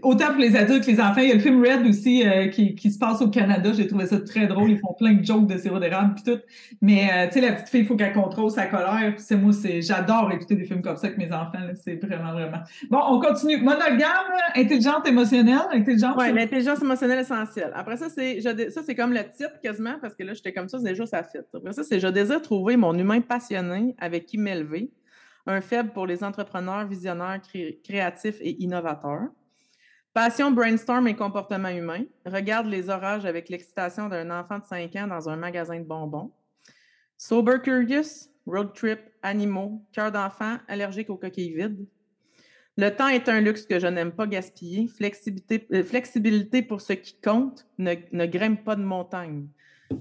autant 0.04 0.28
pour 0.28 0.38
les 0.38 0.56
adultes 0.56 0.86
que 0.86 0.91
les 0.91 1.00
enfants. 1.00 1.21
Il 1.21 1.30
y 1.30 1.32
a 1.32 1.34
le 1.34 1.39
film 1.39 1.60
Red 1.65 1.88
aussi 1.88 2.28
euh, 2.28 2.50
qui, 2.50 2.76
qui, 2.76 2.91
se 2.91 3.00
passe 3.00 3.19
au 3.21 3.30
Canada. 3.30 3.71
J'ai 3.74 3.88
trouvé 3.88 4.06
ça 4.06 4.19
très 4.19 4.45
drôle. 4.45 4.69
Ils 4.69 4.78
font 4.78 4.93
plein 4.93 5.13
de 5.13 5.26
jokes 5.26 5.47
de 5.47 5.58
sirop 5.58 5.80
d'érable 5.80 6.13
puis 6.13 6.24
tout. 6.24 6.39
Mais 6.80 7.10
euh, 7.12 7.28
tu 7.28 7.34
sais, 7.34 7.41
la 7.41 7.54
petite 7.54 7.69
fille, 7.69 7.82
il 7.82 7.88
faut 7.88 7.95
qu'elle 7.95 8.13
contrôle 8.13 8.52
sa 8.52 8.67
colère. 8.67 9.13
c'est 9.17 9.38
moi, 9.38 9.54
c'est 9.54 9.82
j'adore 9.82 10.32
écouter 10.32 10.56
des 10.56 10.65
films 10.65 10.84
comme 10.84 10.97
ça 10.97 11.08
avec 11.08 11.17
mes 11.17 11.34
enfants. 11.34 11.58
C'est 11.84 11.95
vraiment, 11.95 12.34
vraiment. 12.34 12.60
Bon, 12.91 13.00
on 13.10 13.19
continue. 13.19 13.58
Monogame, 13.58 14.08
intelligente, 14.56 15.08
émotionnelle. 15.08 15.58
Oui, 15.74 16.32
l'intelligence 16.32 16.82
émotionnelle 16.82 17.19
essentielle. 17.19 17.71
Après 17.74 17.97
ça, 17.97 18.10
c'est 18.10 18.39
ça, 18.41 18.82
c'est 18.86 18.95
comme 18.95 19.13
le 19.13 19.24
titre 19.36 19.60
quasiment, 19.63 19.95
parce 20.00 20.13
que 20.13 20.24
là, 20.24 20.34
j'étais 20.34 20.54
comme 20.54 20.69
ça, 20.69 20.78
c'est 20.78 20.89
déjà 20.89 21.08
ça 21.08 21.24
fit. 21.24 21.39
Après 21.56 21.74
ça, 21.74 21.84
c'est 21.84 22.00
je 22.00 22.08
désire 22.08 22.41
trouver 22.41 22.78
mon 22.78 22.93
humain 22.93 23.19
passionné 23.21 23.95
avec 23.97 24.28
qui 24.28 24.38
m'élever 24.38 24.91
un 25.47 25.62
faible 25.62 25.91
pour 25.91 26.08
les 26.08 26.23
entrepreneurs, 26.23 26.86
visionnaires, 26.88 27.41
créatifs 27.84 28.38
et 28.41 28.62
innovateurs. 28.62 29.30
Passion, 30.13 30.51
brainstorm 30.51 31.08
et 31.08 31.15
comportement 31.15 31.69
humain. 31.69 32.04
Regarde 32.25 32.67
les 32.67 32.89
orages 32.89 33.25
avec 33.25 33.47
l'excitation 33.47 34.10
d'un 34.10 34.30
enfant 34.30 34.60
de 34.60 34.65
5 34.65 34.95
ans 34.97 35.08
dans 35.08 35.30
un 35.30 35.38
magasin 35.38 35.80
de 35.80 35.86
bonbons. 35.86 36.32
Sober 37.17 37.60
curious, 37.63 38.30
road 38.45 38.73
trip, 38.73 38.99
animaux, 39.21 39.86
cœur 39.93 40.12
d'enfant, 40.12 40.58
allergique 40.67 41.10
aux 41.10 41.17
coquilles 41.17 41.56
vides. 41.56 41.88
Le 42.77 42.89
temps 42.89 43.08
est 43.08 43.30
un 43.30 43.39
luxe 43.39 43.65
que 43.65 43.80
je 43.80 43.88
n'aime 43.88 44.12
pas 44.12 44.27
gaspiller. 44.27 44.88
Flexibilité, 44.88 45.67
euh, 45.71 45.84
flexibilité 45.84 46.62
pour 46.62 46.82
ce 46.82 46.93
qui 46.93 47.15
compte. 47.21 47.65
Ne, 47.77 48.25
grimpe 48.25 48.63
pas 48.63 48.75
de 48.75 48.84
montagne. 48.84 49.47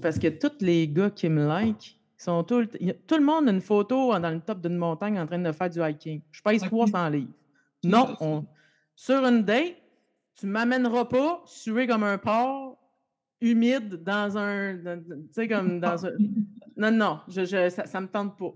Parce 0.01 0.19
que 0.19 0.27
tous 0.27 0.61
les 0.61 0.87
gars 0.89 1.09
qui 1.09 1.29
me 1.29 1.47
like, 1.47 2.00
sont 2.23 2.43
tout, 2.43 2.65
tout 2.65 3.17
le 3.17 3.23
monde 3.23 3.47
a 3.47 3.51
une 3.51 3.61
photo 3.61 4.17
dans 4.19 4.29
le 4.29 4.39
top 4.39 4.61
d'une 4.61 4.77
montagne 4.77 5.19
en 5.19 5.25
train 5.25 5.39
de 5.39 5.51
faire 5.51 5.69
du 5.69 5.81
hiking. 5.81 6.21
Je 6.31 6.41
pèse 6.41 6.61
300 6.61 7.09
livres. 7.09 7.31
Non, 7.83 8.45
sur 8.95 9.25
une 9.25 9.43
date, 9.43 9.75
tu 10.39 10.45
ne 10.45 10.51
m'amèneras 10.51 11.05
pas 11.05 11.41
suer 11.45 11.87
comme 11.87 12.03
un 12.03 12.17
porc, 12.17 12.77
humide, 13.41 14.03
dans 14.03 14.37
un. 14.37 14.77
Tu 14.77 15.01
sais, 15.31 15.47
comme 15.47 15.79
dans 15.79 16.05
un. 16.05 16.11
Non, 16.77 16.89
non, 16.89 17.19
je, 17.27 17.43
ça 17.69 17.99
ne 17.99 18.05
me 18.05 18.07
tente 18.07 18.37
pas. 18.37 18.53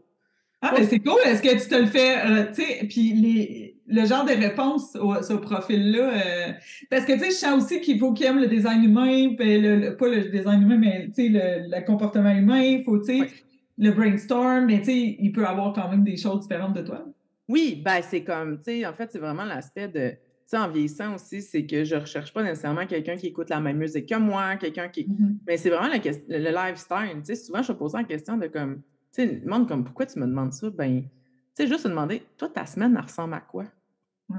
Ah, 0.61 0.73
mais 0.75 0.85
c'est 0.85 0.99
cool. 0.99 1.19
Est-ce 1.25 1.43
que 1.43 1.61
tu 1.61 1.69
te 1.69 1.75
le 1.75 1.85
fais, 1.85 2.25
euh, 2.25 2.45
tu 2.47 2.63
sais, 2.63 2.85
puis 2.87 3.13
les, 3.13 3.77
le 3.87 4.05
genre 4.05 4.25
de 4.25 4.31
réponse 4.31 4.95
au, 4.95 5.21
ce 5.21 5.33
profil-là, 5.33 5.99
euh, 5.99 6.51
parce 6.89 7.05
que, 7.05 7.13
tu 7.13 7.19
sais, 7.19 7.25
je 7.25 7.35
sens 7.35 7.63
aussi 7.63 7.81
qu'il 7.81 7.99
faut 7.99 8.13
qu'il 8.13 8.25
aime 8.25 8.39
le 8.39 8.47
design 8.47 8.83
humain, 8.83 9.35
le, 9.37 9.95
pas 9.95 10.07
le 10.07 10.21
design 10.29 10.61
humain, 10.63 10.77
mais, 10.77 11.07
tu 11.07 11.27
sais, 11.27 11.29
le, 11.29 11.85
comportement 11.85 12.31
humain, 12.31 12.61
il 12.61 12.83
faut, 12.83 12.97
tu 12.99 13.19
sais, 13.19 13.29
le 13.77 13.91
brainstorm, 13.91 14.65
mais 14.65 14.79
tu 14.79 14.85
sais, 14.85 15.17
il 15.19 15.31
peut 15.31 15.45
avoir 15.45 15.73
quand 15.73 15.89
même 15.89 16.03
des 16.03 16.17
choses 16.17 16.41
différentes 16.41 16.75
de 16.75 16.81
toi. 16.81 17.05
Oui, 17.47 17.81
ben 17.83 18.01
c'est 18.01 18.23
comme, 18.23 18.57
tu 18.57 18.63
sais, 18.63 18.85
en 18.85 18.93
fait, 18.93 19.11
c'est 19.11 19.19
vraiment 19.19 19.45
l'aspect 19.45 19.87
de, 19.87 20.09
tu 20.09 20.17
sais, 20.45 20.57
en 20.57 20.69
vieillissant 20.69 21.15
aussi, 21.15 21.41
c'est 21.41 21.65
que 21.65 21.83
je 21.83 21.95
ne 21.95 22.01
recherche 22.01 22.33
pas 22.33 22.41
nécessairement 22.41 22.85
quelqu'un 22.87 23.15
qui 23.15 23.27
écoute 23.27 23.49
la 23.49 23.59
même 23.59 23.77
musique 23.77 24.07
que 24.07 24.15
moi, 24.15 24.55
quelqu'un 24.55 24.89
qui. 24.89 25.03
Mm-hmm. 25.03 25.37
Mais 25.45 25.57
c'est 25.57 25.69
vraiment 25.69 25.93
le, 25.93 26.67
lifestyle. 26.67 27.17
Tu 27.19 27.25
sais, 27.25 27.35
souvent, 27.35 27.61
je 27.61 27.71
me 27.71 27.77
pose 27.77 27.93
la 27.93 28.03
question 28.03 28.37
de 28.37 28.47
comme, 28.47 28.81
tu 29.13 29.27
sais, 29.27 29.27
demande 29.27 29.67
comme, 29.67 29.83
pourquoi 29.83 30.05
tu 30.05 30.19
me 30.19 30.25
demandes 30.25 30.53
ça? 30.53 30.69
Ben, 30.69 31.03
tu 31.03 31.09
sais, 31.55 31.67
juste 31.67 31.87
demander, 31.87 32.23
toi, 32.37 32.49
ta 32.49 32.65
semaine, 32.65 32.95
elle 32.97 33.03
ressemble 33.03 33.33
à 33.33 33.41
quoi? 33.41 33.65
Tu 34.29 34.37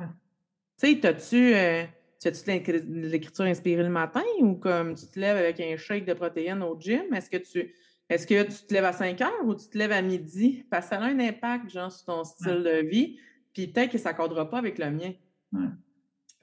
sais, 0.76 0.98
t'as-tu. 1.00 1.54
Euh, 1.54 1.84
as-tu 2.24 2.50
l'écriture 2.88 3.44
inspirée 3.44 3.84
le 3.84 3.88
matin 3.88 4.22
ou 4.40 4.54
comme 4.54 4.94
tu 4.94 5.06
te 5.06 5.20
lèves 5.20 5.36
avec 5.36 5.60
un 5.60 5.76
shake 5.76 6.04
de 6.06 6.12
protéines 6.12 6.62
au 6.62 6.76
gym? 6.78 7.14
Est-ce 7.14 7.30
que 7.30 7.36
tu 7.36 7.72
est-ce 8.08 8.26
que 8.26 8.42
tu 8.44 8.66
te 8.66 8.72
lèves 8.72 8.84
à 8.84 8.92
5 8.92 9.20
heures 9.20 9.44
ou 9.44 9.54
tu 9.54 9.68
te 9.68 9.76
lèves 9.76 9.92
à 9.92 10.02
midi? 10.02 10.64
Parce 10.70 10.86
que 10.86 10.96
ça 10.96 11.02
a 11.02 11.04
un 11.04 11.18
impact, 11.18 11.70
genre, 11.70 11.90
sur 11.90 12.04
ton 12.04 12.24
style 12.24 12.62
de 12.62 12.86
vie. 12.86 13.18
Puis 13.52 13.66
peut-être 13.68 13.90
que 13.90 13.98
ça 13.98 14.12
ne 14.12 14.16
cadrera 14.16 14.48
pas 14.48 14.58
avec 14.58 14.78
le 14.78 14.90
mien. 14.90 15.12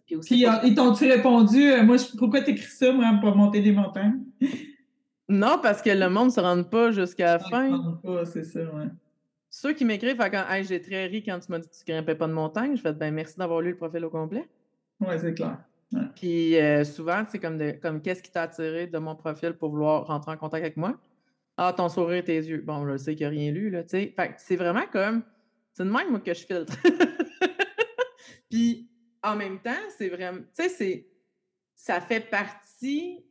Puis, 0.05 0.15
aussi, 0.17 0.45
euh, 0.45 0.51
ils 0.65 0.75
t'ont-tu 0.75 1.09
répondu, 1.09 1.71
euh, 1.71 1.83
moi, 1.83 1.95
pourquoi 2.17 2.41
tu 2.41 2.51
écris 2.51 2.65
ça, 2.65 2.91
moi, 2.91 3.17
pour 3.21 3.35
monter 3.35 3.61
des 3.61 3.71
montagnes? 3.71 4.19
non, 5.29 5.59
parce 5.61 5.81
que 5.81 5.89
le 5.89 6.09
monde 6.09 6.27
ne 6.27 6.31
se 6.31 6.39
rend 6.41 6.63
pas 6.63 6.91
jusqu'à 6.91 7.37
la 7.37 7.39
fin. 7.39 7.97
pas, 8.03 8.25
c'est 8.25 8.43
ça, 8.43 8.59
ouais. 8.59 8.87
Ceux 9.49 9.73
qui 9.73 9.85
m'écrivent, 9.85 10.17
quand 10.17 10.45
hey, 10.49 10.65
j'ai 10.65 10.81
très 10.81 11.05
ri 11.05 11.21
quand 11.23 11.39
tu 11.39 11.51
m'as 11.51 11.59
dit 11.59 11.69
que 11.69 11.73
tu 11.75 11.83
ne 11.87 11.93
grimpais 11.93 12.15
pas 12.15 12.27
de 12.27 12.33
montagne, 12.33 12.75
je 12.75 12.81
fais 12.81 12.91
ben 12.91 13.13
merci 13.13 13.37
d'avoir 13.37 13.61
lu 13.61 13.69
le 13.69 13.77
profil 13.77 14.03
au 14.03 14.09
complet. 14.09 14.49
Oui, 14.99 15.13
c'est 15.19 15.35
clair. 15.35 15.59
Puis 16.15 16.57
euh, 16.57 16.83
souvent, 16.83 17.23
c'est 17.29 17.37
comme, 17.37 17.59
comme 17.79 18.01
qu'est-ce 18.01 18.23
qui 18.23 18.31
t'a 18.31 18.41
attiré 18.43 18.87
de 18.87 18.97
mon 18.97 19.15
profil 19.15 19.53
pour 19.53 19.69
vouloir 19.69 20.07
rentrer 20.07 20.31
en 20.31 20.37
contact 20.37 20.63
avec 20.63 20.75
moi? 20.75 20.97
Ah, 21.57 21.73
ton 21.75 21.87
sourire, 21.87 22.23
tes 22.23 22.37
yeux. 22.37 22.61
Bon, 22.61 22.87
je 22.89 22.97
sais 22.97 23.15
qu'il 23.15 23.25
a 23.25 23.29
rien 23.29 23.51
lu, 23.51 23.69
là, 23.69 23.83
tu 23.83 23.89
sais. 23.89 24.13
Fait 24.15 24.33
c'est 24.37 24.55
vraiment 24.55 24.87
comme. 24.91 25.23
C'est 25.73 25.83
de 25.83 25.89
même, 25.89 26.09
moi, 26.09 26.19
que 26.19 26.33
je 26.33 26.45
filtre. 26.45 26.75
Puis, 28.49 28.89
en 29.21 29.35
même 29.35 29.59
temps, 29.59 29.71
c'est 29.97 30.09
vraiment. 30.09 30.39
Tu 30.57 30.69
sais, 30.69 31.07
Ça 31.75 32.01
fait 32.01 32.21
partie, 32.21 33.23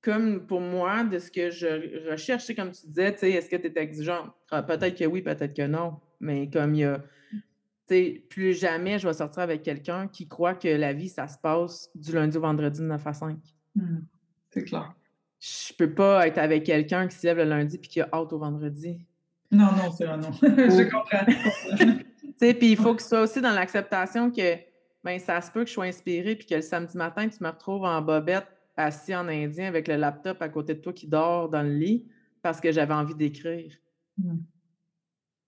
comme 0.00 0.46
pour 0.46 0.60
moi, 0.60 1.04
de 1.04 1.18
ce 1.18 1.30
que 1.30 1.50
je 1.50 2.10
recherche. 2.10 2.54
comme 2.54 2.70
tu 2.70 2.86
disais, 2.86 3.12
tu 3.12 3.18
sais, 3.20 3.30
est-ce 3.32 3.50
que 3.50 3.56
tu 3.56 3.66
es 3.66 3.82
exigeante? 3.82 4.32
Ah, 4.50 4.62
peut-être 4.62 4.96
que 4.96 5.04
oui, 5.04 5.22
peut-être 5.22 5.54
que 5.54 5.66
non. 5.66 5.98
Mais 6.20 6.48
comme 6.50 6.74
il 6.74 6.80
y 6.80 6.84
a. 6.84 7.02
Tu 7.88 7.94
sais, 7.94 8.24
plus 8.28 8.52
jamais 8.52 8.98
je 8.98 9.08
vais 9.08 9.14
sortir 9.14 9.42
avec 9.42 9.62
quelqu'un 9.62 10.08
qui 10.08 10.28
croit 10.28 10.54
que 10.54 10.68
la 10.68 10.92
vie, 10.92 11.08
ça 11.08 11.26
se 11.26 11.38
passe 11.38 11.90
du 11.94 12.12
lundi 12.12 12.36
au 12.36 12.42
vendredi 12.42 12.80
de 12.80 12.84
9 12.84 13.06
à 13.06 13.12
5. 13.14 13.38
Mmh. 13.74 13.98
C'est 14.50 14.64
clair 14.64 14.94
je 15.40 15.72
peux 15.74 15.92
pas 15.92 16.26
être 16.26 16.38
avec 16.38 16.64
quelqu'un 16.64 17.06
qui 17.06 17.16
se 17.16 17.26
lève 17.26 17.38
le 17.38 17.44
lundi 17.44 17.78
puis 17.78 17.88
qui 17.88 18.00
a 18.00 18.08
hâte 18.12 18.32
au 18.32 18.38
vendredi. 18.38 18.98
Non, 19.50 19.72
non, 19.72 19.90
c'est 19.90 20.04
vrai, 20.04 20.18
non. 20.18 20.32
je 20.42 20.90
comprends. 20.90 22.04
puis 22.54 22.70
il 22.72 22.76
faut 22.76 22.94
que 22.94 23.02
ce 23.02 23.08
soit 23.08 23.22
aussi 23.22 23.40
dans 23.40 23.52
l'acceptation 23.52 24.30
que 24.30 24.56
ben, 25.04 25.18
ça 25.18 25.40
se 25.40 25.50
peut 25.50 25.62
que 25.62 25.68
je 25.68 25.74
sois 25.74 25.86
inspirée 25.86 26.36
puis 26.36 26.46
que 26.46 26.56
le 26.56 26.62
samedi 26.62 26.96
matin, 26.96 27.28
tu 27.28 27.42
me 27.42 27.48
retrouves 27.48 27.84
en 27.84 28.02
bobette 28.02 28.46
assis 28.76 29.14
en 29.14 29.28
indien 29.28 29.66
avec 29.66 29.88
le 29.88 29.96
laptop 29.96 30.40
à 30.42 30.48
côté 30.48 30.74
de 30.74 30.80
toi 30.80 30.92
qui 30.92 31.06
dort 31.06 31.48
dans 31.48 31.62
le 31.62 31.72
lit 31.72 32.06
parce 32.42 32.60
que 32.60 32.70
j'avais 32.70 32.94
envie 32.94 33.14
d'écrire. 33.14 33.74
Mm. 34.18 34.38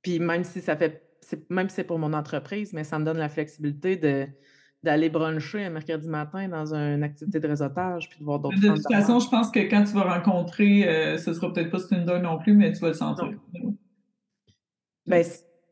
Puis 0.03 0.19
même 0.19 0.45
si 0.45 0.61
ça 0.61 0.77
fait 0.77 1.07
même 1.49 1.69
si 1.69 1.77
c'est 1.77 1.85
pour 1.85 1.99
mon 1.99 2.13
entreprise, 2.13 2.73
mais 2.73 2.83
ça 2.83 2.99
me 2.99 3.05
donne 3.05 3.19
la 3.19 3.29
flexibilité 3.29 3.97
de 3.97 4.27
d'aller 4.83 5.11
bruncher 5.11 5.65
un 5.65 5.71
mercredi 5.71 6.09
matin 6.09 6.49
dans 6.49 6.75
une 6.75 7.03
activité 7.03 7.39
de 7.39 7.47
réseautage 7.47 8.09
puis 8.09 8.19
de 8.19 8.25
voir 8.25 8.41
d'autres 8.41 8.59
De 8.59 8.69
toute 8.69 8.91
façon, 8.91 9.21
je 9.21 9.29
pense 9.29 9.51
que 9.51 9.61
quand 9.61 9.85
tu 9.85 9.93
vas 9.93 10.15
rencontrer, 10.15 10.89
euh, 10.89 11.19
ce 11.19 11.35
sera 11.35 11.53
peut-être 11.53 11.71
pas 11.71 11.81
Tinder 11.81 12.19
non 12.23 12.39
plus, 12.39 12.55
mais 12.55 12.73
tu 12.73 12.81
vas 12.81 12.89
le 12.89 12.95
sentir. 12.95 13.31
Ben, 15.07 15.25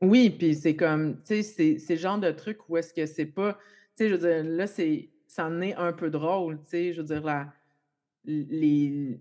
oui, 0.03 0.31
puis 0.31 0.55
c'est 0.55 0.77
comme, 0.77 1.23
tu 1.23 1.43
sais, 1.43 1.79
c'est 1.79 1.95
le 1.95 2.01
genre 2.01 2.19
de 2.19 2.31
truc 2.31 2.59
où 2.69 2.77
est-ce 2.77 2.93
que 2.93 3.07
c'est 3.07 3.27
pas, 3.27 3.55
tu 3.55 3.59
sais, 4.05 4.09
je 4.09 4.15
veux 4.15 4.21
dire, 4.21 4.45
là, 4.45 4.67
c'est, 4.67 5.11
ça 5.27 5.47
en 5.47 5.61
est 5.61 5.75
un 5.75 5.93
peu 5.93 6.11
drôle, 6.11 6.59
tu 6.65 6.71
sais, 6.71 6.93
je 6.93 7.01
veux 7.01 7.07
dire, 7.07 7.25
la, 7.25 7.53
les, 8.25 9.21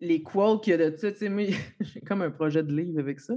les 0.00 0.22
quotes 0.22 0.62
qu'il 0.62 0.72
y 0.72 0.74
a 0.74 0.90
de 0.90 0.96
ça, 0.96 1.10
tu 1.10 1.18
sais, 1.18 1.28
moi, 1.28 1.44
j'ai 1.80 2.00
comme 2.00 2.22
un 2.22 2.30
projet 2.30 2.62
de 2.62 2.74
livre 2.74 3.00
avec 3.00 3.20
ça. 3.20 3.34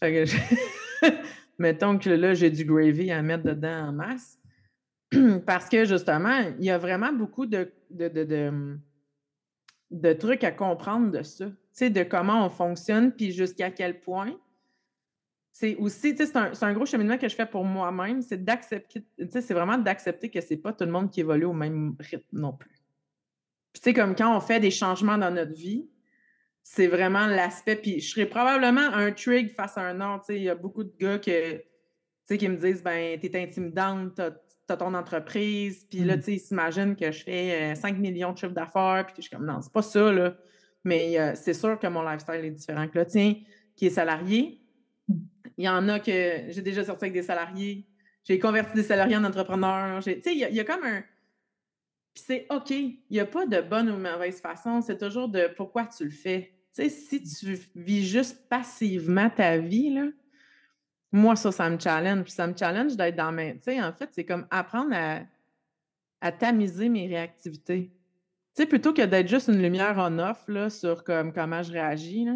Fait 0.00 0.26
que, 0.26 1.10
mettons 1.58 1.98
que 1.98 2.10
là, 2.10 2.34
j'ai 2.34 2.50
du 2.50 2.64
gravy 2.64 3.10
à 3.10 3.20
mettre 3.22 3.44
dedans 3.44 3.88
en 3.88 3.92
masse. 3.92 4.38
Parce 5.46 5.68
que 5.68 5.84
justement, 5.84 6.52
il 6.58 6.64
y 6.64 6.70
a 6.70 6.78
vraiment 6.78 7.12
beaucoup 7.12 7.46
de, 7.46 7.72
de, 7.90 8.08
de, 9.90 10.12
trucs 10.12 10.44
à 10.44 10.52
comprendre 10.52 11.10
de 11.10 11.22
ça. 11.22 11.46
De 11.80 12.02
comment 12.04 12.46
on 12.46 12.50
fonctionne, 12.50 13.12
puis 13.12 13.32
jusqu'à 13.32 13.70
quel 13.70 14.00
point. 14.00 14.36
C'est 15.52 15.76
aussi, 15.76 16.16
c'est 16.16 16.36
un, 16.36 16.72
gros 16.72 16.86
cheminement 16.86 17.16
que 17.16 17.28
je 17.28 17.34
fais 17.34 17.46
pour 17.46 17.64
moi-même, 17.64 18.22
c'est 18.22 18.42
d'accepter, 18.42 19.04
c'est 19.28 19.54
vraiment 19.54 19.78
d'accepter 19.78 20.28
que 20.28 20.40
c'est 20.40 20.56
pas 20.56 20.72
tout 20.72 20.84
le 20.84 20.90
monde 20.90 21.10
qui 21.10 21.20
évolue 21.20 21.44
au 21.44 21.52
même 21.52 21.94
rythme 22.00 22.40
non 22.40 22.52
plus. 22.52 22.74
Tu 23.72 23.80
sais, 23.80 23.92
comme 23.92 24.16
quand 24.16 24.36
on 24.36 24.40
fait 24.40 24.58
des 24.58 24.72
changements 24.72 25.16
dans 25.16 25.30
notre 25.30 25.52
vie, 25.52 25.88
c'est 26.64 26.86
vraiment 26.86 27.26
l'aspect. 27.26 27.76
Puis, 27.76 28.00
je 28.00 28.10
serais 28.10 28.26
probablement 28.26 28.80
un 28.80 29.12
trig 29.12 29.54
face 29.54 29.76
à 29.76 29.82
un 29.82 30.00
autre. 30.00 30.24
Tu 30.24 30.32
sais, 30.32 30.36
il 30.40 30.44
y 30.44 30.48
a 30.48 30.54
beaucoup 30.54 30.82
de 30.82 30.92
gars 30.98 31.18
que, 31.18 31.62
qui 32.34 32.48
me 32.48 32.56
disent, 32.56 32.82
ben, 32.82 33.20
t'es 33.20 33.40
intimidante, 33.40 34.20
t'as 34.66 34.76
ton 34.76 34.94
entreprise, 34.94 35.86
puis 35.88 36.00
là, 36.00 36.16
mm. 36.16 36.20
tu 36.20 36.24
sais, 36.24 36.32
ils 36.34 36.40
s'imaginent 36.40 36.96
que 36.96 37.10
je 37.12 37.22
fais 37.22 37.74
5 37.74 37.94
euh, 37.94 37.98
millions 37.98 38.32
de 38.32 38.38
chiffres 38.38 38.52
d'affaires, 38.52 39.04
puis 39.06 39.14
je 39.18 39.22
suis 39.22 39.30
comme, 39.30 39.46
non, 39.46 39.60
c'est 39.60 39.72
pas 39.72 39.82
ça, 39.82 40.12
là. 40.12 40.36
Mais 40.84 41.18
euh, 41.18 41.32
c'est 41.34 41.54
sûr 41.54 41.78
que 41.78 41.86
mon 41.86 42.02
lifestyle 42.02 42.44
est 42.44 42.50
différent 42.50 42.86
que 42.88 42.98
le 42.98 43.06
tien, 43.06 43.34
qui 43.76 43.86
est 43.86 43.90
salarié. 43.90 44.60
Il 45.56 45.64
y 45.64 45.68
en 45.68 45.88
a 45.88 45.98
que 45.98 46.44
j'ai 46.48 46.62
déjà 46.62 46.84
sorti 46.84 47.04
avec 47.04 47.14
des 47.14 47.22
salariés, 47.22 47.86
j'ai 48.24 48.38
converti 48.38 48.74
des 48.74 48.82
salariés 48.82 49.16
en 49.16 49.24
entrepreneurs. 49.24 50.02
Tu 50.02 50.20
sais, 50.22 50.34
il 50.34 50.38
y, 50.38 50.60
a 50.60 50.64
comme 50.64 50.82
un. 50.82 51.02
Puis 52.14 52.24
c'est 52.26 52.46
OK. 52.50 52.70
Il 52.70 53.02
n'y 53.10 53.20
a 53.20 53.26
pas 53.26 53.46
de 53.46 53.60
bonne 53.60 53.90
ou 53.90 53.98
mauvaise 53.98 54.40
façon. 54.40 54.80
C'est 54.80 54.96
toujours 54.96 55.28
de 55.28 55.50
pourquoi 55.56 55.86
tu 55.86 56.04
le 56.04 56.10
fais. 56.10 56.54
Tu 56.74 56.82
sais, 56.82 56.88
si 56.88 57.22
tu 57.22 57.58
vis 57.74 58.06
juste 58.06 58.48
passivement 58.48 59.28
ta 59.28 59.58
vie, 59.58 59.90
là, 59.90 60.06
moi, 61.14 61.36
ça, 61.36 61.52
ça 61.52 61.70
me 61.70 61.78
challenge. 61.78 62.24
Puis 62.24 62.32
ça 62.32 62.46
me 62.46 62.54
challenge 62.56 62.96
d'être 62.96 63.14
dans 63.14 63.30
mes. 63.30 63.54
Tu 63.54 63.62
sais, 63.62 63.80
en 63.80 63.92
fait, 63.92 64.08
c'est 64.10 64.24
comme 64.24 64.46
apprendre 64.50 64.94
à, 66.20 66.32
tamiser 66.32 66.88
mes 66.88 67.06
réactivités. 67.06 67.92
Tu 68.56 68.62
sais, 68.62 68.66
plutôt 68.66 68.92
que 68.92 69.02
d'être 69.02 69.28
juste 69.28 69.48
une 69.48 69.62
lumière 69.62 69.94
on-off 69.98 70.48
sur 70.70 71.04
comme, 71.04 71.32
comment 71.32 71.62
je 71.62 71.70
réagis, 71.70 72.26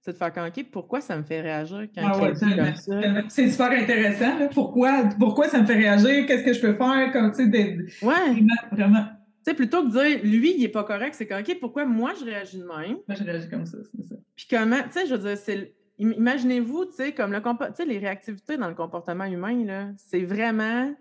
c'est 0.00 0.12
de 0.12 0.16
faire 0.16 0.32
comme, 0.32 0.46
OK, 0.46 0.66
pourquoi 0.70 1.00
ça 1.00 1.16
me 1.16 1.22
fait 1.22 1.40
réagir 1.40 1.88
quand 1.94 2.02
ah 2.04 2.20
ouais, 2.20 2.32
comme 2.34 2.74
ça? 2.74 3.00
C'est 3.28 3.50
super 3.50 3.70
intéressant. 3.70 4.48
Pourquoi, 4.52 5.08
pourquoi 5.18 5.48
ça 5.48 5.60
me 5.60 5.66
fait 5.66 5.74
réagir? 5.74 6.26
Qu'est-ce 6.26 6.44
que 6.44 6.52
je 6.52 6.60
peux 6.60 6.74
faire? 6.74 7.10
Comme, 7.12 7.32
tu 7.32 7.50
sais, 7.50 7.78
ouais. 8.02 8.44
Vraiment. 8.70 9.04
Tu 9.42 9.50
sais, 9.50 9.54
plutôt 9.54 9.82
que 9.82 9.88
de 9.88 9.92
dire, 9.92 10.20
lui, 10.22 10.54
il 10.54 10.60
n'est 10.60 10.68
pas 10.68 10.84
correct, 10.84 11.14
c'est 11.14 11.26
comme, 11.26 11.40
OK, 11.40 11.56
pourquoi 11.58 11.86
moi, 11.86 12.12
je 12.20 12.26
réagis 12.26 12.58
de 12.58 12.64
même? 12.64 12.98
Moi, 13.08 13.16
je 13.18 13.24
réagis 13.24 13.48
comme 13.48 13.64
ça, 13.64 13.78
c'est 13.82 14.04
ça. 14.04 14.16
Puis 14.36 14.46
comment, 14.50 14.82
tu 14.82 14.90
sais, 14.90 15.06
je 15.06 15.14
veux 15.14 15.28
dire, 15.28 15.38
c'est 15.38 15.74
Imaginez-vous, 16.00 16.86
tu 16.86 16.92
sais, 16.92 17.12
comme 17.12 17.30
le 17.30 17.84
les 17.84 17.98
réactivités 17.98 18.56
dans 18.56 18.68
le 18.68 18.74
comportement 18.74 19.26
humain, 19.26 19.92
c'est 19.98 20.24
vraiment 20.24 20.94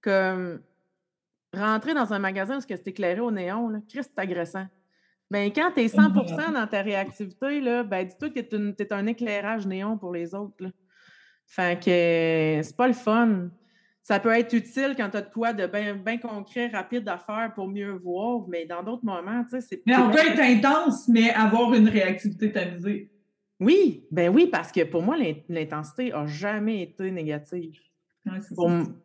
comme 0.00 0.60
rentrer 1.52 1.92
dans 1.92 2.12
un 2.12 2.20
magasin 2.20 2.58
où 2.58 2.60
c'est 2.60 2.86
éclairé 2.86 3.20
au 3.20 3.32
néon, 3.32 3.68
là, 3.68 3.80
Christ, 3.88 4.12
c'est 4.14 4.22
agressant. 4.22 4.66
Bien, 5.30 5.50
quand 5.50 5.72
tu 5.74 5.82
es 5.82 5.86
100% 5.86 6.52
dans 6.52 6.66
ta 6.66 6.82
réactivité, 6.82 7.60
là, 7.60 7.82
ben, 7.82 8.06
dis-toi 8.06 8.30
que 8.30 8.40
tu 8.40 8.82
es, 8.82 8.92
un 8.92 9.06
éclairage 9.06 9.66
néon 9.66 9.98
pour 9.98 10.12
les 10.12 10.34
autres. 10.34 10.54
Là. 10.60 10.70
Fait 11.44 11.78
que 11.78 12.62
c'est 12.62 12.76
pas 12.76 12.86
le 12.86 12.94
fun. 12.94 13.48
Ça 14.00 14.20
peut 14.20 14.30
être 14.30 14.54
utile 14.54 14.94
quand 14.96 15.10
tu 15.10 15.16
as 15.18 15.22
de 15.22 15.30
quoi 15.30 15.52
de 15.52 15.66
bien 15.66 16.16
concret, 16.18 16.68
rapide 16.68 17.06
à 17.08 17.18
faire 17.18 17.52
pour 17.54 17.68
mieux 17.68 17.92
voir, 17.92 18.46
mais 18.48 18.64
dans 18.64 18.82
d'autres 18.82 19.04
moments, 19.04 19.42
tu 19.44 19.50
sais, 19.50 19.60
c'est 19.60 19.82
Mais 19.84 19.96
on 19.96 20.10
peut 20.10 20.18
être 20.18 20.40
intense, 20.40 21.08
mais 21.08 21.30
avoir 21.30 21.74
une 21.74 21.88
réactivité 21.88 22.52
tamisée. 22.52 23.10
Oui, 23.60 24.06
ben 24.10 24.32
oui, 24.32 24.46
parce 24.46 24.70
que 24.70 24.84
pour 24.84 25.02
moi, 25.02 25.16
l'intensité 25.48 26.10
n'a 26.10 26.26
jamais 26.26 26.82
été 26.82 27.10
négative. 27.10 27.80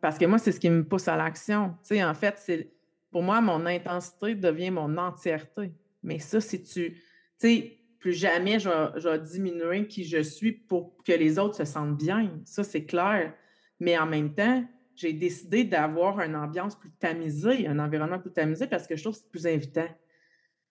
parce 0.00 0.18
que 0.18 0.26
moi, 0.26 0.38
c'est 0.38 0.52
ce 0.52 0.60
qui 0.60 0.70
me 0.70 0.84
pousse 0.84 1.08
à 1.08 1.16
l'action. 1.16 1.70
Tu 1.82 1.96
sais, 1.96 2.04
en 2.04 2.14
fait, 2.14 2.34
c'est 2.38 2.70
pour 3.10 3.22
moi, 3.22 3.40
mon 3.40 3.66
intensité 3.66 4.34
devient 4.34 4.70
mon 4.70 4.96
entièreté. 4.96 5.72
Mais 6.02 6.18
ça, 6.18 6.40
si 6.40 6.62
tu. 6.62 6.92
Tu 6.92 7.00
sais, 7.36 7.78
plus 7.98 8.12
jamais 8.12 8.58
je 8.58 8.68
vais, 8.68 9.18
diminuer 9.18 9.86
qui 9.86 10.04
je 10.04 10.22
suis 10.22 10.52
pour 10.52 11.02
que 11.04 11.12
les 11.12 11.38
autres 11.38 11.56
se 11.56 11.64
sentent 11.64 11.96
bien. 11.96 12.38
Ça, 12.44 12.62
c'est 12.62 12.84
clair. 12.84 13.32
Mais 13.80 13.96
en 13.96 14.04
même 14.04 14.34
temps, 14.34 14.62
j'ai 14.94 15.14
décidé 15.14 15.64
d'avoir 15.64 16.20
une 16.20 16.36
ambiance 16.36 16.78
plus 16.78 16.90
tamisée, 16.90 17.66
un 17.66 17.78
environnement 17.78 18.18
plus 18.18 18.30
tamisé 18.30 18.66
parce 18.66 18.86
que 18.86 18.94
je 18.94 19.02
trouve 19.02 19.14
que 19.14 19.20
c'est 19.20 19.30
plus 19.30 19.46
invitant. 19.46 19.88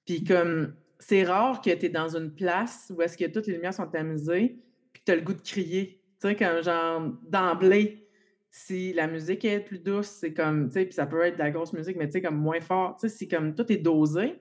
Puis 0.05 0.23
comme 0.23 0.75
c'est 0.99 1.23
rare 1.23 1.61
que 1.61 1.69
tu 1.69 1.85
es 1.85 1.89
dans 1.89 2.15
une 2.15 2.31
place 2.31 2.91
où 2.95 3.01
est-ce 3.01 3.17
que 3.17 3.25
toutes 3.25 3.47
les 3.47 3.53
lumières 3.53 3.73
sont 3.73 3.87
tamisées, 3.87 4.57
puis 4.91 5.01
tu 5.05 5.11
as 5.11 5.15
le 5.15 5.21
goût 5.21 5.33
de 5.33 5.41
crier. 5.41 6.01
Tu 6.21 6.27
sais, 6.27 6.35
comme 6.35 6.63
genre 6.63 7.11
d'emblée, 7.27 8.07
si 8.49 8.93
la 8.93 9.07
musique 9.07 9.43
est 9.45 9.59
plus 9.59 9.79
douce, 9.79 10.07
c'est 10.07 10.33
comme, 10.33 10.67
tu 10.67 10.73
sais, 10.73 10.85
puis 10.85 10.93
ça 10.93 11.05
peut 11.05 11.21
être 11.23 11.35
de 11.35 11.39
la 11.39 11.51
grosse 11.51 11.73
musique, 11.73 11.97
mais 11.97 12.05
tu 12.05 12.13
sais, 12.13 12.21
comme 12.21 12.37
moins 12.37 12.61
fort. 12.61 12.95
Tu 12.95 13.09
sais, 13.09 13.15
c'est 13.15 13.27
comme 13.27 13.55
tout 13.55 13.69
est 13.71 13.77
dosé, 13.77 14.35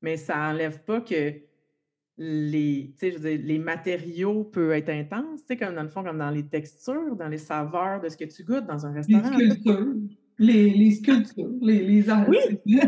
mais 0.00 0.16
ça 0.16 0.36
n'enlève 0.36 0.82
pas 0.84 1.00
que 1.00 1.34
les, 2.18 2.92
tu 2.92 2.98
sais, 2.98 3.12
je 3.12 3.18
veux 3.18 3.36
dire, 3.36 3.46
les 3.46 3.58
matériaux 3.58 4.44
peuvent 4.44 4.72
être 4.72 4.88
intenses, 4.88 5.40
tu 5.40 5.48
sais, 5.48 5.56
comme 5.56 5.74
dans 5.74 5.82
le 5.82 5.88
fond, 5.88 6.02
comme 6.02 6.18
dans 6.18 6.30
les 6.30 6.46
textures, 6.46 7.16
dans 7.16 7.28
les 7.28 7.38
saveurs 7.38 8.00
de 8.00 8.08
ce 8.08 8.16
que 8.16 8.24
tu 8.24 8.44
goûtes 8.44 8.66
dans 8.66 8.86
un 8.86 8.92
restaurant. 8.92 9.36
Les 9.36 9.50
sculptures, 9.50 9.86
les, 10.38 10.70
les 10.70 10.90
sculptures, 10.92 11.50
les, 11.60 11.80
les 11.80 12.08
arts. 12.08 12.28
Oui. 12.28 12.38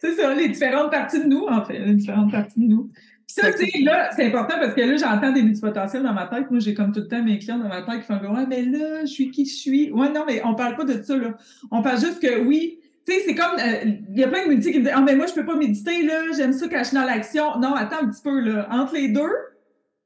c'est 0.00 0.12
ça, 0.12 0.34
les 0.34 0.48
différentes 0.48 0.90
parties 0.90 1.20
de 1.20 1.26
nous, 1.26 1.44
en 1.46 1.64
fait, 1.64 1.78
les 1.78 1.94
différentes 1.94 2.30
parties 2.30 2.60
de 2.60 2.66
nous. 2.66 2.90
Puis 3.26 3.36
ça, 3.42 3.52
tu 3.52 3.66
sais, 3.66 3.80
là, 3.80 4.10
c'est 4.14 4.26
important 4.26 4.56
parce 4.60 4.74
que 4.74 4.80
là, 4.82 4.96
j'entends 4.96 5.32
des 5.32 5.42
multipotentiels 5.42 6.02
dans 6.02 6.12
ma 6.12 6.26
tête. 6.26 6.50
Moi, 6.50 6.60
j'ai 6.60 6.74
comme 6.74 6.92
tout 6.92 7.00
le 7.00 7.08
temps 7.08 7.22
mes 7.22 7.38
clients 7.38 7.58
dans 7.58 7.68
ma 7.68 7.82
tête 7.82 8.00
qui 8.00 8.06
font 8.06 8.18
Ouais, 8.18 8.46
mais 8.46 8.62
là, 8.62 9.00
je 9.02 9.10
suis 9.10 9.30
qui 9.30 9.46
je 9.46 9.54
suis. 9.54 9.90
Ouais, 9.92 10.10
non, 10.10 10.24
mais 10.26 10.42
on 10.44 10.54
parle 10.54 10.76
pas 10.76 10.84
de 10.84 11.02
ça, 11.02 11.16
là. 11.16 11.36
On 11.70 11.80
parle 11.80 12.00
juste 12.00 12.20
que 12.20 12.44
oui, 12.44 12.78
tu 13.06 13.12
sais, 13.12 13.20
c'est 13.26 13.34
comme, 13.34 13.58
euh, 13.58 13.92
il 14.10 14.18
y 14.18 14.24
a 14.24 14.28
plein 14.28 14.44
de 14.44 14.50
multi 14.50 14.72
qui 14.72 14.78
me 14.78 14.84
disent, 14.84 14.94
ah, 14.94 15.00
mais 15.00 15.16
moi, 15.16 15.26
je 15.26 15.34
peux 15.34 15.44
pas 15.44 15.56
méditer, 15.56 16.02
là, 16.04 16.32
j'aime 16.36 16.52
ça 16.52 16.68
quand 16.68 16.78
je 16.78 16.84
suis 16.84 16.96
dans 16.96 17.04
l'action. 17.04 17.58
Non, 17.58 17.74
attends 17.74 18.02
un 18.02 18.08
petit 18.08 18.22
peu, 18.22 18.40
là. 18.40 18.68
Entre 18.70 18.94
les 18.94 19.08
deux, 19.08 19.32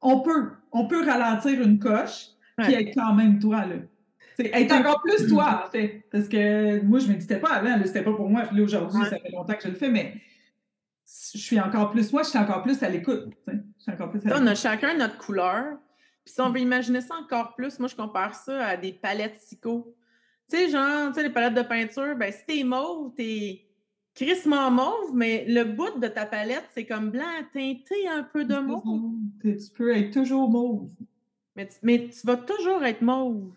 on 0.00 0.20
peut, 0.20 0.50
on 0.72 0.86
peut 0.86 1.04
ralentir 1.04 1.60
une 1.60 1.78
coche, 1.78 2.28
puis 2.58 2.74
être 2.74 2.94
quand 2.94 3.14
même 3.14 3.38
toi, 3.38 3.66
là. 3.66 3.76
Être 4.38 4.72
encore 4.72 5.02
plus 5.02 5.26
toi, 5.26 5.64
en 5.66 5.70
fait. 5.70 6.04
Parce 6.10 6.28
que 6.28 6.80
moi, 6.82 6.98
je 7.00 7.06
ne 7.06 7.12
méditais 7.12 7.38
pas 7.38 7.54
avant, 7.54 7.76
c'était 7.84 8.02
pas 8.02 8.12
pour 8.12 8.28
moi. 8.28 8.42
Puis 8.42 8.56
là, 8.56 8.62
aujourd'hui, 8.62 9.02
ça 9.04 9.18
fait 9.18 9.30
longtemps 9.32 9.54
que 9.54 9.62
je 9.62 9.68
le 9.68 9.74
fais, 9.74 9.90
mais 9.90 10.14
je 11.34 11.38
suis 11.38 11.58
encore 11.58 11.90
plus 11.90 12.12
moi, 12.12 12.22
je 12.22 12.28
suis 12.28 12.38
encore 12.38 12.62
plus 12.62 12.82
à 12.82 12.88
l'écoute. 12.88 13.32
On 14.26 14.46
a 14.46 14.54
chacun 14.54 14.94
notre 14.94 15.18
couleur. 15.18 15.78
Puis 16.24 16.34
si 16.34 16.40
on 16.40 16.50
veut 16.50 16.60
imaginer 16.60 17.00
ça 17.00 17.14
encore 17.14 17.54
plus, 17.54 17.78
moi, 17.78 17.88
je 17.88 17.96
compare 17.96 18.34
ça 18.34 18.66
à 18.66 18.76
des 18.76 18.92
palettes 18.92 19.38
psycho. 19.38 19.94
Tu 20.50 20.56
sais, 20.56 20.68
genre, 20.70 21.08
tu 21.08 21.14
sais, 21.14 21.22
les 21.22 21.30
palettes 21.30 21.54
de 21.54 21.62
peinture, 21.62 22.16
ben 22.16 22.32
si 22.32 22.44
t'es 22.46 22.64
mauve, 22.64 23.12
t'es 23.14 23.64
crissement 24.14 24.70
mauve, 24.70 25.14
mais 25.14 25.44
le 25.46 25.64
bout 25.64 25.98
de 25.98 26.08
ta 26.08 26.26
palette, 26.26 26.64
c'est 26.74 26.86
comme 26.86 27.10
blanc 27.10 27.24
teinté 27.52 28.08
un 28.08 28.22
peu 28.22 28.44
de 28.44 28.56
mauve. 28.56 28.82
Tu 29.42 29.56
peux 29.76 29.96
être 29.96 30.12
toujours 30.12 30.50
mauve. 30.50 30.88
Mais 31.56 31.68
mais 31.82 32.08
tu 32.08 32.26
vas 32.26 32.36
toujours 32.36 32.84
être 32.84 33.02
mauve. 33.02 33.52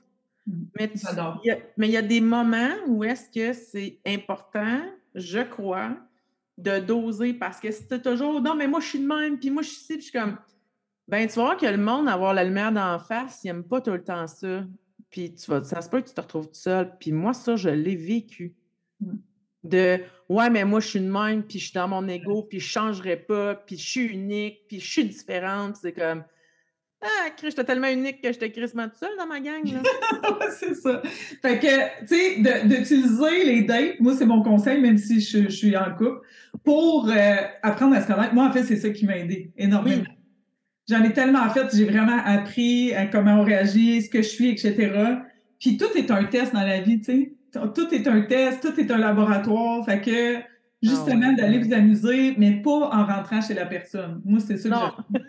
Mais 0.48 0.90
il 1.78 1.92
y, 1.92 1.98
a 1.98 2.02
des 2.02 2.22
moments 2.22 2.74
où 2.88 3.04
est-ce 3.04 3.30
que 3.30 3.54
c'est 3.54 4.00
important, 4.06 4.82
je 5.14 5.40
crois, 5.40 5.96
de 6.58 6.80
doser 6.80 7.34
parce 7.34 7.60
que 7.60 7.72
si 7.72 7.88
tu 7.88 8.02
toujours 8.02 8.42
non, 8.42 8.56
mais 8.56 8.68
moi 8.68 8.80
je 8.80 8.88
suis 8.88 9.00
de 9.00 9.08
même, 9.08 9.40
puis 9.40 9.50
moi 9.50 9.62
je 9.62 9.70
suis 9.70 9.78
ici, 9.78 9.94
puis 9.94 10.02
je 10.02 10.10
suis 10.10 10.20
comme 10.20 10.38
ben 11.08 11.28
tu 11.28 11.36
vas 11.36 11.44
voir 11.44 11.58
que 11.58 11.66
le 11.66 11.78
monde, 11.78 12.08
avoir 12.08 12.34
la 12.34 12.44
lumière 12.44 12.72
d'en 12.72 12.98
face, 12.98 13.42
il 13.44 13.48
n'aime 13.48 13.64
pas 13.64 13.82
tout 13.82 13.92
le 13.92 14.04
temps 14.04 14.28
ça. 14.28 14.64
Puis 15.10 15.36
tu 15.36 15.52
vas, 15.52 15.62
ça 15.64 15.82
se 15.82 15.90
peut 15.90 16.02
que 16.02 16.08
tu 16.08 16.14
te 16.14 16.22
retrouves 16.22 16.48
tout 16.48 16.54
seul. 16.54 16.98
Puis 17.00 17.12
moi, 17.12 17.34
ça, 17.34 17.58
je 17.58 17.70
l'ai 17.70 17.98
vécu. 17.98 18.56
Mm. 19.02 19.16
De 19.64 20.00
ouais, 20.28 20.50
mais 20.50 20.66
moi 20.66 20.80
je 20.80 20.88
suis 20.88 21.02
de 21.02 21.12
même, 21.12 21.44
puis 21.44 21.60
je 21.60 21.66
suis 21.66 21.74
dans 21.74 21.88
mon 21.88 22.08
ego, 22.08 22.44
puis 22.44 22.60
je 22.60 22.66
ne 22.66 22.70
changerai 22.70 23.18
pas, 23.18 23.54
puis 23.54 23.78
je 23.78 23.88
suis 23.88 24.06
unique, 24.06 24.68
puis 24.68 24.80
je 24.80 24.90
suis 24.90 25.06
différente. 25.06 25.76
C'est 25.76 25.94
comme 25.94 26.24
ah, 27.04 27.30
j'étais 27.42 27.64
tellement 27.64 27.88
unique 27.88 28.22
que 28.22 28.32
j'étais 28.32 28.52
crissement 28.52 28.84
toute 28.84 28.98
seule 28.98 29.18
dans 29.18 29.26
ma 29.26 29.40
gang. 29.40 29.64
c'est 30.60 30.76
ça. 30.76 31.02
Fait 31.42 31.58
que, 31.58 32.06
tu 32.06 32.16
sais, 32.16 32.68
d'utiliser 32.68 33.44
les 33.44 33.62
dates, 33.64 34.00
moi, 34.00 34.14
c'est 34.16 34.26
mon 34.26 34.44
conseil, 34.44 34.80
même 34.80 34.98
si 34.98 35.20
je, 35.20 35.50
suis 35.50 35.76
en 35.76 35.96
couple, 35.96 36.22
pour 36.64 37.10
euh, 37.10 37.36
apprendre 37.64 37.96
à 37.96 38.02
se 38.02 38.08
connaître. 38.08 38.36
Moi, 38.36 38.46
en 38.46 38.52
fait, 38.52 38.64
c'est 38.64 38.76
ça 38.76 38.92
qui 38.92 39.08
m'a 39.08 39.18
aidé 39.18 39.52
énormément. 39.58 40.04
J'en 40.88 41.04
ai 41.04 41.12
tellement 41.14 41.50
fait, 41.50 41.76
j'ai 41.76 41.86
vraiment 41.86 42.20
appris 42.24 42.94
à 42.94 43.08
comment 43.08 43.40
on 43.40 43.44
réagit, 43.44 44.04
ce 44.04 44.10
que 44.10 44.22
je 44.22 44.28
suis, 44.28 44.50
etc. 44.50 44.92
Puis 45.60 45.78
tout 45.78 45.96
est 45.96 46.12
un 46.12 46.24
test 46.26 46.54
dans 46.54 46.64
la 46.64 46.82
vie, 46.82 47.00
tu 47.00 47.06
sais. 47.06 47.34
tout 47.74 47.94
est 47.94 48.08
un 48.08 48.22
test, 48.22 48.62
tout 48.62 48.80
est 48.80 48.92
un 48.92 48.98
laboratoire. 48.98 49.84
Fait 49.86 50.02
que 50.02 50.38
Ah 50.38 50.42
justement, 50.82 51.34
d'aller 51.34 51.60
vous 51.60 51.74
amuser, 51.74 52.36
mais 52.38 52.62
pas 52.62 52.90
en 52.92 53.06
rentrant 53.06 53.42
chez 53.42 53.54
la 53.54 53.66
personne. 53.66 54.22
Moi, 54.26 54.40
c'est 54.40 54.58
ça 54.58 54.70
que 54.70 55.20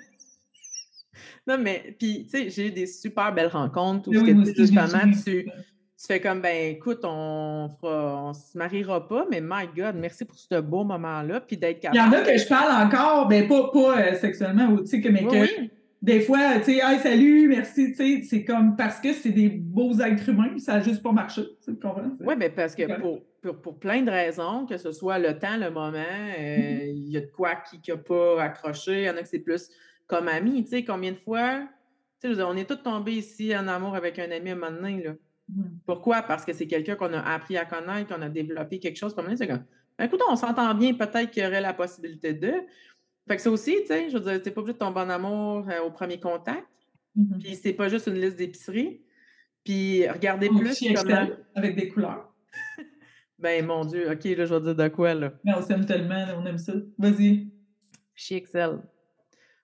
Non. 1.46 1.58
mais 1.58 1.94
puis, 1.98 2.24
tu 2.24 2.30
sais, 2.30 2.50
j'ai 2.50 2.68
eu 2.68 2.70
des 2.70 2.86
super 2.86 3.32
belles 3.34 3.48
rencontres 3.48 4.08
où 4.08 4.14
ce 4.14 4.20
oui, 4.20 4.54
justement, 4.56 5.10
tu, 5.24 5.44
tu 5.44 6.06
fais 6.06 6.20
comme, 6.20 6.40
ben 6.40 6.72
écoute, 6.74 7.00
on 7.04 7.68
fera, 7.80 8.24
on 8.28 8.32
se 8.32 8.56
mariera 8.56 9.06
pas, 9.06 9.26
mais 9.30 9.40
my 9.40 9.66
God, 9.76 9.96
merci 9.96 10.24
pour 10.24 10.36
ce 10.36 10.60
beau 10.60 10.84
moment-là, 10.84 11.40
puis 11.40 11.56
d'être 11.56 11.80
Il 11.82 11.86
y 11.96 12.00
en 12.00 12.10
capable. 12.10 12.14
a 12.28 12.32
que 12.32 12.38
je 12.38 12.48
parle 12.48 12.86
encore, 12.86 13.28
ben 13.28 13.46
pas, 13.48 13.70
pas 13.72 14.00
euh, 14.00 14.14
sexuellement, 14.16 14.68
ou 14.68 14.80
tu 14.80 14.86
sais, 14.86 15.00
que, 15.00 15.08
mais 15.08 15.24
Oui, 15.24 15.48
que 15.48 15.62
des 16.00 16.20
fois, 16.20 16.58
tu 16.58 16.64
sais, 16.64 16.80
hey, 16.82 16.98
salut, 16.98 17.46
merci, 17.48 17.92
tu 17.92 17.94
sais, 17.94 18.22
c'est 18.28 18.44
comme 18.44 18.74
parce 18.74 18.98
que 18.98 19.12
c'est 19.12 19.30
des 19.30 19.48
beaux 19.48 19.94
êtres 20.00 20.28
humains, 20.28 20.58
ça 20.58 20.74
a 20.74 20.80
juste 20.80 21.00
pas 21.02 21.12
marché, 21.12 21.42
tu 21.64 21.74
comprends? 21.76 22.10
Oui, 22.20 22.34
mais 22.36 22.50
parce 22.50 22.74
que 22.74 22.98
pour, 23.00 23.20
pour, 23.40 23.56
pour 23.62 23.78
plein 23.78 24.02
de 24.02 24.10
raisons, 24.10 24.66
que 24.66 24.76
ce 24.78 24.90
soit 24.90 25.20
le 25.20 25.38
temps, 25.38 25.56
le 25.56 25.70
moment, 25.70 25.92
euh, 25.96 26.32
Mm-hmm. 26.38 26.92
il 26.96 27.08
y 27.10 27.16
a 27.16 27.20
de 27.20 27.30
quoi 27.30 27.54
qui 27.54 27.80
n'a 27.88 27.96
pas 27.96 28.42
accroché, 28.42 29.02
il 29.02 29.04
y 29.04 29.10
en 29.10 29.16
a 29.16 29.22
que 29.22 29.28
c'est 29.28 29.38
plus 29.38 29.68
comme 30.12 30.28
ami. 30.28 30.62
Tu 30.64 30.70
sais, 30.70 30.84
combien 30.84 31.12
de 31.12 31.16
fois, 31.16 31.60
tu 31.60 31.66
sais, 32.20 32.28
je 32.28 32.28
veux 32.28 32.36
dire, 32.36 32.48
on 32.48 32.56
est 32.56 32.68
tous 32.68 32.82
tombés 32.82 33.14
ici 33.14 33.56
en 33.56 33.66
amour 33.66 33.94
avec 33.94 34.18
un 34.18 34.30
ami 34.30 34.50
à 34.50 34.52
un 34.52 34.56
moment 34.56 34.70
donné, 34.70 35.02
là. 35.02 35.14
Pourquoi? 35.86 36.22
Parce 36.22 36.44
que 36.44 36.52
c'est 36.52 36.66
quelqu'un 36.66 36.94
qu'on 36.94 37.12
a 37.12 37.20
appris 37.20 37.56
à 37.56 37.64
connaître, 37.64 38.14
qu'on 38.14 38.22
a 38.22 38.28
développé 38.28 38.78
quelque 38.78 38.96
chose. 38.96 39.14
Comme 39.14 39.34
c'est 39.36 39.46
comme, 39.46 39.64
écoute, 40.00 40.20
on 40.30 40.36
s'entend 40.36 40.74
bien, 40.74 40.94
peut-être 40.94 41.30
qu'il 41.30 41.42
y 41.42 41.46
aurait 41.46 41.60
la 41.60 41.74
possibilité 41.74 42.32
de. 42.32 42.52
Fait 43.28 43.36
que 43.36 43.42
ça 43.42 43.50
aussi, 43.50 43.76
tu 43.82 43.88
sais, 43.88 44.10
je 44.10 44.16
veux 44.16 44.22
dire, 44.22 44.42
t'es 44.42 44.50
pas 44.50 44.60
obligé 44.60 44.74
de 44.74 44.78
tomber 44.78 45.00
en 45.00 45.10
amour 45.10 45.68
euh, 45.68 45.82
au 45.86 45.90
premier 45.90 46.18
contact. 46.18 46.66
Mhm. 47.14 47.38
Puis 47.38 47.54
c'est 47.54 47.72
pas 47.74 47.88
juste 47.88 48.06
une 48.06 48.20
liste 48.20 48.36
d'épicerie. 48.36 49.02
Puis 49.64 50.08
regardez 50.08 50.48
Un 50.48 50.58
plus 50.58 50.70
fichier 50.70 50.94
comment. 50.94 51.22
Excel 51.22 51.44
avec 51.54 51.76
des 51.76 51.88
couleurs. 51.88 52.32
Ben 53.38 53.66
mon 53.66 53.84
Dieu, 53.84 54.08
OK, 54.08 54.22
là, 54.22 54.44
je 54.44 54.54
vais 54.54 54.60
dire 54.60 54.76
de 54.76 54.88
quoi, 54.88 55.14
là. 55.14 55.32
Mais 55.42 55.52
on 55.56 55.62
s'aime 55.62 55.84
tellement, 55.84 56.24
on 56.38 56.46
aime 56.46 56.58
ça. 56.58 56.74
Vas-y. 56.96 57.50
Fichier 58.14 58.36
Excel. 58.36 58.78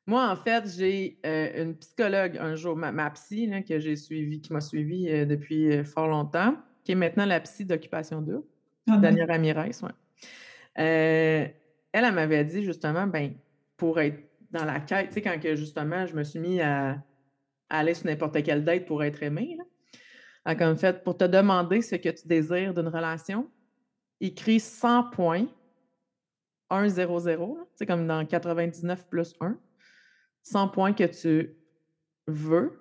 Moi, 0.09 0.27
en 0.27 0.37
fait, 0.37 0.67
j'ai 0.75 1.21
euh, 1.27 1.65
une 1.65 1.77
psychologue 1.77 2.39
un 2.39 2.55
jour, 2.55 2.75
ma, 2.75 2.91
ma 2.91 3.11
psy, 3.11 3.47
là, 3.47 3.61
que 3.61 3.79
j'ai 3.79 3.95
suivi, 3.95 4.41
qui 4.41 4.55
m'a 4.55 4.63
suivi 4.63 5.07
euh, 5.11 5.27
depuis 5.27 5.71
euh, 5.71 5.85
fort 5.85 6.09
longtemps, 6.09 6.57
qui 6.83 6.93
est 6.93 6.95
maintenant 6.95 7.27
la 7.27 7.39
psy 7.41 7.67
d'Occupation 7.67 8.23
2. 8.23 8.43
Ah, 8.89 8.93
non. 8.93 9.01
Danielle 9.01 9.31
Ramirez, 9.31 9.73
oui. 9.83 9.91
elle, 10.77 11.53
elle 11.93 12.15
m'avait 12.15 12.43
dit 12.43 12.63
justement, 12.63 13.07
ben, 13.07 13.35
pour 13.77 14.01
être 14.01 14.19
dans 14.51 14.65
la 14.65 14.81
quête, 14.81 15.09
tu 15.09 15.15
sais, 15.17 15.21
quand 15.21 15.39
que 15.39 15.55
justement 15.55 16.07
je 16.07 16.15
me 16.15 16.25
suis 16.25 16.39
mis 16.39 16.59
à, 16.63 16.93
à 17.69 17.79
aller 17.79 17.93
sur 17.93 18.07
n'importe 18.07 18.43
quelle 18.43 18.65
date 18.65 18.87
pour 18.87 19.05
être 19.05 19.23
aimée, 19.23 19.59
là, 19.59 20.55
comme 20.55 20.79
fait, 20.79 21.05
pour 21.05 21.19
te 21.19 21.25
demander 21.25 21.83
ce 21.83 21.97
que 21.97 22.09
tu 22.09 22.27
désires 22.27 22.73
d'une 22.73 22.89
relation, 22.89 23.47
écris 24.23 24.59
100 24.59 25.11
points, 25.11 25.47
1, 26.71 26.89
0, 26.89 27.19
0, 27.21 27.59
c'est 27.75 27.85
comme 27.85 28.07
dans 28.07 28.25
99 28.25 29.07
plus 29.11 29.35
1, 29.43 29.59
100 30.51 30.69
points 30.69 30.93
que 30.93 31.05
tu 31.05 31.55
veux, 32.27 32.81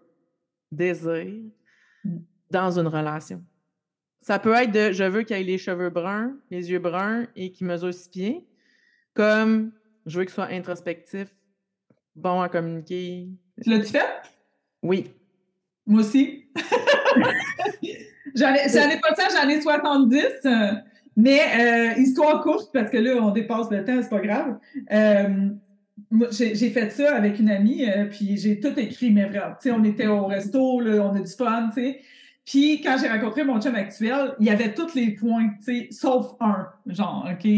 désires 0.71 1.43
Mm. 2.07 2.17
dans 2.51 2.79
une 2.79 2.87
relation. 2.87 3.43
Ça 4.21 4.39
peut 4.39 4.53
être 4.53 4.71
de 4.71 4.91
je 4.91 5.03
veux 5.03 5.23
qu'il 5.23 5.35
ait 5.35 5.43
les 5.43 5.57
cheveux 5.57 5.89
bruns, 5.89 6.35
les 6.49 6.69
yeux 6.71 6.79
bruns 6.79 7.25
et 7.35 7.51
qu'il 7.51 7.67
mesure 7.67 7.93
six 7.93 8.09
pieds, 8.09 8.47
comme 9.13 9.71
je 10.05 10.19
veux 10.19 10.25
qu'il 10.25 10.33
soit 10.33 10.49
introspectif, 10.51 11.27
bon 12.15 12.41
à 12.41 12.49
communiquer. 12.49 13.27
Tu 13.63 13.69
l'as-tu 13.69 13.87
fait? 13.91 14.05
Oui. 14.83 15.11
Moi 15.85 16.01
aussi. 16.01 16.45
j'en 18.35 18.53
ai, 18.53 18.99
pas 18.99 19.15
ça, 19.15 19.27
j'en 19.41 19.49
ai 19.49 19.61
70. 19.61 20.25
euh, 20.45 20.71
mais 21.15 21.39
euh, 21.95 21.99
histoire 21.99 22.43
courte, 22.43 22.69
parce 22.73 22.91
que 22.91 22.97
là, 22.97 23.15
on 23.21 23.31
dépasse 23.31 23.71
le 23.71 23.83
temps, 23.83 23.99
c'est 24.01 24.09
pas 24.09 24.19
grave. 24.19 24.59
Euh, 24.91 25.49
j'ai 26.31 26.69
fait 26.69 26.89
ça 26.91 27.15
avec 27.15 27.39
une 27.39 27.49
amie, 27.49 27.85
euh, 27.85 28.05
puis 28.05 28.37
j'ai 28.37 28.59
tout 28.59 28.77
écrit, 28.77 29.11
mais 29.11 29.25
vraiment. 29.25 29.55
On 29.79 29.83
était 29.83 30.07
au 30.07 30.25
resto, 30.25 30.79
là, 30.79 31.01
on 31.03 31.15
a 31.15 31.19
du 31.19 31.31
fun, 31.31 31.69
tu 31.73 31.81
sais. 31.81 32.01
Puis 32.45 32.79
quand 32.81 32.95
j'ai 33.01 33.09
rencontré 33.09 33.43
mon 33.43 33.59
chum 33.59 33.75
actuel, 33.75 34.33
il 34.39 34.45
y 34.45 34.49
avait 34.49 34.73
tous 34.73 34.95
les 34.95 35.11
points, 35.11 35.49
tu 35.57 35.65
sais, 35.65 35.87
sauf 35.91 36.27
un, 36.39 36.67
genre, 36.85 37.29
OK? 37.29 37.49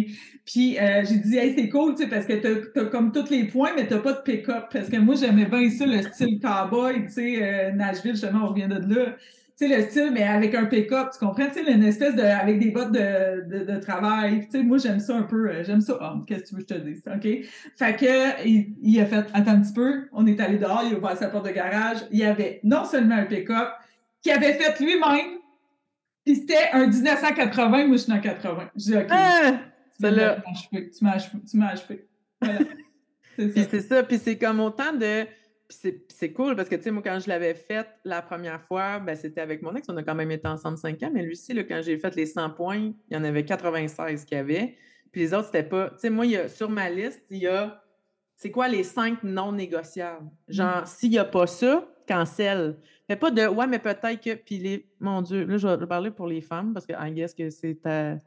Puis 0.46 0.80
euh, 0.80 1.04
j'ai 1.08 1.18
dit, 1.18 1.38
hey, 1.38 1.54
c'est 1.56 1.70
cool, 1.70 1.94
tu 1.94 2.04
sais, 2.04 2.10
parce 2.10 2.26
que 2.26 2.34
t'as 2.34 2.82
as 2.82 2.86
comme 2.86 3.12
tous 3.12 3.30
les 3.30 3.44
points, 3.44 3.70
mais 3.76 3.86
t'as 3.86 4.00
pas 4.00 4.14
de 4.14 4.22
pick-up. 4.22 4.66
Parce 4.74 4.90
que 4.90 4.98
moi, 4.98 5.14
j'aimais 5.14 5.46
bien 5.46 5.70
ça, 5.70 5.86
le 5.86 6.02
style 6.02 6.40
cowboy, 6.40 7.06
tu 7.06 7.12
sais, 7.12 7.38
euh, 7.44 7.72
Nashville, 7.74 8.14
justement, 8.14 8.46
on 8.46 8.48
revient 8.48 8.68
de 8.68 8.96
là. 8.96 9.16
Tu 9.60 9.68
sais, 9.68 9.76
le 9.76 9.84
style, 9.84 10.12
mais 10.14 10.24
avec 10.24 10.56
un 10.56 10.66
pick-up, 10.66 11.10
tu 11.12 11.20
comprends? 11.20 11.48
Tu 11.48 11.66
sais, 11.66 11.72
une 11.72 11.84
espèce 11.84 12.16
de, 12.16 12.22
avec 12.22 12.60
des 12.60 12.72
bottes 12.72 12.94
de, 12.94 13.44
de, 13.46 13.66
de 13.66 13.78
travail. 13.78 14.46
Tu 14.46 14.52
sais, 14.52 14.64
moi, 14.64 14.78
j'aime 14.78 15.02
ça 15.02 15.18
un 15.18 15.24
peu, 15.24 15.50
euh, 15.50 15.64
j'aime 15.66 15.82
ça 15.82 16.02
homme. 16.02 16.24
Qu'est-ce 16.26 16.44
que 16.44 16.48
tu 16.48 16.56
veux 16.56 16.62
que 16.64 16.74
je 16.74 16.80
te 16.80 16.88
dise? 16.88 17.04
OK? 17.08 17.52
Fait 17.78 17.96
que, 17.98 18.48
il, 18.48 18.74
il 18.82 19.02
a 19.02 19.06
fait, 19.06 19.26
attends 19.34 19.52
un 19.52 19.60
petit 19.60 19.74
peu, 19.74 20.08
on 20.14 20.26
est 20.28 20.40
allé 20.40 20.58
dehors, 20.58 20.84
il 20.86 20.96
a 20.96 20.98
ouvert 20.98 21.18
sa 21.18 21.28
porte 21.28 21.46
de 21.46 21.52
garage. 21.52 21.98
Il 22.10 22.20
y 22.20 22.24
avait 22.24 22.62
non 22.64 22.86
seulement 22.86 23.16
un 23.16 23.26
pick-up, 23.26 23.68
qu'il 24.22 24.32
avait 24.32 24.54
fait 24.54 24.80
lui-même, 24.80 25.40
puis 26.26 26.38
c'était 26.38 26.70
un 26.72 26.88
1980, 26.88 27.88
moi, 27.88 27.98
je 27.98 28.02
suis 28.04 28.14
en 28.14 28.20
80. 28.22 28.70
Je 28.78 28.82
dis, 28.82 28.98
OK. 28.98 29.08
Ah! 29.10 29.60
Tu 29.98 30.04
m'as 30.04 30.12
là. 30.12 30.38
achevé. 30.50 30.90
Tu 30.90 31.58
m'as 31.58 31.68
achevé. 31.68 32.08
Voilà. 32.42 32.60
C'est 33.38 33.82
ça, 33.82 34.04
puis 34.04 34.18
c'est 34.18 34.38
comme 34.38 34.60
autant 34.60 34.92
de. 34.92 35.26
Puis 35.70 35.78
c'est- 36.10 36.34
cool 36.34 36.56
parce 36.56 36.68
que, 36.68 36.76
tu 36.76 36.82
sais, 36.82 36.92
moi, 36.92 37.04
quand 37.04 37.20
je 37.20 37.30
l'avais 37.30 37.54
faite 37.54 37.88
la 38.04 38.22
première 38.24 38.60
fois, 38.60 39.00
ben, 39.00 39.16
c'était 39.16 39.40
avec 39.42 39.62
mon 39.62 39.76
ex. 39.76 39.88
On 39.88 39.96
a 39.98 40.04
quand 40.04 40.16
même 40.16 40.32
été 40.32 40.48
ensemble 40.48 40.78
cinq 40.80 41.02
ans. 41.04 41.12
Mais 41.14 41.22
lui 41.22 41.34
aussi, 41.34 41.54
là, 41.54 41.64
quand 41.64 41.80
j'ai 41.84 41.98
fait 42.00 42.16
les 42.16 42.26
100 42.26 42.50
points, 42.50 42.92
il 43.10 43.14
y 43.14 43.16
en 43.16 43.24
avait 43.24 43.46
96 43.46 44.26
qu'il 44.26 44.36
y 44.38 44.40
avait. 44.40 44.76
Puis 45.12 45.22
les 45.22 45.34
autres, 45.34 45.46
c'était 45.46 45.64
pas. 45.64 45.92
Tu 45.92 46.00
sais, 46.00 46.10
moi, 46.10 46.26
il 46.26 46.32
y 46.32 46.38
a, 46.38 46.50
sur 46.50 46.70
ma 46.70 46.90
liste, 46.90 47.24
il 47.30 47.38
y 47.38 47.48
a. 47.48 47.84
C'est 48.36 48.50
quoi 48.52 48.68
les 48.68 48.84
cinq 48.84 49.22
non 49.24 49.52
négociables? 49.52 50.28
Genre, 50.48 50.88
s'il 50.88 51.12
n'y 51.12 51.18
a 51.20 51.26
pas 51.26 51.46
ça, 51.46 51.88
cancel. 52.08 52.78
Mais 53.08 53.16
pas 53.16 53.30
de 53.30 53.46
ouais, 53.46 53.68
mais 53.68 53.80
peut-être 53.80 54.20
que. 54.24 54.34
Puis 54.36 54.58
les. 54.58 54.90
Mon 55.00 55.22
Dieu, 55.22 55.46
là, 55.46 55.58
je 55.58 55.68
vais 55.68 55.88
parler 55.88 56.10
pour 56.10 56.26
les 56.26 56.42
femmes 56.42 56.74
parce 56.74 56.86
que 56.88 56.94
I 56.98 57.12
guess 57.12 57.34
que 57.36 57.50
c'est 57.52 57.76
ta. 57.76 58.18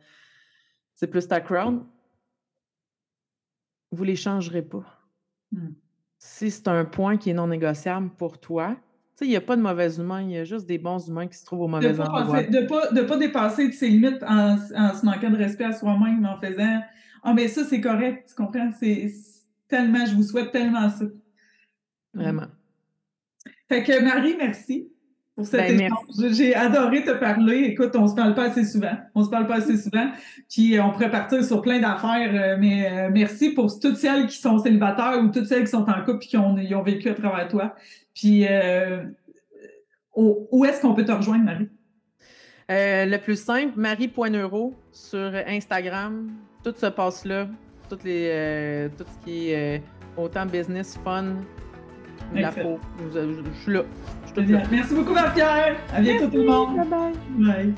C'est 0.95 1.09
plus 1.09 1.27
ta 1.27 1.41
crowd. 1.41 1.83
Vous 3.91 4.05
les 4.05 4.17
changerez 4.17 4.63
pas 4.63 4.85
Hmm. 5.51 5.73
Si 6.25 6.53
c'est 6.53 6.69
un 6.69 6.85
point 6.85 7.17
qui 7.17 7.31
est 7.31 7.35
non 7.35 7.49
négociable 7.49 8.09
pour 8.17 8.39
toi, 8.39 8.77
tu 8.77 8.77
sais, 9.19 9.25
il 9.27 9.31
n'y 9.31 9.37
a 9.37 9.41
pas 9.41 9.57
de 9.57 9.61
mauvais 9.61 9.93
humains, 9.97 10.23
il 10.23 10.31
y 10.31 10.39
a 10.39 10.45
juste 10.45 10.67
des 10.67 10.79
bons 10.79 11.05
humains 11.09 11.27
qui 11.27 11.37
se 11.37 11.45
trouvent 11.45 11.63
au 11.63 11.67
De 11.67 11.71
mauvais 11.73 12.01
endroit. 12.01 12.45
de 12.45 12.67
pas, 12.67 12.93
de 12.93 13.01
pas 13.03 13.17
dépasser 13.17 13.73
ses 13.73 13.89
limites 13.89 14.23
en, 14.23 14.55
en 14.55 14.95
se 14.95 15.05
manquant 15.05 15.31
de 15.31 15.37
respect 15.37 15.65
à 15.65 15.73
soi-même, 15.73 16.25
en 16.25 16.39
faisant 16.41 16.81
Ah, 17.25 17.35
mais 17.35 17.49
ça, 17.49 17.65
c'est 17.65 17.81
correct, 17.81 18.29
tu 18.29 18.37
comprends? 18.37 18.71
C'est 18.79 19.11
tellement, 19.67 20.07
je 20.07 20.15
vous 20.15 20.23
souhaite 20.23 20.53
tellement 20.53 20.89
ça. 20.91 21.07
Vraiment. 22.15 22.47
Fait 23.69 23.83
que 23.83 24.01
Marie, 24.05 24.37
merci 24.39 24.93
pour 25.35 25.47
cet 25.47 25.61
Ben, 25.61 25.81
échange. 25.81 26.33
J'ai 26.35 26.55
adoré 26.55 27.05
te 27.05 27.13
parler. 27.13 27.65
Écoute, 27.65 27.97
on 27.97 28.07
se 28.07 28.15
parle 28.15 28.35
pas 28.35 28.45
assez 28.45 28.65
souvent. 28.65 28.97
On 29.15 29.25
se 29.25 29.31
parle 29.31 29.47
pas 29.47 29.57
assez 29.57 29.79
souvent. 29.79 30.11
Puis 30.51 30.77
euh, 30.77 30.85
on 30.85 30.91
pourrait 30.91 31.11
partir 31.11 31.43
sur 31.43 31.63
plein 31.63 31.81
d'affaires. 31.81 32.31
euh, 32.35 32.57
mais 32.59 32.91
euh, 32.91 33.11
merci 33.11 33.51
pour 33.51 33.79
toutes 33.79 33.97
celles 33.97 34.27
qui 34.27 34.37
sont 34.37 34.59
célibataires 34.59 35.21
ou 35.23 35.29
toutes 35.29 35.47
celles 35.47 35.65
qui 35.65 35.71
sont 35.71 35.89
en 35.89 36.05
couple 36.05 36.25
et 36.25 36.29
qui 36.29 36.37
ont, 36.37 36.83
vécu 36.83 37.09
à 37.09 37.15
travers 37.15 37.49
toi. 37.49 37.75
Puis 38.15 38.47
euh, 38.47 39.05
où, 40.15 40.65
est-ce 40.65 40.81
qu'on 40.83 40.95
peut 40.95 41.05
te 41.05 41.13
rejoindre, 41.13 41.45
Marie? 41.45 41.69
Euh, 42.71 43.07
le 43.07 43.19
plus 43.19 43.43
simple, 43.43 43.73
Marie.neuro 43.77 44.75
sur 44.93 45.33
Instagram. 45.47 46.31
Tout 46.63 46.75
se 46.77 46.87
passe 46.87 47.25
là. 47.25 47.49
Toutes 47.89 48.05
les, 48.05 48.29
euh, 48.31 48.89
tout 48.97 49.05
ce 49.05 49.25
qui 49.25 49.51
est 49.51 49.83
autant 50.17 50.47
business, 50.47 50.99
fun, 51.03 51.37
la 52.35 52.51
peau. 52.53 52.79
Je, 53.13 53.21
je- 53.21 53.43
je 53.55 53.63
suis 53.63 53.73
là. 53.73 53.83
Je 54.37 54.41
là. 54.53 54.63
Merci 54.71 54.95
beaucoup, 54.95 55.13
Marc-Pierre. 55.13 55.77
À 55.95 56.01
bientôt 56.01 56.27
tout 56.29 56.37
le 56.39 56.45
monde. 56.47 56.77
Bye 56.77 56.87
bye. 56.89 57.13
Bye. 57.65 57.75